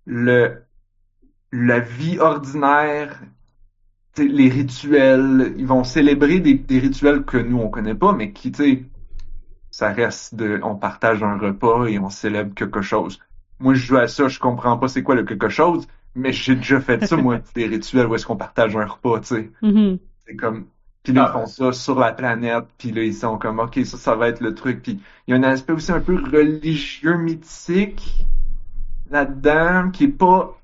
[0.05, 0.63] le
[1.51, 3.19] la vie ordinaire,
[4.17, 5.53] les rituels.
[5.57, 8.83] Ils vont célébrer des, des rituels que nous on connaît pas, mais qui, tu sais,
[9.71, 13.19] ça reste de, on partage un repas et on célèbre quelque chose.
[13.59, 16.55] Moi, je joue à ça, je comprends pas c'est quoi le quelque chose, mais j'ai
[16.55, 19.51] déjà fait ça, moi, des rituels où est-ce qu'on partage un repas, tu sais.
[19.61, 19.99] Mhm.
[20.25, 20.67] C'est comme,
[21.03, 21.31] puis là, ils Ah.
[21.31, 24.41] font ça sur la planète, puis là, ils sont comme, ok, ça, ça va être
[24.41, 24.81] le truc.
[24.84, 28.27] Puis il y a un aspect aussi un peu religieux, mythique
[29.09, 30.61] là-dedans, qui est pas,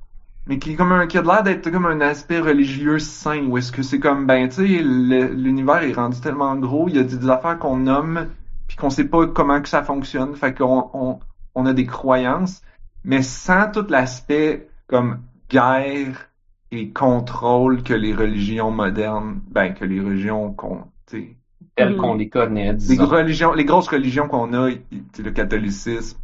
[0.47, 3.57] mais qui est comme un, qui a l'air d'être comme un aspect religieux sain, où
[3.57, 7.03] est-ce que c'est comme, ben, tu sais, l'univers est rendu tellement gros, il y a
[7.03, 8.29] des, des affaires qu'on nomme,
[8.67, 11.19] puis qu'on sait pas comment que ça fonctionne, fait qu'on on,
[11.55, 12.61] on a des croyances,
[13.03, 16.29] mais sans tout l'aspect comme guerre
[16.71, 21.37] et contrôle que les religions modernes, ben que les religions qu'on, tu sais,
[21.75, 21.97] Telles Mhm.
[21.97, 26.19] qu'on les connaît, les religions, les grosses religions qu'on a, le catholicisme,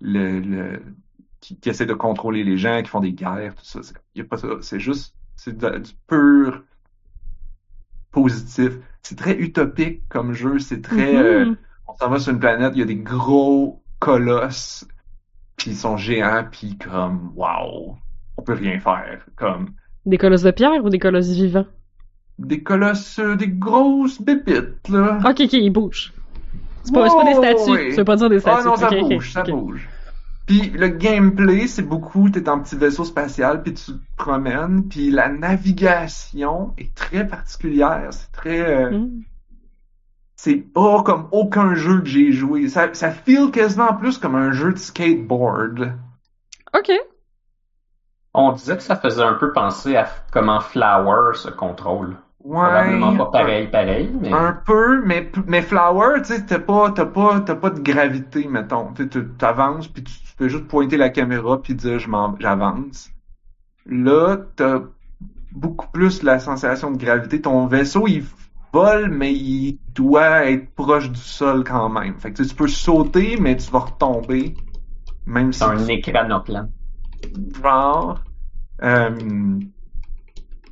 [0.00, 0.82] le, le
[1.40, 4.20] qui, qui essaie de contrôler les gens, qui font des guerres, tout ça, c'est y
[4.22, 6.64] a pas ça, c'est juste c'est du pur
[8.10, 8.72] positif.
[9.02, 11.56] C'est très utopique comme jeu, c'est très euh, Mhm.
[11.86, 14.86] on s'en va sur une planète, il y a des gros colosses,
[15.56, 17.98] puis ils sont géants, puis comme wow,
[18.40, 19.70] on peut rien faire, comme
[20.06, 21.66] Des colosses de pierre ou des colosses vivants?
[22.38, 25.18] des colosses, euh, des grosses bébites là.
[25.26, 26.14] Ok, ok, ils bougent.
[26.84, 27.70] C'est pas, c'est pas des statues.
[27.70, 27.90] oui.
[27.90, 28.66] Veut pas dire des Ah statues.
[28.68, 29.88] non, ça bouge, ça bouge.
[30.46, 35.10] Puis le gameplay, c'est beaucoup, t'es en petit vaisseau spatial, puis tu te promènes, puis
[35.10, 38.60] la navigation est très particulière, c'est très...
[38.60, 39.22] euh, Mhm.
[40.36, 42.68] c'est pas comme aucun jeu que j'ai joué.
[42.70, 45.92] Ça, ça feel quasiment plus comme un jeu de skateboard.
[46.74, 46.90] Ok.
[48.32, 52.16] On disait que ça faisait un peu penser à comment Flower se contrôle.
[52.42, 52.56] Ouais.
[52.68, 57.06] Probablement pas pareil, pareil, mais Un peu, mais, mais Flower, tu sais, t'as pas, t'as
[57.06, 58.92] pas, t'as pas de gravité, mettons.
[58.94, 63.10] Tu t'avances, puis tu, tu fais juste pointer la caméra, puis dire j'avance.
[63.86, 64.80] Là, t'as
[65.52, 67.40] beaucoup plus la sensation de gravité.
[67.42, 68.24] Ton vaisseau, il
[68.72, 72.18] vole, mais il doit être proche du sol quand même.
[72.20, 74.54] Fait que tu peux sauter, mais tu vas retomber.
[75.26, 76.68] Même si c'est un tu- écranoplan.
[77.62, 78.24] Genre
[78.82, 79.60] euh,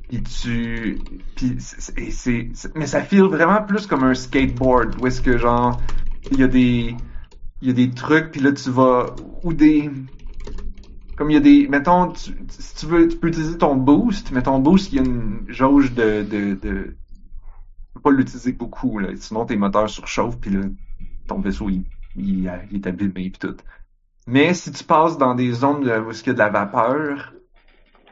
[0.09, 1.05] tu
[1.35, 5.81] puis c'est mais ça feel vraiment plus comme un skateboard où est-ce que genre
[6.31, 6.95] il y a des
[7.61, 9.89] il y a des trucs puis là tu vas ou des
[11.15, 14.31] comme il y a des mettons tu, si tu veux tu peux utiliser ton boost
[14.31, 16.97] mais ton boost il y a une jauge de de, de
[17.87, 19.15] tu peux pas l'utiliser beaucoup là.
[19.15, 20.61] Sinon tes moteurs surchauffent puis là
[21.27, 21.85] ton vaisseau il,
[22.15, 23.57] il, il est abîmé puis tout
[24.27, 25.91] mais si tu passes dans des zones où il y
[26.29, 27.33] a de la vapeur,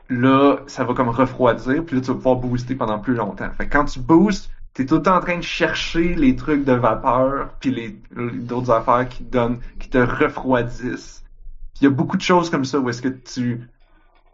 [0.09, 3.49] là, ça va comme refroidir, puis là, tu vas pouvoir booster pendant plus longtemps.
[3.51, 6.63] Fait que quand tu boostes, t'es tout le temps en train de chercher les trucs
[6.63, 11.23] de vapeur, puis les, d'autres affaires qui donnent, qui te refroidissent.
[11.79, 13.67] Il y a beaucoup de choses comme ça où est-ce que tu,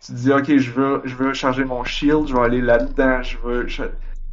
[0.06, 3.38] tu dis, ok, je veux, je veux charger mon shield, je vais aller là-dedans, je
[3.38, 3.68] veux,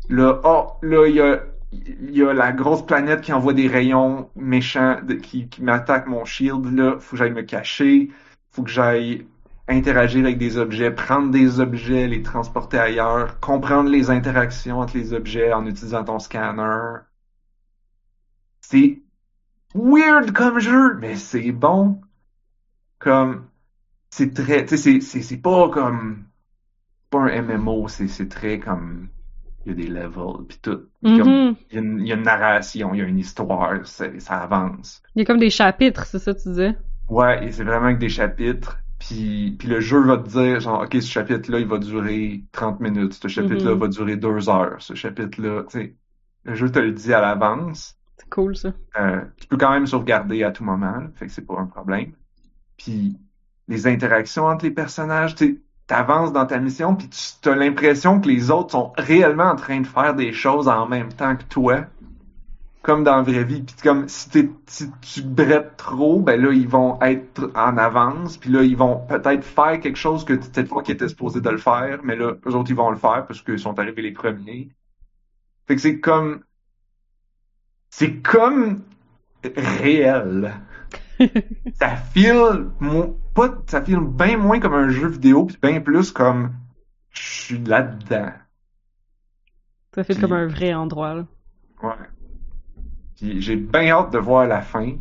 [0.08, 1.40] là, oh, là, il y a,
[1.72, 6.24] il y a la grosse planète qui envoie des rayons méchants qui, qui m'attaquent mon
[6.24, 6.66] shield.
[6.76, 8.10] Là, faut que j'aille me cacher.
[8.50, 9.26] Faut que j'aille
[9.68, 15.12] interagir avec des objets, prendre des objets, les transporter ailleurs, comprendre les interactions entre les
[15.12, 16.98] objets en utilisant ton scanner.
[18.60, 19.00] C'est
[19.74, 22.00] weird comme jeu, mais c'est bon.
[22.98, 23.46] Comme,
[24.10, 26.24] c'est très, tu sais, c'est, pas comme,
[27.08, 29.08] pas un MMO, c'est très comme,
[29.64, 30.88] il y a des levels, puis tout.
[31.02, 31.56] Mhm.
[31.70, 34.06] il y, a une, il y a une narration, il y a une histoire, ça
[34.42, 35.02] avance.
[35.14, 36.76] Il y a comme des chapitres, c'est ça que tu disais?
[37.08, 38.78] Ouais, et c'est vraiment que des chapitres.
[38.98, 42.80] Puis, puis le jeu va te dire, genre, OK, ce chapitre-là, il va durer 30
[42.80, 43.14] minutes.
[43.14, 43.78] Ce chapitre-là Mhm.
[43.80, 44.76] va durer 2 heures.
[44.80, 45.96] Ce chapitre-là, tu sais,
[46.44, 47.98] le jeu te le dit à l'avance.
[48.18, 48.72] C'est cool, ça.
[48.98, 51.66] Euh, tu peux quand même sauvegarder à tout moment, là, fait que c'est pas un
[51.66, 52.12] problème.
[52.76, 53.18] Puis
[53.68, 55.62] les interactions entre les personnages, tu
[55.92, 59.80] avances dans ta mission, puis tu as l'impression que les autres sont réellement en train
[59.80, 61.86] de faire des choses en même temps que toi,
[62.82, 63.62] comme dans la vraie vie.
[63.62, 64.50] Puis comme si,
[65.02, 69.44] tu brettes trop, ben là ils vont être en avance, puis là ils vont peut-être
[69.44, 72.54] faire quelque chose que c'était toi qui étais supposé de le faire, mais là eux
[72.54, 74.70] autres ils vont le faire parce qu'ils sont arrivés les premiers.
[75.66, 76.40] Fait que c'est comme
[77.90, 78.82] c'est comme
[79.44, 80.54] réel.
[81.74, 86.12] ça file mo- pas ça file bien moins comme un jeu vidéo puis bien plus
[86.12, 86.54] comme
[87.10, 88.32] je suis là-dedans.
[89.94, 91.26] Ça Puis- comme un vrai endroit, là.
[91.82, 91.94] Ouais.
[93.16, 94.96] Puis j'ai bien hâte de voir la fin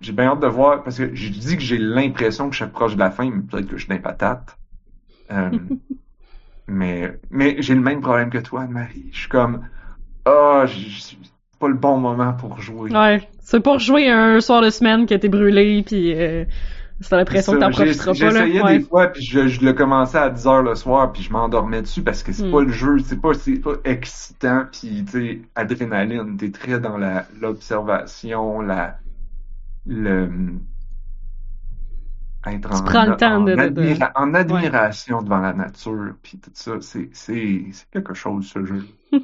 [0.00, 2.72] j'ai bien hâte de voir, parce que j'ai dit que j'ai l'impression que je suis
[2.72, 4.58] proche de la fin, mais peut-être que je suis les patates.
[5.30, 5.50] Euh,
[6.66, 9.10] mais mais j'ai le même problème que toi, Anne-Marie.
[9.12, 9.68] Je suis comme,
[10.24, 11.16] ah, oh, c'est
[11.60, 12.90] pas le bon moment pour jouer.
[12.90, 16.44] Ouais, c'est pour jouer un soir de semaine qui a été brûlé, puis euh,
[17.00, 18.32] c'est l'impression que t'en profiteras pas.
[18.32, 18.46] là.
[18.72, 21.82] Des fois, puis je, je le commençais à 10 heures le soir, puis je m'endormais
[21.82, 22.50] dessus parce que c'est Hmm.
[22.52, 23.32] pas le jeu, c'est pas,
[23.62, 28.98] pas excitant, puis tu sais, adrénaline, t'es très dans la l'observation, la
[29.86, 30.30] le
[32.46, 36.38] être Tu en, prends le temps en, de- de- en admiration devant la nature, puis
[36.38, 37.10] tout ça, c'est
[37.92, 38.86] quelque chose ce jeu.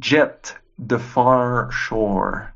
[0.00, 2.48] Jet the Far Shore.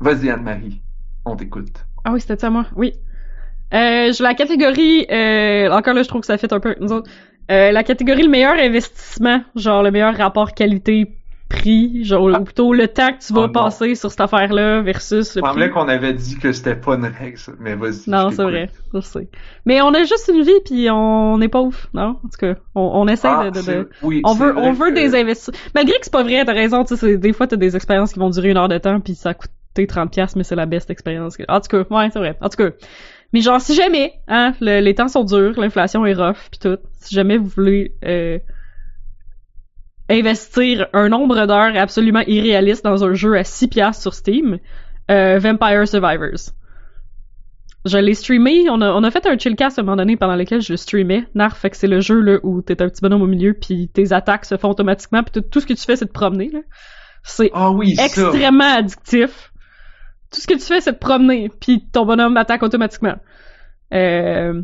[0.00, 0.82] Vas-y Anne-Marie,
[1.24, 1.84] on t'écoute.
[2.04, 2.66] Ah oui, c'était ça, moi.
[2.76, 2.92] Oui.
[3.74, 6.92] Euh, j'ai la catégorie, euh, encore là, je trouve que ça fait un peu nous
[6.92, 7.10] autres.
[7.50, 10.52] Euh, la catégorie le meilleur investissement, genre le meilleur rapport
[11.48, 13.52] qualité-prix, genre ou plutôt le temps que tu vas Oh non.
[13.52, 15.74] passer sur cette affaire-là versus Il le semblait prix.
[15.80, 17.52] qu'on avait dit que c'était pas une règle, ça.
[17.58, 18.08] mais vas-y.
[18.10, 19.28] Non, c'est vrai, je sais.
[19.64, 22.16] Mais on a juste une vie puis on est pauvre, non?
[22.24, 24.90] En tout cas, on, on essaie Ah, de, de- de- oui, on veut, on veut
[24.90, 25.56] que- des investissements.
[25.74, 28.18] Malgré que c'est pas vrai, t'as raison, tu sais, des fois t'as des expériences qui
[28.18, 30.66] vont durer une heure de temps puis ça a coûté 30 pièces mais c'est la
[30.66, 31.36] best expérience.
[31.36, 32.36] que- En tout cas, ouais, c'est vrai.
[32.40, 32.70] En tout cas.
[33.32, 36.78] Mais genre, si jamais, hein, le- les temps sont durs, l'inflation est rough puis tout,
[37.00, 38.38] si jamais vous voulez, euh,
[40.08, 44.58] investir un nombre d'heures absolument irréaliste dans un jeu à 6 piastres sur Steam,
[45.10, 46.52] euh, Vampire Survivors.
[47.84, 50.34] Je l'ai streamé, on a, on a fait un chillcast à un moment donné pendant
[50.34, 51.24] lequel je le streamais.
[51.34, 53.88] Narf, fait que c'est le jeu là, où t'es un petit bonhomme au milieu puis
[53.88, 56.50] tes attaques se font automatiquement puis tout, ce que tu fais c'est de promener.
[57.22, 58.06] C'est Ah oui, ça.
[58.06, 59.52] extrêmement addictif.
[60.32, 63.14] Tout ce que tu fais, c'est de promener, puis ton bonhomme attaque automatiquement.
[63.94, 64.62] Euh...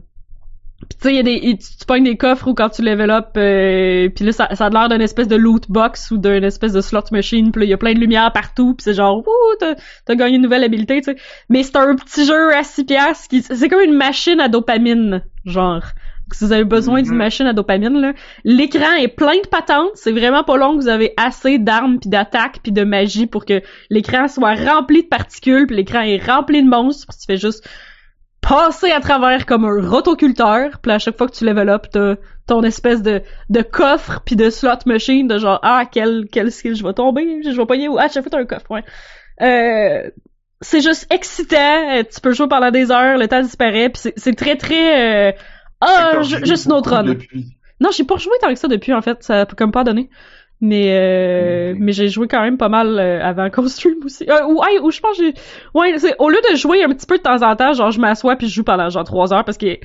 [0.90, 3.28] Tu sais, il y a des, tu, pognes des coffres où quand tu level up,
[3.36, 6.72] euh, puis là, ça, ça a l'air d'une espèce de loot box ou d'une espèce
[6.72, 9.18] de slot machine, puis là, il y a plein de lumière partout, puis c'est genre,
[9.18, 11.16] ouh, t'as, t'as gagné une nouvelle habilité, tu sais.
[11.48, 15.22] Mais c'est un petit jeu à 6 piastres, qui, c'est comme une machine à dopamine,
[15.44, 15.82] genre.
[16.32, 17.04] Si vous avez besoin Mhm.
[17.08, 18.12] d'une machine à dopamine, là,
[18.44, 22.08] l'écran est plein de patentes, c'est vraiment pas long que vous avez assez d'armes puis
[22.08, 23.60] d'attaques puis de magie pour que
[23.90, 27.68] l'écran soit rempli de particules puis l'écran est rempli de monstres puis tu fais juste
[28.42, 32.16] passer à travers comme un rotoculteur puis à chaque fois que tu level up t'as
[32.46, 36.74] ton espèce de de coffre puis de slot machine de genre ah quel quel skill
[36.74, 38.84] je vais tomber je vais pogner où ah chaque fois t'as un coffre ouais
[39.40, 40.10] euh,
[40.60, 44.14] c'est juste excitant euh, tu peux jouer pendant des heures le temps disparaît puis c'est
[44.16, 45.32] c'est très très euh,
[45.82, 47.56] ah juste une autre beaucoup run depuis.
[47.80, 49.22] non, j'ai pas rejoué tant que ça depuis, en fait.
[49.22, 50.08] Ça a comme pas donné.
[50.64, 54.24] Mais euh, mais j'ai joué quand même pas mal euh, avant qu'on stream aussi.
[54.30, 55.34] Euh, ou, ouais, ou je pense que j'ai...
[55.74, 56.14] Ouais, c'est...
[56.20, 58.48] Au lieu de jouer un petit peu de temps en temps, genre je m'assois puis
[58.48, 59.76] je joue pendant genre trois heures parce que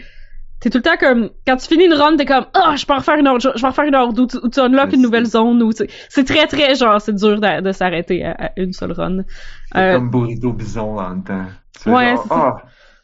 [0.59, 1.31] t'es tout le temps comme...
[1.47, 3.59] Quand tu finis une run, t'es comme «Ah, je peux en refaire une autre, je
[3.59, 5.63] vais en refaire une autre.» Ou tu, ou tu unlocks une nouvelle zone.
[5.63, 5.71] ou
[6.09, 9.23] C'est très très genre, c'est dur de, de s'arrêter à, à une seule run.
[9.71, 11.45] C'est Euh, comme Burrito Bison dans le temps.
[11.81, 12.35] Tu Ouais, genre, ça.
[12.35, 12.57] ah,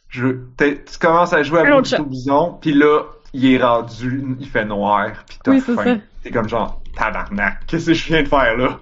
[0.10, 0.28] je,
[0.60, 3.02] tu commences à jouer à Un Burrito Bison, puis là,
[3.34, 6.02] il est rendu, il fait noir, puis t'as Oui, faim.
[6.24, 8.80] T'es comme genre, tabarnak, qu'est-ce que je viens de faire là?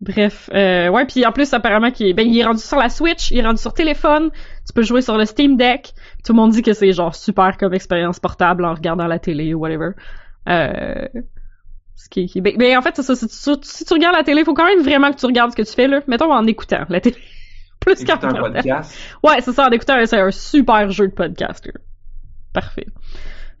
[0.00, 2.88] Bref, euh, ouais, puis en plus apparemment qu'il est, ben il est rendu sur la
[2.88, 4.30] Switch, il est rendu sur téléphone,
[4.66, 5.92] tu peux jouer sur le Steam Deck.
[6.24, 9.54] Tout le monde dit que c'est genre super comme expérience portable en regardant la télé
[9.54, 9.90] ou whatever.
[10.48, 11.06] Euh,
[11.94, 14.24] ce qui, qui- ben, ben, en fait c'est ça, si tu, si tu regardes la
[14.24, 16.00] télé, il faut quand même vraiment que tu regardes ce que tu fais là.
[16.08, 17.16] Mettons en écoutant la télé.
[17.80, 18.96] plus qu'en podcast?
[19.22, 21.64] Ouais, c'est ça, en écoutant, c'est un super jeu de podcast.
[21.66, 21.72] là.
[22.52, 22.86] Parfait.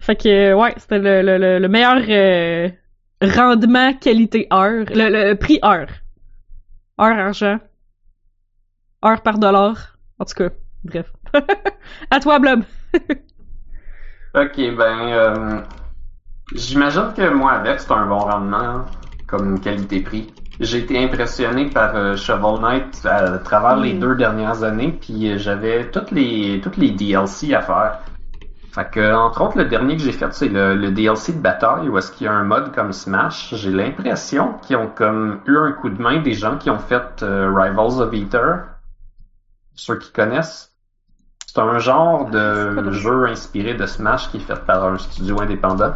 [0.04, 2.68] Fait que, ouais, c'était le, le, le, le meilleur euh,
[3.22, 4.84] rendement qualité-heure.
[5.00, 5.86] Le, le prix heure.
[7.00, 7.58] Heure argent.
[9.04, 9.96] Heure par dollar.
[10.18, 10.50] En tout cas,
[10.84, 11.12] bref.
[12.10, 12.62] à toi, Blob.
[14.34, 15.60] Ok, ben, euh,
[16.54, 18.86] j'imagine que moi, avec, c'est un bon rendement, hein,
[19.26, 20.32] comme qualité-prix.
[20.60, 23.98] J'ai été impressionné par euh, Shovel Knight à travers les Mm.
[24.00, 27.98] deux dernières années, puis j'avais toutes les toutes les DLC à faire.
[28.72, 31.90] Fait que, entre autres, le dernier que j'ai fait, c'est le, le DLC de bataille,
[31.90, 33.54] où est-ce qu'il y a un mode comme Smash.
[33.54, 37.22] J'ai l'impression qu'ils ont comme eu un coup de main des gens qui ont fait
[37.22, 38.54] euh, Rivals of Ether.
[39.74, 40.74] Ceux qui connaissent.
[41.46, 45.92] C'est un genre de jeu inspiré de Smash qui est fait par un studio indépendant.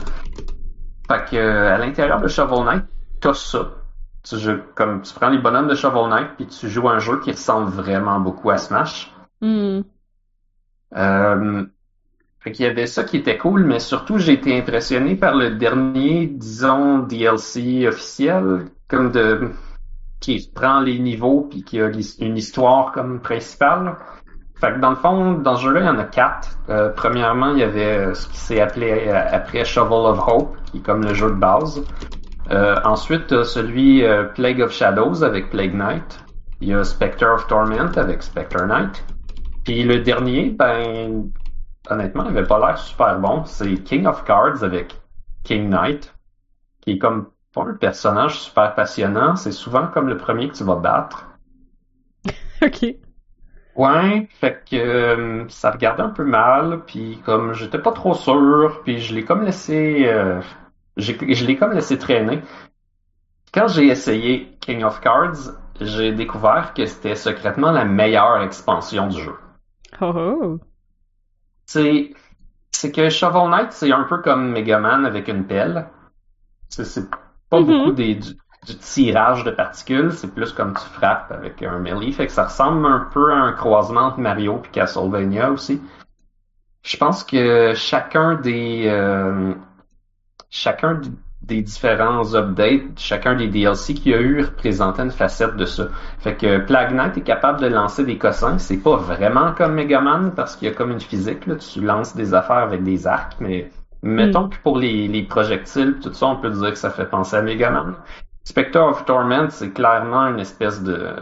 [1.09, 2.85] Fait que euh, à l'intérieur de Shovel Knight,
[3.21, 3.71] t'as ça.
[4.23, 7.21] Tu, joues, comme, tu prends les bonhommes de Shovel Knight puis tu joues un jeu
[7.21, 9.15] qui ressemble vraiment beaucoup à Smash.
[9.41, 9.81] Hmm.
[10.95, 11.65] Euh,
[12.47, 15.57] fait qu'il y avait ça qui était cool, mais surtout j'ai été impressionné par le
[15.57, 19.51] dernier, disons, DLC officiel, comme de
[20.21, 21.91] qui prend les niveaux puis qui a
[22.21, 23.97] une histoire comme principale.
[24.61, 26.57] Fait que dans le fond, dans ce jeu-là, il y en a quatre.
[26.69, 30.57] Euh, premièrement, il y avait euh, ce qui s'est appelé euh, après Shovel of Hope,
[30.71, 31.83] qui est comme le jeu de base.
[32.53, 36.25] Euh, ensuite, celui euh, Plague of Shadows avec Plague Knight.
[36.61, 39.05] Il y a Spectre of Torment avec Spectre Knight.
[39.65, 41.29] Puis le dernier, ben,
[41.91, 43.45] honnêtement, il avait pas l'air super bon.
[43.45, 45.01] C'est King of Cards avec
[45.45, 46.15] King Knight,
[46.81, 49.37] qui est comme pas un personnage super passionnant.
[49.37, 51.27] C'est souvent comme le premier que tu vas battre.
[52.63, 52.97] ok.
[53.77, 58.81] Ouais, fait que euh, ça regardait un peu mal, puis comme j'étais pas trop sûr,
[58.85, 60.41] puis je l'ai comme laissé, euh,
[60.97, 62.41] je l'ai comme laissé traîner.
[63.53, 69.21] Quand j'ai essayé King of Cards, j'ai découvert que c'était secrètement la meilleure expansion du
[69.21, 69.35] jeu.
[70.01, 70.61] Oh oh.
[71.67, 72.15] C'est,
[72.73, 75.89] c'est que Shovel Knight, c'est un peu comme Mega Man avec une pelle.
[76.69, 77.11] C'est,
[77.51, 77.67] pas Mhm.
[77.67, 78.31] beaucoup des, du,
[78.67, 82.13] du tirage de particules, c'est plus comme tu frappes avec un melee.
[82.13, 85.81] Fait que ça ressemble un peu à un croisement entre Mario et Castlevania aussi.
[86.83, 89.55] Je pense que chacun des euh,
[90.51, 91.01] chacun
[91.47, 95.89] des différents updates, chacun des DLC qu'il y a eu représentait une facette de ça.
[96.19, 98.59] Fait que Plague Knight est capable de lancer des cossins.
[98.59, 101.55] C'est pas vraiment comme Mega Man parce qu'il y a comme une physique, là.
[101.57, 103.71] Tu lances des affaires avec des arcs, mais
[104.03, 107.37] mettons que pour les, les projectiles, tout ça, on peut dire que ça fait penser
[107.37, 107.95] à Mega Man.
[108.43, 111.15] Spectre of Torment, c'est clairement une espèce de,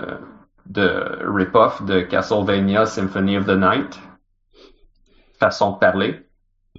[0.66, 4.00] de rip-off de Castlevania Symphony of the Night.
[5.38, 6.26] Façon de parler.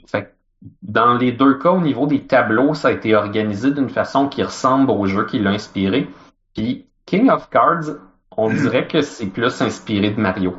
[0.07, 0.34] Fait que
[0.81, 4.43] dans les deux cas, au niveau des tableaux, ça a été organisé d'une façon qui
[4.43, 6.09] ressemble au jeu qui l'a inspiré.
[6.55, 7.97] Puis King of Cards,
[8.37, 10.55] on dirait que c'est plus inspiré de Mario.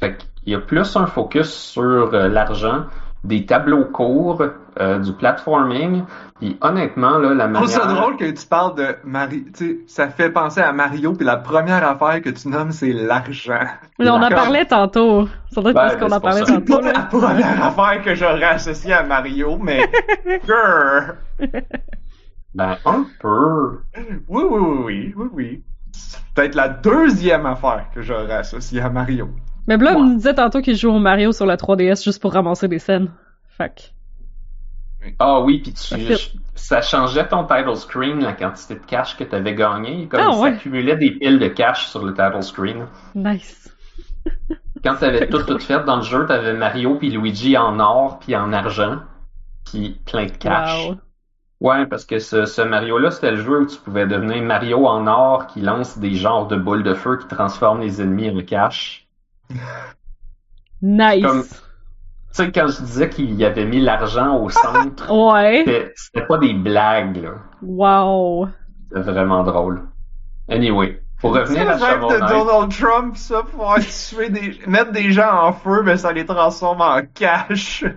[0.00, 1.82] Fait qu'il y a plus un focus sur
[2.14, 2.86] euh, l'argent,
[3.22, 4.42] des tableaux courts,
[4.80, 6.02] euh, du platforming.
[6.44, 7.82] Puis honnêtement, là, la Je trouve manière...
[7.82, 9.40] ça drôle que tu parles de Mario.
[9.56, 12.92] Tu sais, ça fait penser à Mario, puis la première affaire que tu nommes, c'est
[12.92, 13.60] l'argent.
[13.98, 15.26] Mais on en parlait tantôt.
[15.50, 16.46] Ça doit être parce qu'on mais en parlait ça.
[16.46, 16.80] C'est tantôt.
[16.82, 19.88] pas la première affaire que j'aurais associée à Mario, mais.
[20.46, 21.14] Grrr.
[22.54, 23.78] Ben, un peu.
[24.28, 25.62] Oui, oui, oui, oui, oui, oui.
[25.92, 29.30] C'est peut-être la deuxième affaire que j'aurais associée à Mario.
[29.66, 30.02] Mais Blob Ouais.
[30.02, 33.10] nous disait tantôt qu'il joue au Mario sur la 3DS juste pour ramasser des scènes.
[33.56, 33.93] Fait que-
[35.18, 39.24] Ah oui, puis tu, Ça ça changeait ton title screen, la quantité de cash que
[39.24, 40.52] tu avais gagné, comme Ah, il ouais.
[40.52, 42.86] s'accumulait des piles de cash sur le title screen.
[43.14, 43.74] Nice.
[44.82, 47.78] Quand tu avais tout, tout fait dans le jeu, tu avais Mario puis Luigi en
[47.80, 49.00] or puis en argent,
[49.70, 50.86] puis plein de cash.
[50.88, 50.96] Wow.
[51.60, 55.06] Ouais, parce que ce, ce Mario-là, c'était le jeu où tu pouvais devenir Mario en
[55.06, 59.06] or qui lance des genres de boules de feu qui transforment les ennemis en cash.
[60.82, 61.22] Nice.
[61.24, 61.44] Comme-
[62.34, 65.62] sais, quand je disais qu'il y avait mis l'argent au centre, Ouais.
[65.66, 67.30] c'était c'était pas des blagues, là.
[67.62, 68.48] Wow.
[68.92, 69.82] C'est vraiment drôle.
[70.48, 74.28] Anyway, pour C'est revenir le à rêve Shovel de Knight, Donald Trump, ça, pouvoir tuer
[74.30, 77.84] des, mettre des gens en feu, mais ça les transforme en cash.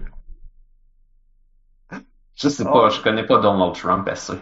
[2.36, 2.72] je sais Oh.
[2.72, 4.34] pas, je connais pas Donald Trump assez.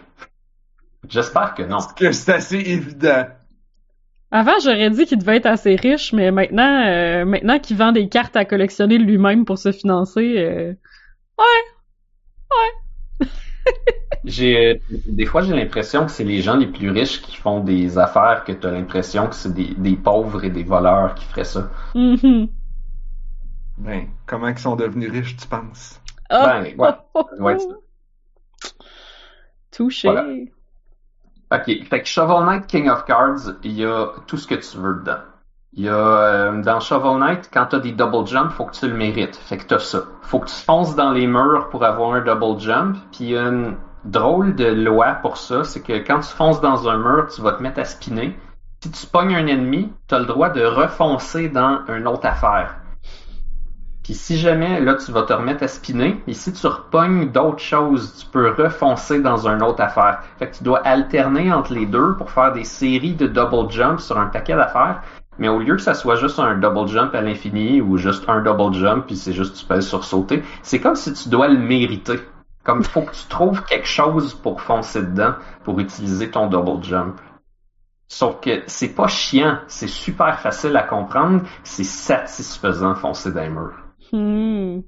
[1.08, 1.78] J'espère que non.
[1.78, 3.26] Parce que c'est assez évident.
[4.30, 8.08] Avant, j'aurais dit qu'il devait être assez riche, mais maintenant, euh, maintenant qu'il vend des
[8.08, 10.74] cartes à collectionner lui-même pour se financer, euh,
[14.24, 17.98] J'ai des fois j'ai l'impression que c'est les gens les plus riches qui font des
[17.98, 21.70] affaires que t'as l'impression que c'est des, des pauvres et des voleurs qui feraient ça.
[21.94, 22.48] mhm.
[23.78, 26.00] Ben, comment ils sont devenus riches, tu penses?
[26.30, 27.82] Ah, Ben, ouais, oh, oh, oh.
[29.70, 30.08] Touché.
[30.08, 30.26] Voilà.
[31.52, 34.78] Ok, fait que Shovel Knight King of Cards, il y a tout ce que tu
[34.78, 35.20] veux dedans.
[35.74, 38.88] Il y a euh, dans Shovel Knight, quand t'as des double jump, faut que tu
[38.88, 39.36] le mérites.
[39.36, 40.00] Fait que t'as ça.
[40.22, 42.96] Faut que tu fonces dans les murs pour avoir un double jump.
[43.12, 47.28] Puis une drôle de loi pour ça, c'est que quand tu fonces dans un mur,
[47.32, 48.36] tu vas te mettre à spinner.
[48.80, 52.76] Si tu pognes un ennemi, t'as le droit de refoncer dans une autre affaire.
[54.06, 57.58] Puis si jamais, là, tu vas te remettre à spinner, et si tu repognes d'autres
[57.58, 60.20] choses, tu peux refoncer dans une autre affaire.
[60.38, 63.98] Fait que tu dois alterner entre les deux pour faire des séries de double jump
[63.98, 65.02] sur un paquet d'affaires.
[65.40, 68.42] Mais au lieu que ça soit juste un double jump à l'infini ou juste un
[68.42, 71.58] double jump puis c'est juste tu pèses sur sauter, c'est comme si tu dois le
[71.58, 72.20] mériter.
[72.62, 75.34] Comme il faut que tu trouves quelque chose pour foncer dedans
[75.64, 77.20] pour utiliser ton double jump.
[78.06, 83.48] Sauf que c'est pas chiant, c'est super facile à comprendre, c'est satisfaisant foncer les
[84.16, 84.80] Hmm.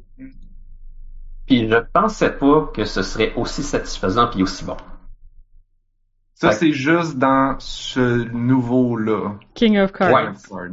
[1.47, 4.77] Puis je pensais pas que ce serait aussi satisfaisant puis aussi bon.
[6.35, 8.01] Ça, Fait- c'est juste dans ce
[8.31, 9.33] nouveau-là.
[9.55, 10.13] King of Cards.
[10.13, 10.69] Ouais.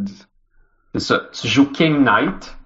[0.93, 1.21] C'est ça.
[1.33, 2.57] Tu joues King Knight.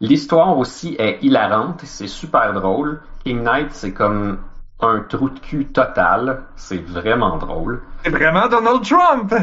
[0.00, 3.02] L'histoire aussi est hilarante, c'est super drôle.
[3.24, 4.38] King Knight, c'est comme
[4.80, 6.44] un trou de cul total.
[6.56, 7.82] C'est vraiment drôle.
[8.02, 9.34] C'est vraiment Donald Trump!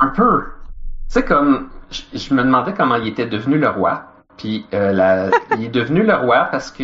[0.00, 0.44] Un peu.
[1.08, 4.11] Tu sais, comme, je me demandais comment il était devenu le roi.
[4.36, 6.82] Puis, euh, la- il est devenu le roi parce que,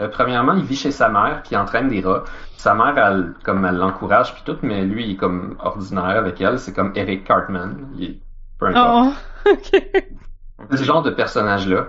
[0.00, 2.24] euh, premièrement, il vit chez sa mère qui entraîne des rats.
[2.56, 6.40] Sa mère, elle, comme, elle l'encourage puis tout, mais lui, il est comme ordinaire avec
[6.40, 6.58] elle.
[6.58, 7.88] C'est comme Eric Cartman.
[7.96, 8.20] Il est
[8.58, 9.02] Peu importe.
[9.04, 9.12] Oh,
[10.76, 11.88] ce genre de personnage-là.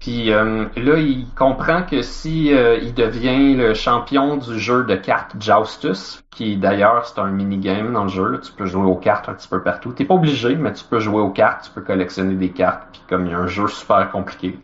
[0.00, 4.96] Puis euh, là, il comprend que si euh, il devient le champion du jeu de
[4.96, 9.28] cartes Joustus, qui d'ailleurs c'est un minigame dans le jeu, tu peux jouer aux cartes
[9.28, 9.92] un petit peu partout.
[9.92, 13.02] T'es pas obligé, mais tu peux jouer aux cartes, tu peux collectionner des cartes, puis
[13.10, 14.58] comme il y a un jeu super compliqué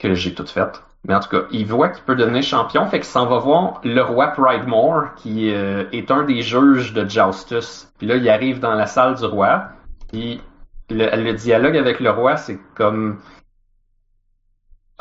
[0.00, 0.82] que j'ai tout fait.
[1.04, 3.80] Mais en tout cas, il voit qu'il peut devenir champion, fait qu'il s'en va voir
[3.84, 7.92] le roi Pridemore, qui euh, est un des juges de Joustus.
[7.98, 9.68] Puis là, il arrive dans la salle du roi,
[10.10, 10.40] puis
[10.90, 13.18] le dialogue avec le roi, c'est comme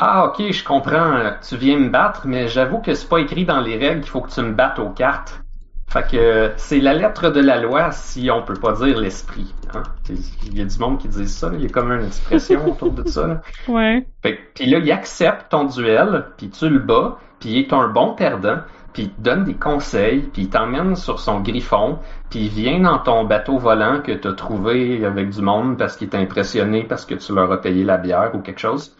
[0.03, 1.31] ah, ok, je comprends.
[1.47, 4.21] Tu viens me battre, mais j'avoue que c'est pas écrit dans les règles qu'il faut
[4.21, 5.43] que tu me battes aux cartes.
[5.87, 9.53] Fait que c'est la lettre de la loi si on peut pas dire l'esprit.
[9.75, 9.83] Hein?
[10.09, 12.93] Il y a du monde qui dit ça, il y a comme une expression autour
[12.93, 13.27] de ça.
[13.27, 13.41] Là.
[13.67, 14.07] Ouais.
[14.23, 17.73] Fait que, puis là, il accepte ton duel, puis tu le bats, puis il est
[17.73, 18.57] un bon perdant,
[18.93, 21.99] puis il te donne des conseils, puis il t'emmène sur son griffon,
[22.31, 26.07] puis il vient dans ton bateau volant que t'as trouvé avec du monde parce qu'il
[26.07, 28.95] est impressionné parce que tu leur as payé la bière ou quelque chose.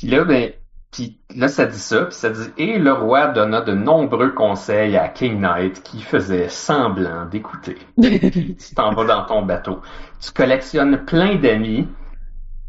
[0.00, 0.50] Puis là, ben,
[0.90, 4.96] puis là, ça dit ça, puis ça dit Et le roi donna de nombreux conseils
[4.96, 7.76] à King Knight qui faisait semblant d'écouter.
[8.00, 9.82] tu t'en vas dans ton bateau.
[10.18, 11.86] Tu collectionnes plein d'amis,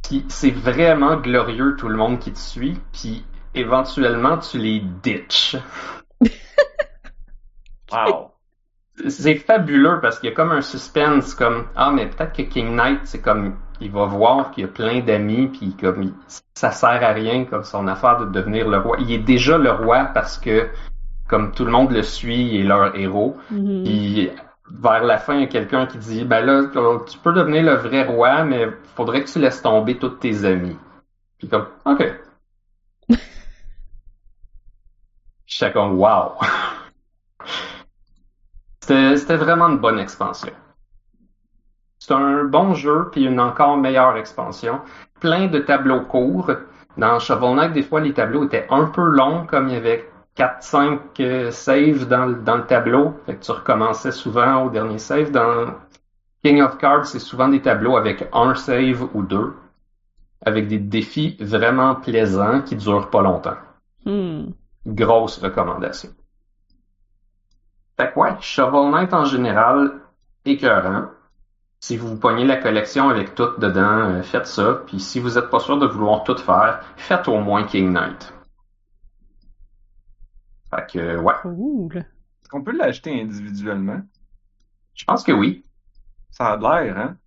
[0.03, 3.25] puis c'est vraiment glorieux tout le monde qui te suit, puis
[3.55, 5.55] éventuellement tu les ditches.
[7.93, 8.31] Wow.
[9.09, 12.73] C'est fabuleux parce qu'il y a comme un suspense comme ah mais peut-être que King
[12.73, 16.13] Knight c'est comme il va voir qu'il y a plein d'amis puis comme il-
[16.55, 18.97] ça sert à rien comme son affaire de devenir le roi.
[18.99, 20.69] Il est déjà le roi parce que
[21.27, 23.37] comme tout le monde le suit, il est leur héros.
[23.49, 23.83] Mhm.
[23.83, 24.29] Puis
[24.69, 26.63] vers la fin, il y a quelqu'un qui dit ben là
[27.07, 30.77] tu peux devenir le vrai roi mais faudrait que tu laisses tomber tous tes amis.
[31.39, 32.03] Puis comme OK.
[35.73, 36.39] Comme wow.
[38.81, 40.51] C'était c'était vraiment une bonne expansion.
[42.01, 44.81] C'est un bon jeu, puis une encore meilleure expansion.
[45.19, 46.49] Plein de tableaux courts.
[46.97, 50.09] Dans Shovel Knight, des fois, les tableaux étaient un peu longs, comme il y avait
[50.35, 53.13] 4-5 euh, saves dans, le- dans le tableau.
[53.27, 55.29] Fait que tu recommençais souvent au dernier save.
[55.29, 55.75] Dans
[56.43, 59.53] King of Cards, c'est souvent des tableaux avec un save ou deux.
[60.43, 63.57] Avec des défis vraiment plaisants qui durent pas longtemps.
[64.05, 64.45] Hmm.
[64.87, 66.09] Grosse recommandation.
[67.95, 69.99] Fait que ouais, Shovel Knight en général,
[70.45, 71.05] écœurant.
[71.81, 74.83] Si vous pognez la collection avec tout dedans, euh, faites ça.
[74.85, 78.33] Puis si vous êtes pas sûr de vouloir tout faire, faites au moins King Knight.
[80.69, 81.97] Fait que euh, ouais, Cool.
[81.97, 84.01] Est-ce qu'on peut l'acheter individuellement?
[84.93, 85.65] je pense que oui.
[86.29, 87.17] Ça a de l'air, hein?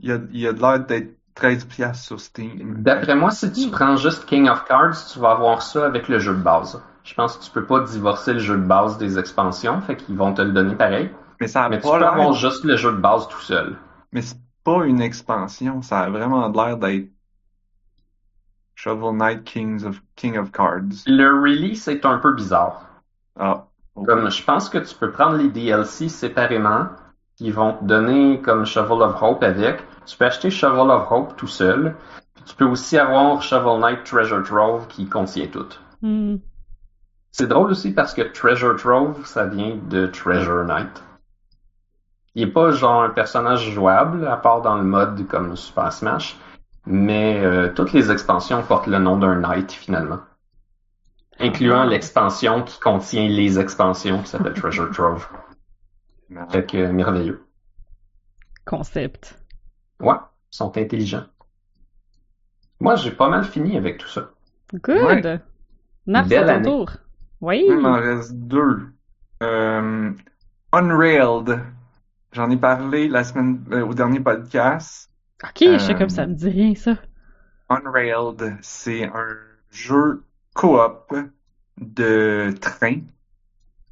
[0.00, 2.82] Il y a, il y a de l'air d'être 13 piastres sur Steam.
[2.82, 6.18] D'après moi, si tu prends juste King of Cards, tu vas avoir ça avec le
[6.18, 6.82] jeu de base.
[7.04, 10.16] Je pense que tu peux pas divorcer le jeu de base des expansions, fait qu'ils
[10.16, 11.10] vont te le donner pareil.
[11.42, 12.32] Mais ça a Mais tu pas peux avoir l'air.
[12.34, 13.76] juste le jeu de base tout seul.
[14.12, 15.82] Mais c'est pas une expansion.
[15.82, 17.08] Ça a vraiment de l'air d'être
[18.76, 21.02] Shovel Knight Kings of King of Cards.
[21.08, 22.82] Le release est un peu bizarre.
[23.40, 23.66] Ah.
[24.06, 26.86] Comme je pense que tu peux prendre les DLC séparément,
[27.36, 29.82] qui vont te donner comme Shovel of Hope avec.
[30.06, 31.96] Tu peux acheter Shovel of Hope tout seul.
[32.36, 35.66] Puis tu peux aussi avoir Shovel Knight Treasure Trove qui contient tout.
[36.02, 36.36] Hmm.
[37.32, 41.02] C'est drôle aussi parce que Treasure Trove, ça vient de Treasure Knight.
[42.34, 46.36] Il est pas genre un personnage jouable, à part dans le mode comme Super Smash,
[46.86, 50.20] mais euh, toutes les expansions portent le nom d'un Knight finalement.
[51.38, 55.28] Incluant l'expansion qui contient les expansions qui s'appelle Treasure Trove.
[56.50, 57.44] Fait que euh, merveilleux.
[58.64, 59.38] Concept.
[60.00, 60.16] Ouais,
[60.52, 61.26] ils sont intelligents.
[62.80, 64.30] Moi, j'ai pas mal fini avec tout ça.
[64.74, 65.04] Good.
[65.04, 65.20] Ouais.
[65.20, 65.42] Belle
[66.28, 66.68] c'est ton année.
[66.68, 66.90] tour.
[67.40, 67.64] Oui.
[67.68, 68.88] Il m'en reste deux.
[69.42, 70.10] Euh,
[70.72, 71.60] Unrailed.
[72.32, 75.10] J'en ai parlé la semaine, euh, au dernier podcast.
[75.44, 76.96] Ok, je sais Euh, comme ça me dit rien, ça.
[77.68, 79.36] Unrailed, c'est un
[79.70, 81.14] jeu coop
[81.78, 83.00] de train.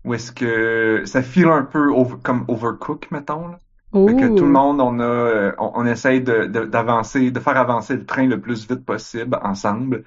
[0.04, 3.48] Où est-ce que ça file un peu over- comme Overcook, mettons.
[3.48, 3.58] Là.
[4.06, 7.40] Fait que tout le monde, on a, euh, on, on essaye de, de- d'avancer, de
[7.40, 10.04] faire avancer le train le plus vite possible ensemble.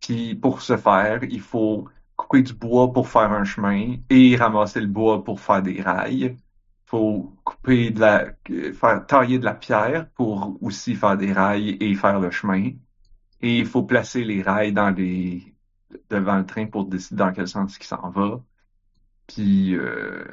[0.00, 4.80] Puis pour ce faire, il faut couper du bois pour faire un chemin et ramasser
[4.80, 6.36] le bois pour faire des rails.
[6.92, 8.26] Faut couper de la,
[8.74, 12.72] faire tailler de la pierre pour aussi faire des rails et faire le chemin.
[13.40, 15.54] Et il faut placer les rails dans les,
[16.10, 18.40] devant le train pour décider dans quel sens il s'en va.
[19.26, 20.24] Puis euh,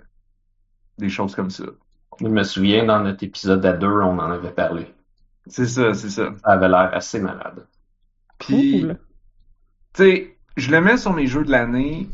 [0.97, 1.63] des choses comme ça.
[2.19, 4.93] Je me souviens, dans notre épisode à deux, on en avait parlé.
[5.47, 6.33] C'est ça, c'est ça.
[6.43, 7.65] Ça avait l'air assez malade.
[8.37, 8.99] Puis, Cool.
[9.93, 12.09] tu sais, je le mets sur mes jeux de l'année.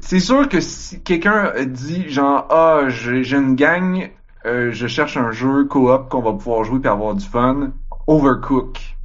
[0.00, 4.10] C'est sûr que si quelqu'un dit genre ah j'ai j'ai une gang
[4.46, 7.72] euh, je cherche un jeu coop qu'on va pouvoir jouer et avoir du fun,
[8.06, 8.96] Overcook,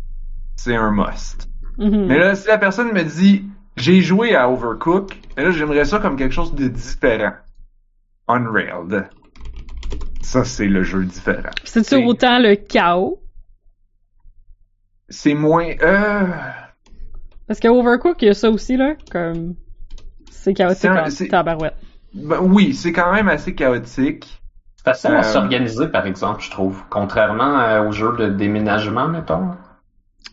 [0.56, 1.50] c'est un must.
[1.80, 2.06] Mhm.
[2.06, 3.46] Mais là, si la personne me dit,
[3.76, 7.34] j'ai joué à Overcook, mais là, j'aimerais ça comme quelque chose de différent.
[8.28, 9.10] Unrailed.
[10.22, 11.50] Ça, c'est le jeu différent.
[11.64, 13.20] C'est- autant le chaos?
[15.10, 15.72] C'est moins...
[15.82, 16.28] Euh...
[17.48, 19.56] Parce que Overcook, il y a ça aussi, là, comme...
[20.42, 21.76] C'est chaotique tabarouette.
[22.16, 24.42] Ben, oui, c'est quand même assez chaotique.
[24.76, 26.82] C'est facile Euh, à s'organiser, par exemple, je trouve.
[26.90, 29.52] Contrairement euh, aux jeux de déménagement, mettons.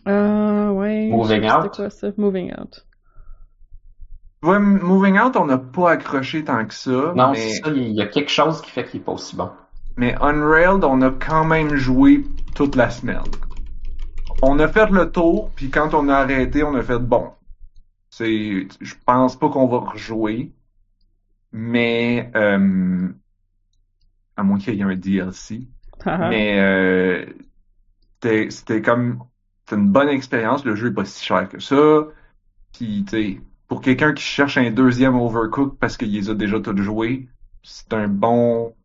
[0.07, 1.09] Euh, ouais.
[1.11, 1.63] Moving Out.
[1.63, 2.07] C'était quoi ça?
[2.17, 2.85] Moving Out.
[4.41, 7.13] Ouais, Moving Out, on n'a pas accroché tant que ça.
[7.15, 7.37] Non, mais...
[7.37, 9.51] c'est ça, il y a quelque chose qui fait qu'il est pas aussi bon.
[9.95, 12.25] Mais Unrailed, on a quand même joué
[12.55, 13.21] toute la semaine.
[14.41, 17.29] On a fait le tour, puis quand on a arrêté, on a fait bon.
[18.09, 20.51] C'est, je pense pas qu'on va rejouer,
[21.51, 23.07] mais euh,
[24.35, 25.67] à moins qu'il y ait un DLC.
[26.05, 26.29] Haha.
[26.29, 27.25] Mais euh,
[28.13, 29.23] c'était, c'était comme,
[29.65, 30.65] c'était une bonne expérience.
[30.65, 32.07] Le jeu est pas si cher que ça.
[32.73, 36.75] Puis, tu pour quelqu'un qui cherche un deuxième Overcook parce qu'il les a déjà tous
[36.81, 37.29] joués,
[37.61, 38.75] c'est un bon,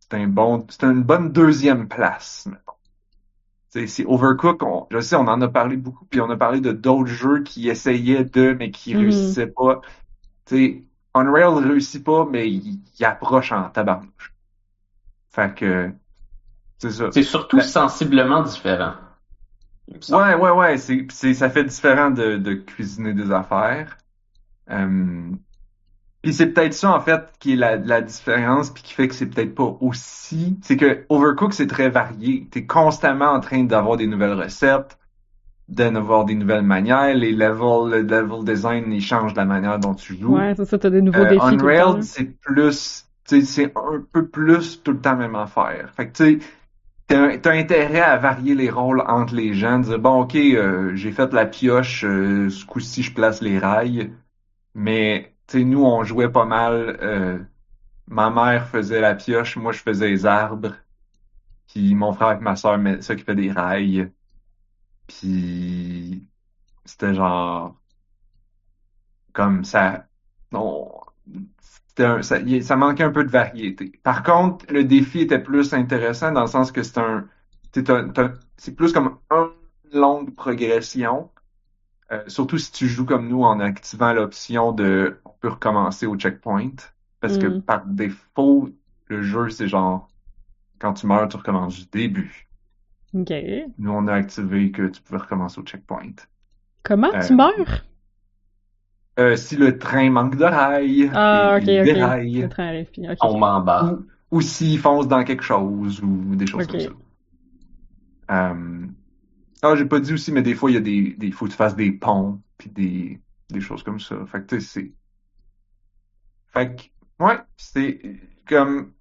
[0.00, 2.48] c'est un bon, c'est une bonne deuxième place.
[3.86, 6.72] C'est Overcook, on, je sais, on en a parlé beaucoup, puis on a parlé de
[6.72, 9.00] d'autres jeux qui essayaient de, mais qui Mhm.
[9.00, 9.80] réussissaient pas.
[10.46, 10.84] Tu sais,
[11.14, 14.34] Unreal réussit pas, mais il, il approche en tabarnouche.
[15.30, 15.92] Fait que,
[16.78, 17.10] c'est ça.
[17.10, 18.94] C'est surtout La- sensiblement différent.
[20.08, 23.96] Ouais, ouais, ouais, c'est, c'est, ça fait différent de, de cuisiner des affaires.
[24.70, 25.32] Euh,
[26.26, 29.14] puis c'est peut-être ça, en fait, qui est la, la différence, puis qui fait que
[29.14, 30.58] c'est peut-être pas aussi...
[30.60, 32.48] C'est que Overcook, c'est très varié.
[32.50, 34.98] T'es constamment en train d'avoir des nouvelles recettes,
[35.68, 37.14] d'avoir des nouvelles manières.
[37.14, 40.36] Les levels, le level design, ils changent la manière dont tu joues.
[40.36, 41.96] Ouais, c'est ça, t'as des nouveaux Euh, défis là.
[42.00, 45.92] c'est plus, c'est un peu plus tout le temps même affaire.
[45.96, 46.46] Fait que tu sais,
[47.06, 51.12] t'as, t'as intérêt à varier les rôles entre les gens, dire bon ok, euh, j'ai
[51.12, 54.10] fait la pioche, euh, ce coup-ci je place les rails,
[54.74, 56.98] mais sais nous on jouait pas mal.
[57.02, 57.38] euh,
[58.08, 60.76] ma mère faisait la pioche, moi je faisais les arbres,
[61.68, 64.12] puis mon frère et ma soeur s'occupaient des rails,
[65.06, 66.26] puis
[66.86, 67.80] c'était genre
[69.32, 70.06] comme ça.
[70.52, 70.90] on-
[71.98, 73.92] un- ça, ça manquait un peu de variété.
[74.02, 77.28] Par contre, le défi était plus intéressant dans le sens que c'est un,
[78.56, 81.30] c'est plus comme une longue progression.
[82.12, 86.16] Euh, surtout si tu joues comme nous en activant l'option de on peut recommencer au
[86.16, 86.70] checkpoint.
[87.20, 87.62] Parce que Mm.
[87.62, 88.68] par défaut,
[89.08, 90.08] le jeu, c'est genre
[90.78, 92.48] quand tu meurs, tu recommences du début.
[93.14, 93.32] Ok.
[93.78, 96.12] Nous, on a activé que tu pouvais recommencer au checkpoint.
[96.82, 97.84] Comment Euh, tu meurs?
[99.18, 101.84] Euh, si le train manque de rails, Ah, il- ok, il ok.
[101.84, 102.42] déraille.
[102.42, 103.16] Le train arrive, puis- ok.
[103.22, 103.98] On m'embarque.
[104.00, 106.90] ou, ou s'il fonce dans quelque chose ou des choses comme ça.
[108.30, 108.86] Euh...
[109.72, 111.50] Ah, j'ai pas dit aussi, mais des fois, il y a des, des faut que
[111.50, 113.20] tu fasses des ponts puis des,
[113.50, 114.16] des choses comme ça.
[114.26, 114.92] Fait que, tu sais, c'est...
[116.52, 118.00] Fait que, ouais, c'est
[118.46, 118.92] comme...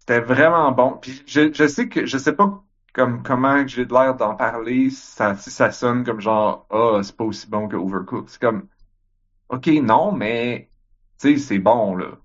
[0.00, 0.98] C'était vraiment bon.
[1.00, 5.36] Puis je, je sais que, je sais pas comme comment j'ai l'air d'en parler, ça,
[5.36, 8.28] si ça sonne comme genre, ah, c'est pas aussi bon que Overcooked.
[8.28, 8.68] C'est comme,
[9.48, 10.70] ok, non, mais,
[11.20, 12.18] tu sais, c'est bon, là.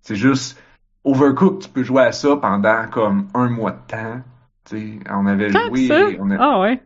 [0.00, 0.58] C'est juste,
[1.04, 4.22] Overcooked, tu peux jouer à ça pendant comme un mois de temps.
[5.10, 5.86] On avait Tant joué.
[5.88, 6.06] ça?
[6.20, 6.36] On a...
[6.38, 6.80] Ah ouais.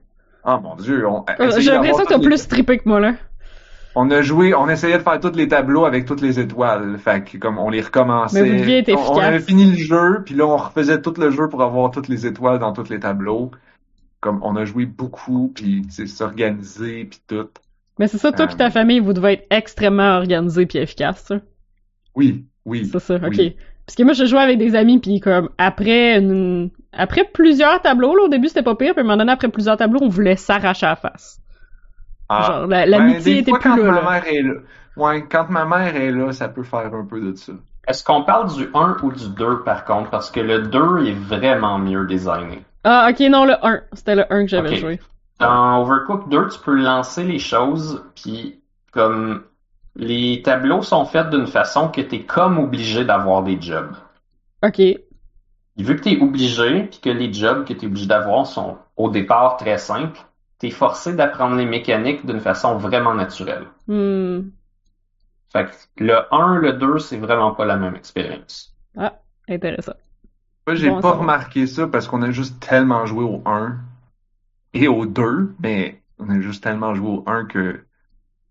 [0.44, 3.14] Ah mon dieu, on Euh, J'ai l'impression que t'as les- plus trippé que moi, là.
[3.96, 6.96] On a joué, on essayait de faire tous les tableaux avec toutes les étoiles.
[6.98, 8.42] Fait que comme on les recommençait.
[8.42, 9.24] Mais être On- On, efficace.
[9.24, 12.24] avait fini le jeu, puis là on refaisait tout le jeu pour avoir toutes les
[12.26, 13.50] étoiles dans tous les tableaux.
[14.20, 17.48] Comme on a joué beaucoup, puis c'est s'organiser, puis tout.
[17.98, 21.40] Mais c'est ça, toi Euh, ta famille, vous devez être extrêmement organisé puis efficace, ça.
[22.14, 22.86] Oui, oui.
[22.92, 23.22] C'est ça, ok.
[23.28, 23.56] oui.
[23.86, 26.70] Parce que moi, je jouais avec des amis, puis comme, après une...
[26.92, 29.48] après plusieurs tableaux, là, au début, c'était pas pire, puis à un moment donné, après
[29.48, 31.40] plusieurs tableaux, on voulait s'arracher à la face.
[32.28, 34.10] Ah, Genre, la- ben, l'amitié des était fois, plus quand là, ma là.
[34.10, 34.54] mère est là.
[34.96, 37.52] Ouais, quand ma mère est là, ça peut faire un peu de ça.
[37.88, 40.10] Est-ce qu'on parle du 1 ou du 2 par contre?
[40.10, 42.64] Parce que le 2 est vraiment mieux designé.
[42.84, 43.80] Ah, ok, non, le 1.
[43.94, 45.00] C'était le 1 que j'avais joué.
[45.38, 48.60] Dans Overcooked 2, tu peux lancer les choses, puis
[48.92, 49.42] comme
[50.00, 53.94] les tableaux sont faits d'une façon que t'es comme obligé d'avoir des jobs.
[54.62, 54.80] Ok.
[54.80, 55.02] Et
[55.76, 59.58] vu que t'es obligé, puis que les jobs que t'es obligé d'avoir sont au départ
[59.58, 60.18] très simples,
[60.58, 63.66] t'es forcé d'apprendre les mécaniques d'une façon vraiment naturelle.
[63.88, 64.48] Hmm.
[65.52, 68.74] Fait que le 1, le 2, c'est vraiment pas la même expérience.
[69.48, 69.94] Intéressant.
[70.66, 73.76] Moi, j'ai Bon pas remarqué ça parce qu'on a juste tellement joué au 1
[74.72, 77.84] et au 2, mais on a juste tellement joué au 1 que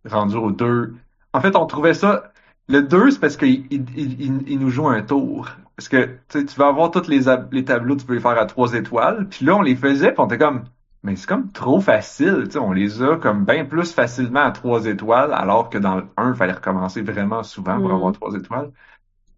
[0.05, 0.93] rendu au 2.
[1.33, 2.31] En fait, on trouvait ça.
[2.67, 5.49] Le 2, c'est parce qu'il il, il, il nous joue un tour.
[5.75, 8.37] Parce que tu sais, tu vas avoir tous les, les tableaux, tu peux les faire
[8.37, 9.27] à trois étoiles.
[9.29, 10.65] Puis là, on les faisait, puis on était comme,
[11.03, 12.43] mais c'est comme trop facile.
[12.45, 15.95] Tu sais, on les a comme bien plus facilement à trois étoiles, alors que dans
[15.95, 17.93] le 1, il fallait recommencer vraiment souvent pour Mm.
[17.95, 18.71] avoir trois étoiles.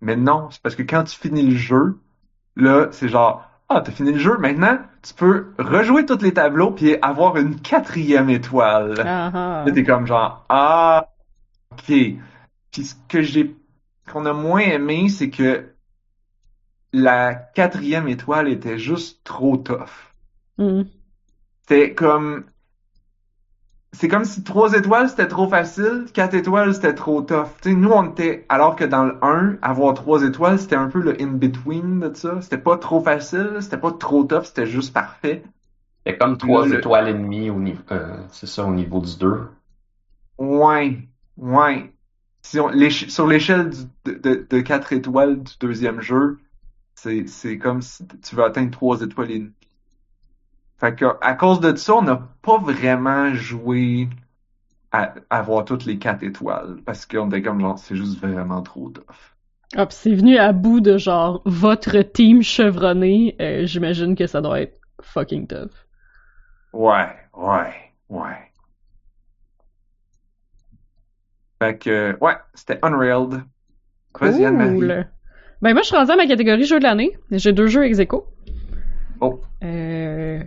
[0.01, 1.99] Mais non, c'est parce que quand tu finis le jeu,
[2.55, 6.72] là, c'est genre, ah, t'as fini le jeu, maintenant, tu peux rejouer tous les tableaux
[6.72, 8.95] puis avoir une quatrième étoile.
[9.05, 9.63] Ah, ah.
[9.65, 11.07] Là, t'es comme genre, ah.
[11.77, 12.19] Puis
[12.73, 13.56] ce que j'ai,
[14.11, 15.76] qu'on a moins aimé, c'est que
[16.93, 20.14] la quatrième étoile était juste trop tough.
[20.57, 20.91] Mm.
[21.64, 22.45] C'était comme,
[23.93, 27.48] c'est comme si trois étoiles c'était trop facile, quatre étoiles c'était trop tough.
[27.61, 30.88] Tu sais, nous on était, alors que dans le 1, avoir trois étoiles c'était un
[30.89, 32.41] peu le in-between de ça.
[32.41, 35.43] C'était pas trop facile, c'était pas trop tough, c'était juste parfait.
[36.06, 39.18] C'est comme trois Le- étoiles et demie au niveau, euh, c'est ça, au niveau du
[39.18, 39.49] 2.
[40.38, 41.07] Ouais,
[41.41, 41.93] ouais.
[42.43, 42.72] Si on,
[43.09, 43.72] sur l'échelle
[44.05, 46.39] de, de, de 4 étoiles du deuxième jeu,
[46.95, 49.53] c'est, comme si tu veux atteindre 3 étoiles et demie.
[50.81, 54.09] Fait que, à cause de ça, on n'a pas vraiment joué
[54.91, 56.81] à, à avoir toutes les 4 étoiles.
[56.85, 59.35] Parce qu'on était comme genre, c'est juste vraiment trop tough.
[59.76, 63.35] Ah, c'est venu à bout de genre votre team chevronné.
[63.41, 65.72] euh, J'imagine que ça doit être fucking tough.
[66.73, 68.51] Ouais, ouais, ouais.
[71.61, 73.43] Fait que, ouais, c'était Unrailed.
[74.19, 74.45] Vas-y.
[74.45, 75.05] Cool.
[75.61, 77.15] Ben moi je suis rendue à ma catégorie jeu de l'année.
[77.29, 78.25] J'ai deux jeux ex aequo.
[79.19, 79.39] Oh.
[79.63, 80.39] Euh...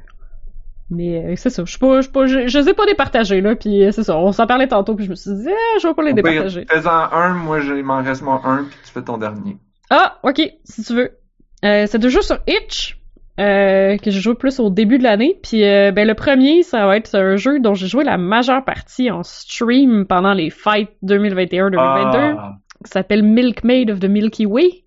[0.90, 3.54] Mais euh, c'est ça, je pas, je pas, je, je les ai pas départagés là,
[3.54, 5.86] puis euh, c'est ça, on s'en parlait tantôt, puis je me suis dit, ah, je
[5.86, 6.66] vais pas les départager.
[6.68, 9.56] Fais-en un, moi, il m'en reste moi un, puis tu fais ton dernier.
[9.90, 11.16] Ah, ok, si tu veux.
[11.64, 13.00] Euh, c'est deux jeux sur Itch
[13.40, 15.39] euh, que j'ai joué plus au début de l'année.
[15.43, 18.65] Puis euh, ben le premier, ça va être un jeu dont j'ai joué la majeure
[18.65, 22.52] partie en stream pendant les fights 2021-2022, Ah,
[22.85, 24.85] qui s'appelle Milkmaid of the Milky Way,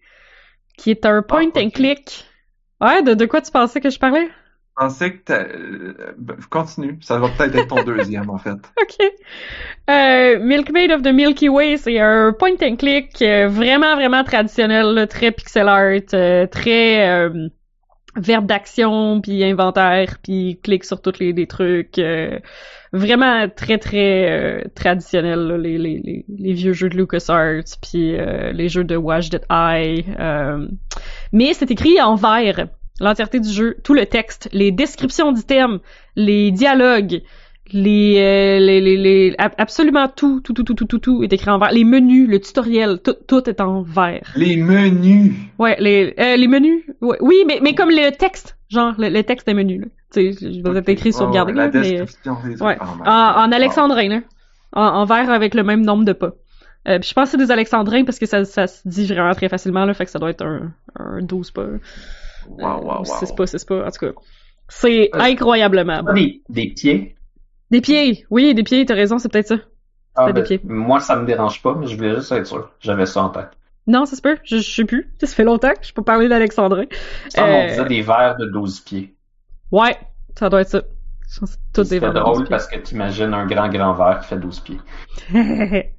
[0.77, 2.25] qui est un point Ah, and click.
[2.79, 4.27] Ouais, de, de quoi tu pensais que je parlais?
[4.79, 5.43] je pensais que t'as...
[5.43, 8.51] euh, ben, continue, ça va peut-être être ton deuxième, en fait.
[8.81, 8.95] Ok.
[9.89, 15.31] Euh, Milkmaid of the Milky Way, c'est un point and click vraiment, vraiment traditionnel, très
[15.31, 16.01] pixel art,
[16.51, 17.29] très
[18.17, 21.97] verbe d'action, puis inventaire, puis clic sur tous les, les trucs.
[21.99, 22.39] euh,
[22.93, 28.15] vraiment très, très euh, traditionnel, là, les, les, les, les vieux jeux de LucasArts, puis
[28.15, 30.05] euh, les jeux de Watch That Eye.
[30.19, 30.67] euh.
[31.31, 32.67] mais c'est écrit en vert.
[32.99, 35.79] L'entièreté du jeu, tout le texte, les descriptions d'items,
[36.15, 37.21] les dialogues,
[37.73, 41.31] les, euh, les, les, les- ab- absolument tout, tout, tout, tout, tout, tout, tout est
[41.33, 41.71] écrit en vert.
[41.71, 44.21] Les menus, le tutoriel, tout, tout est en vert.
[44.35, 45.33] Les menus!
[45.59, 49.23] Ouais, les, euh, les menus, ouais, oui, mais, mais comme le texte, genre le, le
[49.23, 49.87] texte des menus, là.
[50.13, 51.99] Tu sais, je vais être écrit sur Oh, garder la là, mais des
[52.61, 52.77] ouais.
[52.79, 53.07] Oh en, God.
[53.07, 54.19] en alexandrin, là.
[54.73, 56.31] En, en vert avec le même nombre de pas.
[56.87, 59.33] Euh, puis je pense que c'est des alexandrins parce que ça, ça se dit vraiment
[59.33, 61.65] très facilement, là, fait que ça doit être un, un 12 pas.
[62.47, 63.03] Wow, wow, wow.
[63.05, 64.11] 6 pas, 6 pas, en tout cas.
[64.69, 66.13] C'est Euh, incroyablement bon.
[66.13, 67.16] des, des pieds.
[67.71, 69.57] Des pieds, oui, des pieds, t'as raison, c'est peut-être ça.
[70.15, 70.61] Ah, des ben, pieds.
[70.63, 72.71] moi, ça me dérange pas, mais je voulais juste être sûr.
[72.79, 73.49] J'avais ça en tête.
[73.85, 75.13] Non, ça se peut, je, je sais plus.
[75.21, 76.85] Ça fait longtemps que je peux parler d'alexandrin.
[77.29, 79.15] Ça, Euh, on disait des verres de 12 pieds.
[79.71, 79.97] Ouais,
[80.37, 80.81] ça doit être ça.
[81.27, 82.49] C'est de drôle 12 pieds.
[82.49, 84.79] parce que t'imagines un grand, grand verre qui fait 12 pieds.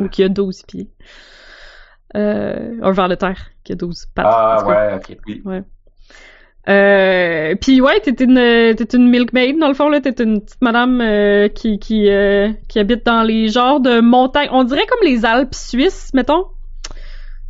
[0.00, 0.90] Ou qui a 12 pieds.
[2.16, 4.26] Euh, un ver de terre qui a 12 pattes.
[4.28, 5.18] Ah, ouais, ok.
[6.68, 10.00] Euh, puis ouais, t'es une, t'es une milkmaid, dans le fond, là.
[10.00, 14.48] T'es une petite madame euh, qui, qui, euh, qui habite dans les genres de montagnes.
[14.52, 16.44] On dirait comme les Alpes suisses, mettons.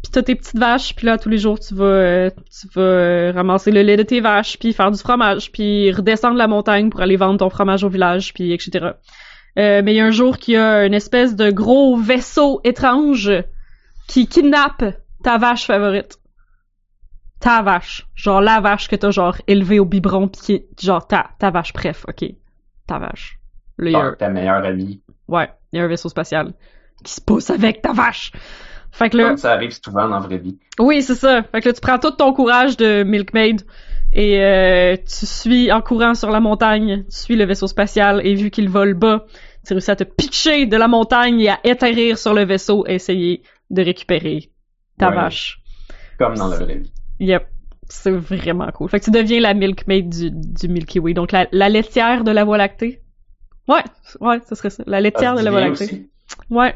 [0.02, 2.80] Puis t'as tes petites vaches, puis là, tous les jours, tu vas, euh, tu vas
[2.80, 6.88] euh, ramasser le lait de tes vaches, puis faire du fromage, puis redescendre la montagne
[6.88, 8.90] pour aller vendre ton fromage au village, puis etc.
[9.58, 12.60] Euh, mais il y a un jour qu'il y a une espèce de gros vaisseau
[12.62, 13.32] étrange
[14.06, 14.84] qui kidnappe
[15.24, 16.18] ta vache favorite.
[17.40, 18.06] Ta vache.
[18.14, 21.50] Genre la vache que t'as genre élevée au biberon pis qui est genre ta, ta
[21.50, 22.30] vache bref, ok.
[22.86, 23.38] Ta vache.
[23.80, 25.00] Un- Genre, ta meilleure amie.
[25.28, 26.52] ouais, il y a un vaisseau spatial
[27.04, 28.32] qui se pousse avec ta vache.
[28.90, 30.58] Fait que là, Comme ça arrive souvent dans la vraie vie.
[30.80, 31.42] oui, c'est ça.
[31.44, 33.62] Fait que là, tu prends tout ton courage de Milkmaid
[34.12, 38.34] et euh, tu suis en courant sur la montagne, tu suis le vaisseau spatial et
[38.34, 39.26] vu qu'il vole bas,
[39.64, 42.94] tu réussis à te pitcher de la montagne et à atterrir sur le vaisseau et
[42.94, 44.50] essayer de récupérer
[44.98, 45.14] ta Ouais.
[45.14, 45.60] vache.
[46.18, 46.92] Comme dans la vraie vie.
[47.20, 47.46] Yep.
[47.90, 48.90] C'est vraiment cool.
[48.90, 51.14] Fait que tu deviens la Milkmaid du, du Milky Way.
[51.14, 53.00] Donc la, la laitière de la Voie lactée.
[53.66, 53.82] Ouais,
[54.20, 54.82] ouais, ce serait ça.
[54.86, 55.84] La laitière de la Voie lactée.
[55.84, 56.10] aussi.
[56.50, 56.74] Ouais.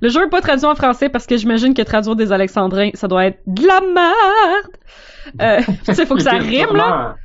[0.00, 3.08] Le jeu est pas traduit en français parce que j'imagine que traduire des alexandrins, ça
[3.08, 4.70] doit être de la merde.
[5.40, 7.16] Euh, tu sais, faut que ça rime, là.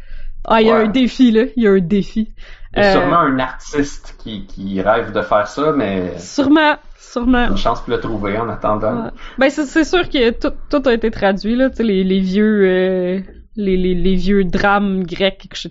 [0.45, 0.85] Ah, il y a Ouais.
[0.85, 1.43] un défi, là.
[1.55, 2.33] Il y a un défi.
[2.77, 6.75] Il y a Euh, sûrement un artiste qui, qui rêve de faire ça, mais Sûrement,
[6.97, 7.47] sûrement.
[7.49, 9.05] une chance pour le trouver en attendant.
[9.05, 9.09] Ouais.
[9.37, 11.69] Ben, c'est, sûr que tout, tout a été traduit, là.
[11.69, 13.19] Tu sais, les, les vieux, euh,
[13.55, 15.69] les, les, les vieux drames grecs, etc.,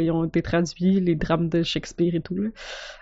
[0.00, 2.48] ils ont été traduits, les drames de Shakespeare et tout, là.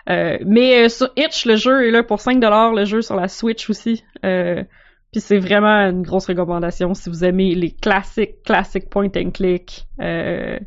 [0.09, 3.27] Euh, mais euh, sur Itch, le jeu est là pour 5$, le jeu sur la
[3.27, 4.03] Switch aussi.
[4.25, 4.63] Euh,
[5.11, 9.85] puis c'est vraiment une grosse recommandation si vous aimez les classiques, classiques point and click,
[10.01, 10.59] euh,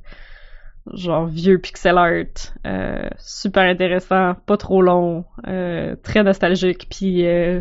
[0.94, 7.60] genre vieux pixel art, euh, super intéressant, pas trop long, euh, très nostalgique, puis euh,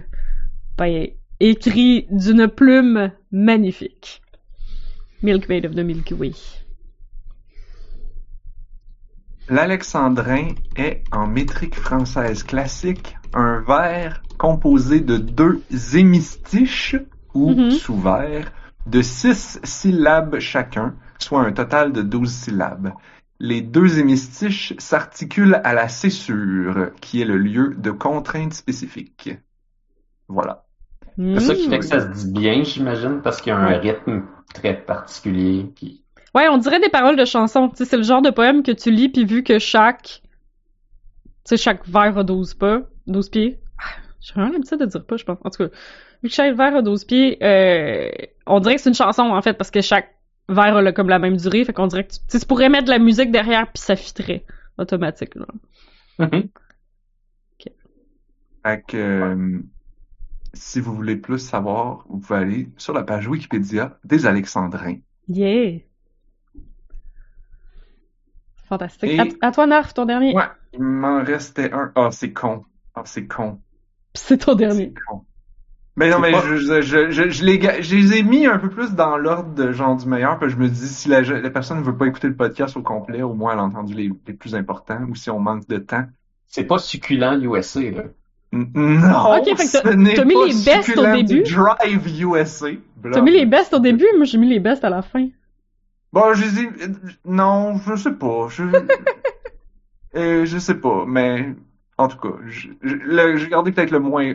[0.78, 1.08] ben,
[1.40, 4.22] écrit d'une plume magnifique.
[5.24, 6.32] Milkmaid of the Milky Way.
[9.50, 15.62] L'alexandrin est, en métrique française classique, un vers composé de deux
[15.96, 16.98] hémistiches
[17.34, 17.72] ou Mhm.
[17.72, 18.52] sous-vers
[18.88, 22.92] de six syllabes chacun, soit un total de douze syllabes.
[23.40, 29.30] Les deux hémistiches s'articulent à la césure, qui est le lieu de contrainte spécifique.
[30.28, 30.66] Voilà.
[31.18, 33.78] C'est ça qui fait que ça se dit bien, j'imagine, parce qu'il y a un
[33.78, 34.24] rythme
[34.54, 35.66] très particulier.
[35.76, 36.04] Puis...
[36.36, 37.70] Ouais, on dirait des paroles de chansons.
[37.70, 40.22] Tu sais, c'est le genre de poème que tu lis, puis vu que chaque...
[41.44, 43.60] Tu sais, chaque vers a 12 pas, 12 pieds.
[43.80, 45.40] Ah, J'ai vraiment l'habitude de dire pas, je pense.
[45.44, 45.76] En tout cas,
[46.22, 48.10] vu que chaque vers a 12 pieds, euh,
[48.46, 50.17] on dirait que c'est une chanson, en fait, parce que chaque
[50.50, 52.90] vers là, comme la même durée, fait qu'on dirait que tu, tu pourrais mettre de
[52.92, 54.46] la musique derrière, puis ça fitterait
[54.78, 55.36] automatique.
[55.36, 55.46] Là.
[56.20, 56.50] Mhm.
[58.66, 59.60] Fait que, euh,
[60.54, 64.98] si vous voulez plus savoir, vous pouvez aller sur la page Wikipédia des Alexandrins.
[65.30, 65.80] Yeah!
[68.68, 69.10] Fantastique.
[69.12, 70.36] Et- À, à toi, Narf, ton dernier.
[70.36, 70.44] Ouais,
[70.74, 71.92] il m'en restait un.
[71.96, 72.66] Ah, c'est con.
[72.94, 73.62] Ah, c'est con.
[74.14, 74.94] Puis c'est ton dernier.
[74.94, 75.26] C'est con.
[75.98, 78.60] Mais non, mais pas- je, je, je, je, je les, je les ai mis un
[78.60, 81.50] peu plus dans l'ordre de genre du meilleur, puis je me dis si la, la
[81.50, 84.12] personne ne veut pas écouter le podcast au complet, au moins elle a entendu les,
[84.28, 86.06] les plus importants, ou si on manque de temps.
[86.46, 88.04] C'est pas succulent USA, là.
[88.54, 91.44] N- Non, Ok, fait que ce t'as mis pas les bestes au début?
[91.44, 92.68] Drive USA.
[93.12, 95.28] T'as mis les bestes au début, moi j'ai mis les bestes à la fin.
[96.14, 96.70] Bon, je les ai...
[97.26, 98.48] Non, je sais pas.
[98.50, 98.64] Je...
[100.16, 101.54] Euh, je sais pas, mais
[101.98, 104.34] en tout cas, je- je- le- j'ai gardé peut-être le moins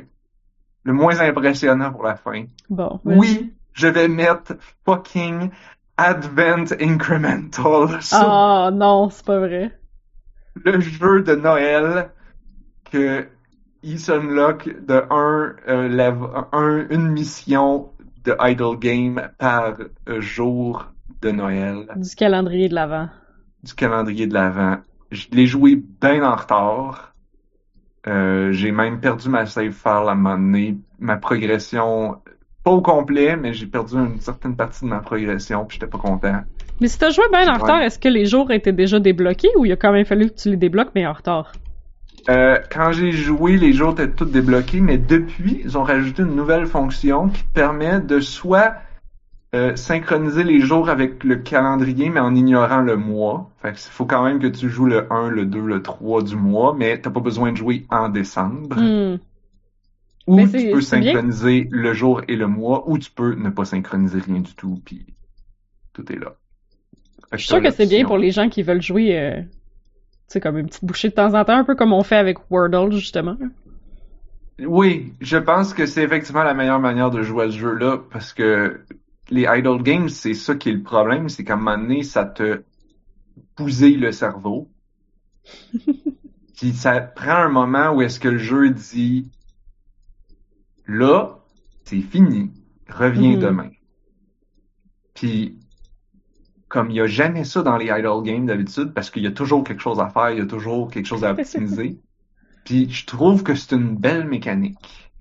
[0.84, 2.44] le moins impressionnant pour la fin.
[2.70, 3.00] Bon.
[3.04, 4.54] Oui, je vais mettre
[4.84, 5.50] fucking
[5.96, 9.78] Advent Incremental Ah non, c'est pas vrai.
[10.64, 12.10] le jeu de Noël
[12.90, 13.26] que
[13.82, 16.12] il s'unlock de un, euh,
[16.52, 17.90] un une mission
[18.24, 19.74] de idle game par
[20.09, 20.86] euh, jour
[21.20, 21.86] de Noël.
[21.96, 23.09] Du calendrier de l'avant.
[23.64, 24.78] du calendrier de l'Avent.
[25.10, 27.11] Je l'ai joué bien en retard.
[28.08, 30.76] Euh, j'ai même perdu ma save file à un moment donné.
[30.98, 32.20] Ma progression,
[32.64, 35.98] pas au complet, mais j'ai perdu une certaine partie de ma progression, puis j'étais pas
[35.98, 36.42] content.
[36.80, 37.58] Mais si t'as joué bien en Ouais.
[37.58, 40.34] retard, est-ce que les jours étaient déjà débloqués ou il a quand même fallu que
[40.34, 41.54] tu les débloques mais en retard?
[42.30, 46.36] Euh, quand j'ai joué, les jours étaient tous débloqués, mais depuis, ils ont rajouté une
[46.36, 48.74] nouvelle fonction qui te permet de soit
[49.54, 53.50] euh, synchroniser les jours avec le calendrier, mais en ignorant le mois.
[53.60, 56.36] Fait que faut quand même que tu joues le 1, le 2, le 3 du
[56.36, 58.76] mois, mais t'as pas besoin de jouer en décembre.
[58.76, 59.18] Hmm.
[60.26, 61.12] Ou Mais tu c'est- peux c'est bien.
[61.12, 64.80] synchroniser le jour et le mois, ou tu peux ne pas synchroniser rien du tout,
[64.84, 65.04] puis
[65.92, 66.34] tout est là.
[67.32, 69.48] Je suis sûr que c'est bien pour les gens qui veulent jouer, euh, tu
[70.28, 72.38] sais, comme une petite bouchée de temps en temps, un peu comme on fait avec
[72.50, 73.36] Wordle, justement.
[74.64, 78.32] Oui, je pense que c'est effectivement la meilleure manière de jouer à ce jeu-là, parce
[78.32, 78.80] que
[79.32, 82.24] les idle games, c'est ça qui est le problème, c'est qu'à un moment donné, ça
[82.24, 82.64] te
[83.56, 84.72] bousille le cerveau.
[86.56, 89.30] Puis ça prend un moment où est-ce que le jeu dit
[90.86, 91.40] là,
[91.84, 92.52] c'est fini,
[92.88, 93.38] reviens Mhm.
[93.38, 93.70] demain.
[95.14, 95.59] Puis
[96.68, 99.32] comme il y a jamais ça dans les idle games d'habitude, parce qu'il y a
[99.32, 102.00] toujours quelque chose à faire, il y a toujours quelque chose à optimiser.
[102.64, 105.12] Puis je trouve que c'est une belle mécanique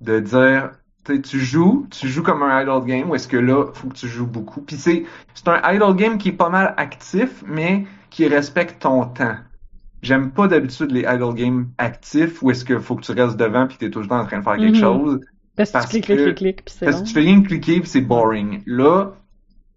[0.00, 3.88] de dire tu joues, tu joues comme un idle game, ou est-ce que là, faut
[3.88, 4.60] que tu joues beaucoup.
[4.60, 5.04] Puis c'est
[5.34, 9.36] c'est un idle game qui est pas mal actif, mais qui respecte ton temps.
[10.02, 13.66] J'aime pas d'habitude les idle games actifs où est-ce que faut que tu restes devant
[13.66, 14.80] puis t'es tout le temps en train de faire quelque Mhm.
[14.80, 15.20] chose.
[15.56, 17.02] Parce que Parce tu cliques, que- cliques, cliques, puis c'est Parce long.
[17.02, 18.62] que tu fais rien que cliquer puis c'est boring.
[18.66, 19.12] Là,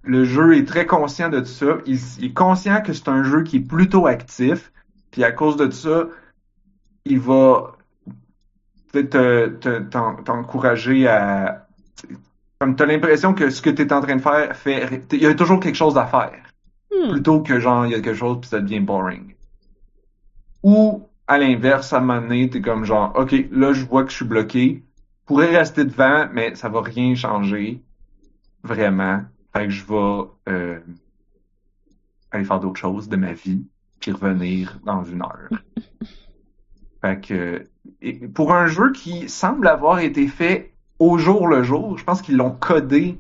[0.04, 1.78] le jeu est très conscient de ça.
[1.86, 4.72] Il, il est conscient que c'est un jeu qui est plutôt actif.
[5.12, 6.08] Puis à cause de ça,
[7.06, 7.74] il va
[8.08, 11.68] peut-être te- te- t'en- t'encourager à...
[12.60, 15.04] Comme t'as l'impression que ce que t'es en train de faire fait...
[15.12, 16.40] Il y a toujours quelque chose à faire.
[16.92, 17.12] Hmm.
[17.12, 19.34] Plutôt que genre, il y a quelque chose puis ça devient boring.
[20.64, 24.12] Ou, à l'inverse, à un moment donné, t'es comme genre, OK, là, je vois que
[24.12, 24.84] je suis bloqué.
[25.22, 27.82] Je pourrais rester devant, mais ça va rien changer.
[28.64, 29.22] Vraiment.
[29.54, 30.80] Fait que je vais euh,
[32.32, 33.66] aller faire d'autres choses de ma vie,
[34.00, 35.50] puis revenir dans une heure.
[37.02, 37.68] fait que,
[38.34, 42.38] pour un jeu qui semble avoir été fait au jour le jour, je pense qu'ils
[42.38, 43.18] l'ont codé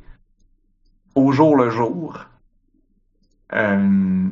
[1.15, 2.25] au jour le jour.
[3.53, 4.27] Euh,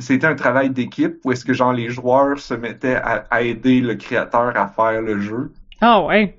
[0.00, 3.94] c'était un, travail d'équipe où est-ce que genre les joueurs se mettaient à, aider le
[3.94, 5.52] créateur à faire le jeu.
[5.80, 6.36] Ah ouais.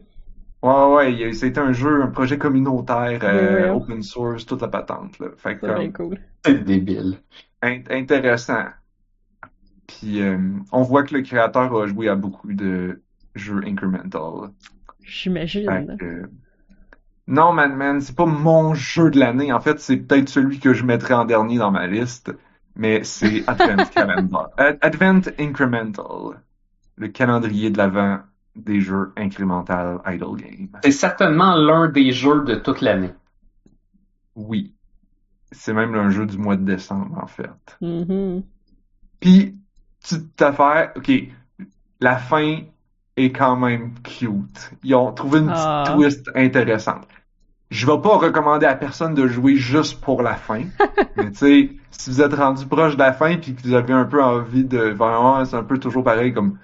[0.62, 5.28] Ouais ouais, c'était un jeu, un projet communautaire, euh, open source, toute la patente là.
[5.38, 6.18] Fait que, cool.
[6.44, 7.20] C'est débile.
[7.62, 8.66] intéressant.
[9.88, 10.38] Puis euh,
[10.72, 13.02] on voit que le créateur a joué à beaucoup de
[13.36, 14.52] jeux incremental.
[15.04, 15.98] J'imagine.
[17.28, 19.52] Non, Man Man, c'est pas mon jeu de l'année.
[19.52, 22.34] En fait, c'est peut-être celui que je mettrais en dernier dans ma liste,
[22.76, 24.50] mais c'est Advent Calendar.
[24.58, 26.42] Advent Incremental,
[26.98, 28.20] le calendrier de l'avant
[28.56, 30.70] des jeux incremental idle game.
[30.84, 33.12] C'est certainement l'un des jeux de toute l'année.
[34.36, 34.74] Oui.
[35.52, 37.78] C'est même un jeu du mois de décembre, en fait.
[37.82, 38.44] Mm-hmm.
[39.20, 39.58] Puis,
[40.02, 41.12] petite affaire, ok,
[42.00, 42.62] la fin
[43.18, 44.72] est quand même cute.
[44.84, 45.84] Ils ont trouvé une petite ah.
[45.94, 47.08] twist intéressante.
[47.72, 50.64] Je vais pas recommander à personne de jouer juste pour la fin.
[51.18, 53.94] mais tu sais, si vous êtes rendu proche de la fin puis que vous avez
[53.94, 56.58] un peu envie de vraiment, c'est un peu toujours pareil comme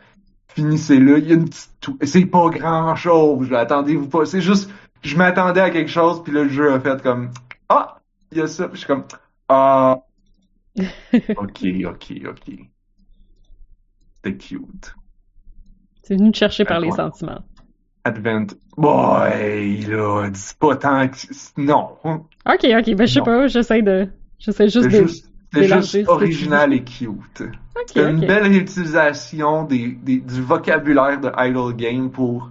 [0.49, 1.19] finissez-le.
[1.19, 1.71] Il y a une petite
[2.03, 3.51] c'est pas grand chose.
[3.53, 4.25] Attendez-vous pas.
[4.25, 4.69] C'est juste,
[5.01, 7.31] je m'attendais à quelque chose puis le jeu a fait comme
[7.69, 7.99] ah,
[8.31, 8.67] il y a ça.
[8.67, 9.05] Puis je suis comme
[9.49, 9.99] ah.
[10.77, 12.51] ok, ok, ok.
[14.23, 14.95] C'était cute.
[16.03, 17.43] C'est venu te chercher par les sentiments.
[18.03, 18.47] Advent.
[18.77, 21.17] Boy, là, dis pas tant que.
[21.57, 21.97] Non.
[22.03, 24.07] Ok, ok, ben je sais pas, j'essaie de.
[24.39, 25.07] J'essaie juste de.
[25.53, 27.43] C'est juste original et cute.
[27.87, 32.49] c'est une belle utilisation des, des, du vocabulaire de Idle Game pour,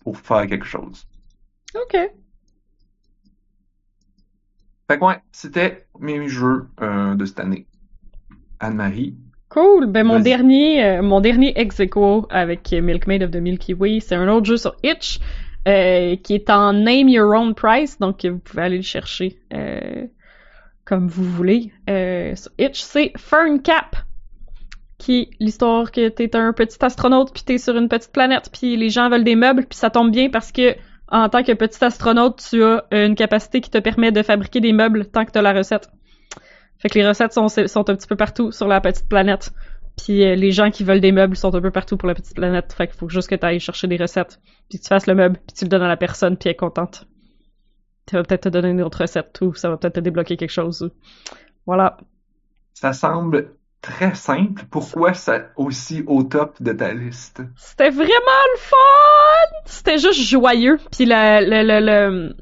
[0.00, 1.06] pour faire quelque chose.
[1.74, 1.98] Ok.
[4.90, 7.66] Fait que ouais, c'était mes jeux euh, de cette année.
[8.58, 9.18] Anne-Marie,
[9.48, 9.86] Cool.
[9.86, 11.80] Ben mon dernier, euh, mon dernier ex
[12.30, 15.20] avec Milkmaid of the Milky Way, c'est un autre jeu sur Itch
[15.66, 20.06] euh, qui est en Name Your Own Price, donc vous pouvez aller le chercher euh,
[20.84, 21.72] comme vous voulez.
[21.86, 23.96] sur Itch, c'est Fern Cap,
[24.98, 28.90] qui l'histoire que t'es un petit astronaute puis t'es sur une petite planète puis les
[28.90, 30.76] gens veulent des meubles puis ça tombe bien parce que
[31.10, 34.72] en tant que petit astronaute, tu as une capacité qui te permet de fabriquer des
[34.72, 35.88] meubles tant que t'as la recette.
[36.78, 39.52] Fait que les recettes sont, sont un petit peu partout sur la petite planète.
[39.96, 42.36] Puis euh, les gens qui veulent des meubles sont un peu partout pour la petite
[42.36, 42.72] planète.
[42.72, 45.14] Fait qu'il faut juste que tu ailles chercher des recettes, puis que tu fasses le
[45.14, 47.06] meuble, puis tu le donnes à la personne, puis elle est contente.
[48.06, 50.50] Tu vas peut-être te donner une autre recette, ou ça va peut-être te débloquer quelque
[50.50, 50.90] chose.
[51.66, 51.98] Voilà.
[52.74, 53.50] Ça semble
[53.82, 54.62] très simple.
[54.70, 57.42] Pourquoi c'est aussi au top de ta liste?
[57.56, 59.58] C'était vraiment le fun!
[59.66, 60.78] C'était juste joyeux.
[60.92, 62.36] Puis le, le, le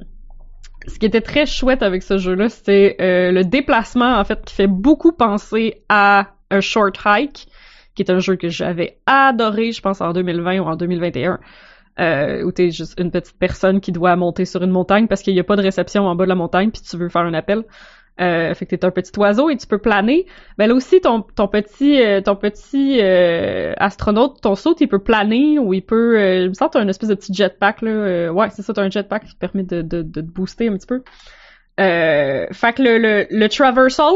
[0.86, 4.54] ce qui était très chouette avec ce jeu-là, c'était euh, le déplacement, en fait, qui
[4.54, 7.48] fait beaucoup penser à un short hike,
[7.94, 11.40] qui est un jeu que j'avais adoré, je pense, en 2020 ou en 2021.
[11.98, 15.32] Euh, où t'es juste une petite personne qui doit monter sur une montagne parce qu'il
[15.32, 17.32] n'y a pas de réception en bas de la montagne puis tu veux faire un
[17.32, 17.64] appel.
[18.18, 20.24] Euh, fait que t'es un petit oiseau et tu peux planer.
[20.56, 25.00] Ben là aussi ton ton petit euh, ton petit euh, astronaute, ton saut, il peut
[25.00, 26.18] planer ou il peut.
[26.18, 27.90] Euh, il me semble t'as une espèce de petit jetpack là.
[27.90, 30.68] Euh, ouais, c'est ça, t'as un jetpack qui te permet de, de, de te booster
[30.68, 31.02] un petit peu.
[31.78, 34.14] Euh, fait que le, le, le traversal,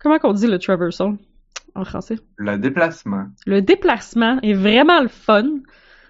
[0.00, 1.12] comment qu'on dit le traversal
[1.76, 2.18] en français?
[2.38, 3.26] Le déplacement.
[3.46, 5.44] Le déplacement est vraiment le fun.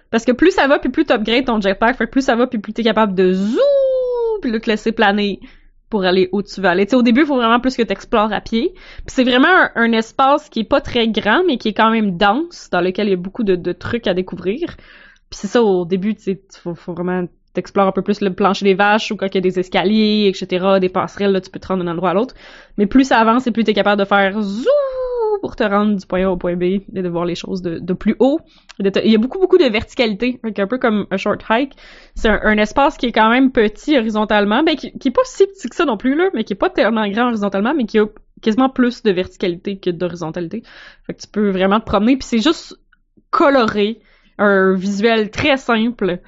[0.09, 2.45] Parce que plus ça va, puis plus upgrades ton jetpack, fait que plus ça va,
[2.45, 5.39] puis plus t'es capable de zoom, puis là te laisser planer
[5.93, 6.91] pour aller où tu veux aller.
[6.95, 8.73] au début, il faut vraiment plus que tu à pied.
[8.73, 12.17] Puis c'est vraiment un, espace qui est pas très grand, mais qui est quand même
[12.17, 14.75] dense, dans lequel il y a beaucoup de, trucs à découvrir.
[15.29, 18.65] Puis c'est ça, au début, tu faut, faut vraiment t'explores un peu plus le plancher
[18.65, 21.59] des vaches ou quand il y a des escaliers, etc., des passerelles, là, tu peux
[21.59, 22.33] te rendre d'un endroit à l'autre.
[22.79, 25.97] Mais plus ça avance et plus tu es capable de faire zoom pour te rendre
[25.97, 28.39] du point A au point B et de voir les choses de, plus haut.
[28.79, 31.73] Il y a beaucoup, beaucoup de verticalité, un peu comme un short hike.
[32.15, 35.45] C'est un, espace qui est quand même petit horizontalement, ben, qui, qui est pas si
[35.45, 37.99] petit que ça non plus, là, mais qui est pas tellement grand horizontalement, mais qui
[37.99, 38.05] a
[38.41, 40.63] quasiment plus de verticalité que d'horizontalité.
[41.07, 42.77] Fait que tu peux vraiment te promener, puis c'est juste
[43.29, 43.99] coloré,
[44.37, 46.19] un visuel très simple.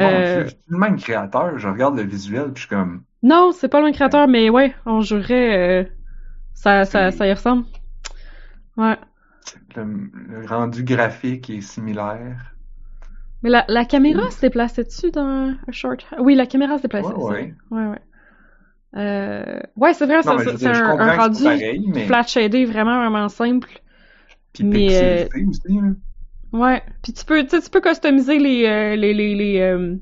[0.00, 0.46] euh...
[0.46, 3.02] Je le même créateur, je regarde le visuel, puis je suis comme...
[3.22, 5.82] Non, c'est pas le même créateur, mais ouais, on jurerait...
[5.82, 5.84] Euh,
[6.54, 7.64] ça, ça, ça y ressemble.
[8.76, 8.96] Ouais.
[9.76, 12.54] Le, rendu graphique est similaire.
[13.42, 16.06] Mais la, la caméra se déplaçait dessus dans un short?
[16.20, 17.08] Oui, la caméra se déplaçait.
[17.08, 17.88] Ouais, ouais.
[17.88, 17.98] Ouais,
[18.96, 19.60] Euh...
[19.76, 21.44] ouais c'est vrai, c'est un, un, rendu
[22.06, 23.80] flat shadé vraiment, vraiment simple.
[24.52, 25.26] Puis mais, euh...
[25.48, 25.78] aussi,
[26.52, 26.82] Ouais.
[27.02, 29.96] Puis tu peux, tu peux customiser les, euh, les, les, les, euh,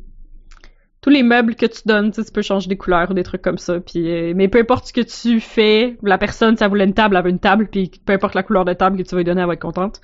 [1.03, 3.59] tous les meubles que tu donnes, tu, peux changer des couleurs ou des trucs comme
[3.59, 3.81] ça.
[3.81, 7.17] Puis, euh, mais peu importe ce que tu fais, la personne, ça voulait une table,
[7.17, 9.25] elle veut une table, puis peu importe la couleur de table que tu vas lui
[9.25, 10.01] donner, elle va être contente.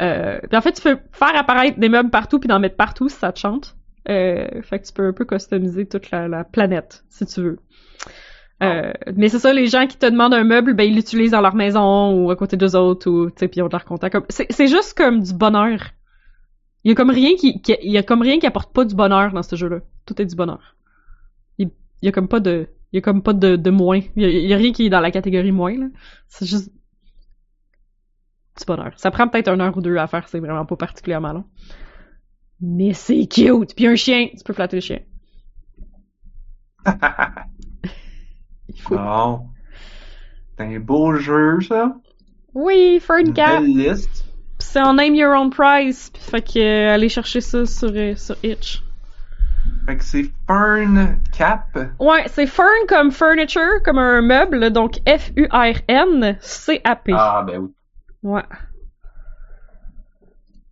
[0.00, 3.08] Euh, puis en fait, tu peux faire apparaître des meubles partout, puis d'en mettre partout
[3.08, 3.76] si ça te chante.
[4.08, 7.58] Euh, fait que tu peux un peu customiser toute la, la planète, si tu veux.
[8.62, 11.40] Euh, mais c'est ça, les gens qui te demandent un meuble, ben ils l'utilisent dans
[11.40, 13.84] leur maison ou à côté d'eux autres ou tu sais, puis ils ont de leur
[13.84, 14.16] contact.
[14.28, 15.80] C'est, c'est juste comme du bonheur.
[16.84, 18.84] Il y a comme rien qui, qui- il y a comme rien qui apporte pas
[18.84, 19.80] du bonheur dans ce jeu-là.
[20.10, 20.74] Tout est du bonheur.
[21.58, 21.70] Il,
[22.02, 24.00] y a comme pas de, il y a comme pas de, de moins.
[24.16, 25.86] Il y, a, il y a rien qui est dans la catégorie moins là.
[26.26, 26.72] C'est juste
[28.58, 28.90] du bonheur.
[28.96, 31.44] Ça prend peut-être une heure ou deux à faire, c'est vraiment pas particulièrement long.
[32.60, 33.76] Mais c'est cute.
[33.76, 34.98] Puis un chien, tu peux flatter le chien.
[38.68, 38.98] Il faut.
[40.58, 41.94] C'est un beau jeu, ça.
[42.52, 43.62] Oui, Une Ferncap.
[43.62, 44.24] belle liste.
[44.58, 46.10] C'est en name your own price.
[46.18, 48.82] Fait que euh, allez chercher ça sur, euh, sur Itch.
[49.86, 51.78] Fait que c'est Fern Cap.
[51.98, 57.12] Ouais, c'est Fern comme furniture, comme un meuble, donc F-U-R-N C-A-P.
[57.14, 57.70] Ah, ben oui.
[58.22, 58.42] Ouais.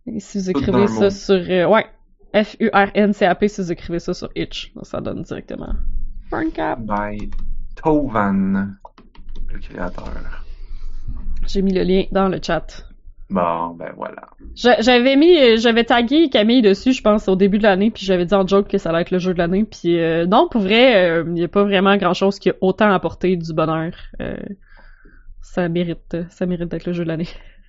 [0.07, 1.09] Et si vous écrivez ça mot.
[1.09, 1.35] sur...
[1.35, 1.85] euh, ouais.
[2.33, 4.71] F-U-R-N-C-A-P si vous écrivez ça sur Itch.
[4.83, 5.73] Ça donne directement.
[6.29, 6.79] Ferncap.
[6.81, 7.29] by
[7.75, 8.75] Tovan,
[9.47, 10.43] le créateur.
[11.47, 12.85] J'ai mis le lien dans le chat.
[13.29, 14.27] Bon, ben voilà.
[14.55, 18.03] J'a- J'avais mis, euh, j'avais tagué Camille dessus, je pense, au début de l'année, puis
[18.05, 20.47] j'avais dit en joke que ça allait être le jeu de l'année, puis euh, non,
[20.49, 23.93] pour vrai, il n'y a pas vraiment grand-chose qui a autant apporté du bonheur.
[24.21, 24.35] Euh,
[25.41, 27.27] ça mérite, euh, ça mérite d'être le jeu de l'année.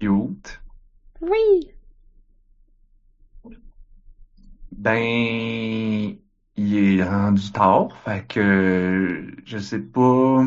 [0.00, 0.60] Cute.
[1.20, 1.74] Oui.
[4.72, 6.16] Ben,
[6.56, 10.44] il est rendu tard, fait que je sais pas.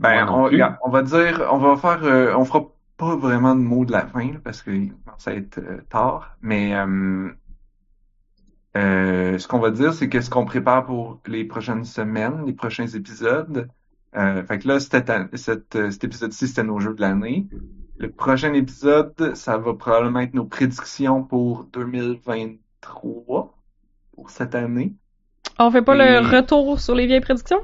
[0.00, 0.54] Ben, on, plus.
[0.56, 2.64] regarde, on va dire, on va faire, euh, on fera
[2.96, 6.36] pas vraiment de mot de la fin là, parce qu'il commence à être euh, tard,
[6.42, 7.28] mais euh,
[8.76, 12.52] euh, ce qu'on va dire, c'est que ce qu'on prépare pour les prochaines semaines, les
[12.52, 13.68] prochains épisodes.
[14.16, 17.46] Euh, fait que là, cette an- cette, cet épisode-ci, c'était nos jeux de l'année.
[17.98, 23.54] Le prochain épisode, ça va probablement être nos prédictions pour 2023,
[24.14, 24.94] pour cette année.
[25.58, 27.60] On fait pas le Et- retour sur les vieilles prédictions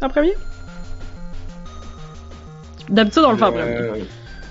[0.00, 0.32] en premier?
[2.88, 3.62] D'habitude, on le fait en premier.
[3.64, 3.94] Euh,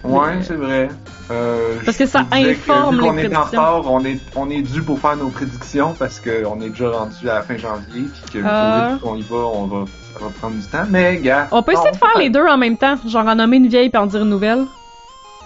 [0.04, 0.90] ouais, c'est vrai.
[1.30, 4.62] Euh, Parce que ça informe vu qu'on les est en retard, on est, on est
[4.62, 8.42] dû pour faire nos prédictions parce qu'on est déjà rendu à la fin janvier, puis
[8.42, 8.88] que Ah.
[8.94, 10.84] rythme qu'on y va, on va, ça va prendre du temps.
[10.90, 11.48] Mais, gars.
[11.52, 13.90] On peut essayer de faire les deux en même temps, genre en nommer une vieille
[13.90, 14.60] puis en dire une nouvelle.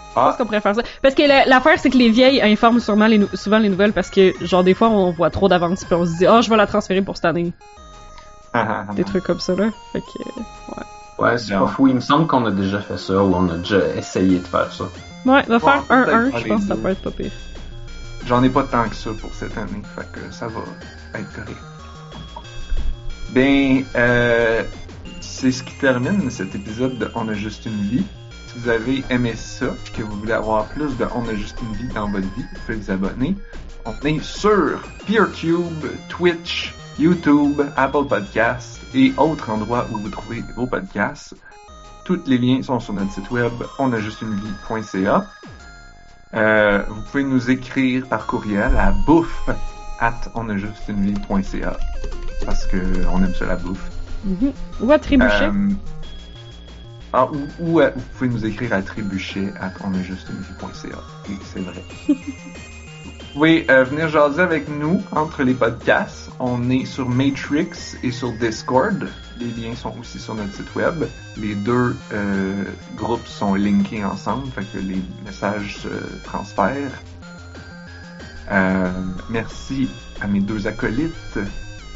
[0.09, 0.81] Je pense Ah, qu'on pourrait faire ça.
[1.03, 4.09] Parce que la- l'affaire, c'est que les vieilles informent sûrement les souvent les nouvelles parce
[4.09, 6.55] que, genre, des fois, on voit trop d'avance puis on se dit, oh, je vais
[6.57, 7.51] la transférer pour cette année.
[8.95, 9.65] Des trucs comme ça, là.
[9.91, 10.81] Fait que, euh,
[11.17, 11.87] Ouais, c'est pas fou.
[11.87, 14.71] Il me semble qu'on a déjà fait ça ou on a déjà essayé de faire
[14.71, 14.85] ça.
[15.25, 17.31] ouais, va faire peut-être 1-1, faire je pense que ça peut être pas pire.
[18.25, 20.61] J'en ai pas tant que ça pour cette année, fait que ça va
[21.19, 21.57] être correct.
[23.29, 24.63] Ben, euh,
[25.21, 28.05] c'est ce qui termine cet épisode de On a juste une vie.
[28.47, 31.57] Si vous avez aimé ça, et que vous voulez avoir plus de On a juste
[31.61, 33.35] une vie dans votre vie, vous pouvez vous abonner.
[33.85, 40.67] On est sur PeerTube, Twitch, YouTube, Apple Podcasts et autres endroits où vous trouvez vos
[40.67, 41.35] podcasts.
[42.03, 45.25] Tous les liens sont sur notre site web onajustunevie.ca.
[46.33, 49.49] Euh, vous pouvez nous écrire par courriel à bouffe
[49.99, 51.77] at onajustunevie.ca
[52.45, 52.77] parce que
[53.11, 53.89] on aime ça la bouffe.
[54.23, 54.51] Mhm.
[54.81, 55.45] Ou à trébucher.
[55.45, 55.69] Euh,
[57.13, 60.97] ah, ou, ou, vous pouvez nous écrire à trébuchet at onajustunevie.ca.
[61.29, 61.83] Oui, c'est vrai.
[62.07, 66.24] Vous pouvez euh, venir jaser avec nous entre les podcasts.
[66.39, 69.07] On est sur Matrix et sur Discord.
[69.39, 71.05] Les liens sont aussi sur notre site web.
[71.37, 72.63] Les deux euh,
[72.95, 76.91] groupes sont linkés ensemble, fait que les messages se transfèrent.
[78.51, 78.91] Euh,
[79.29, 79.89] merci
[80.21, 81.39] à mes deux acolytes,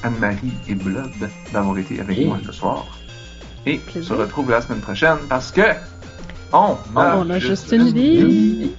[0.03, 1.11] Anne-Marie et Blood,
[1.51, 2.85] d'avoir été avec moi ce soir.
[3.65, 4.03] Et Plaisir.
[4.03, 5.61] se retrouve la semaine prochaine parce que
[6.53, 8.71] on a, On a juste une vie.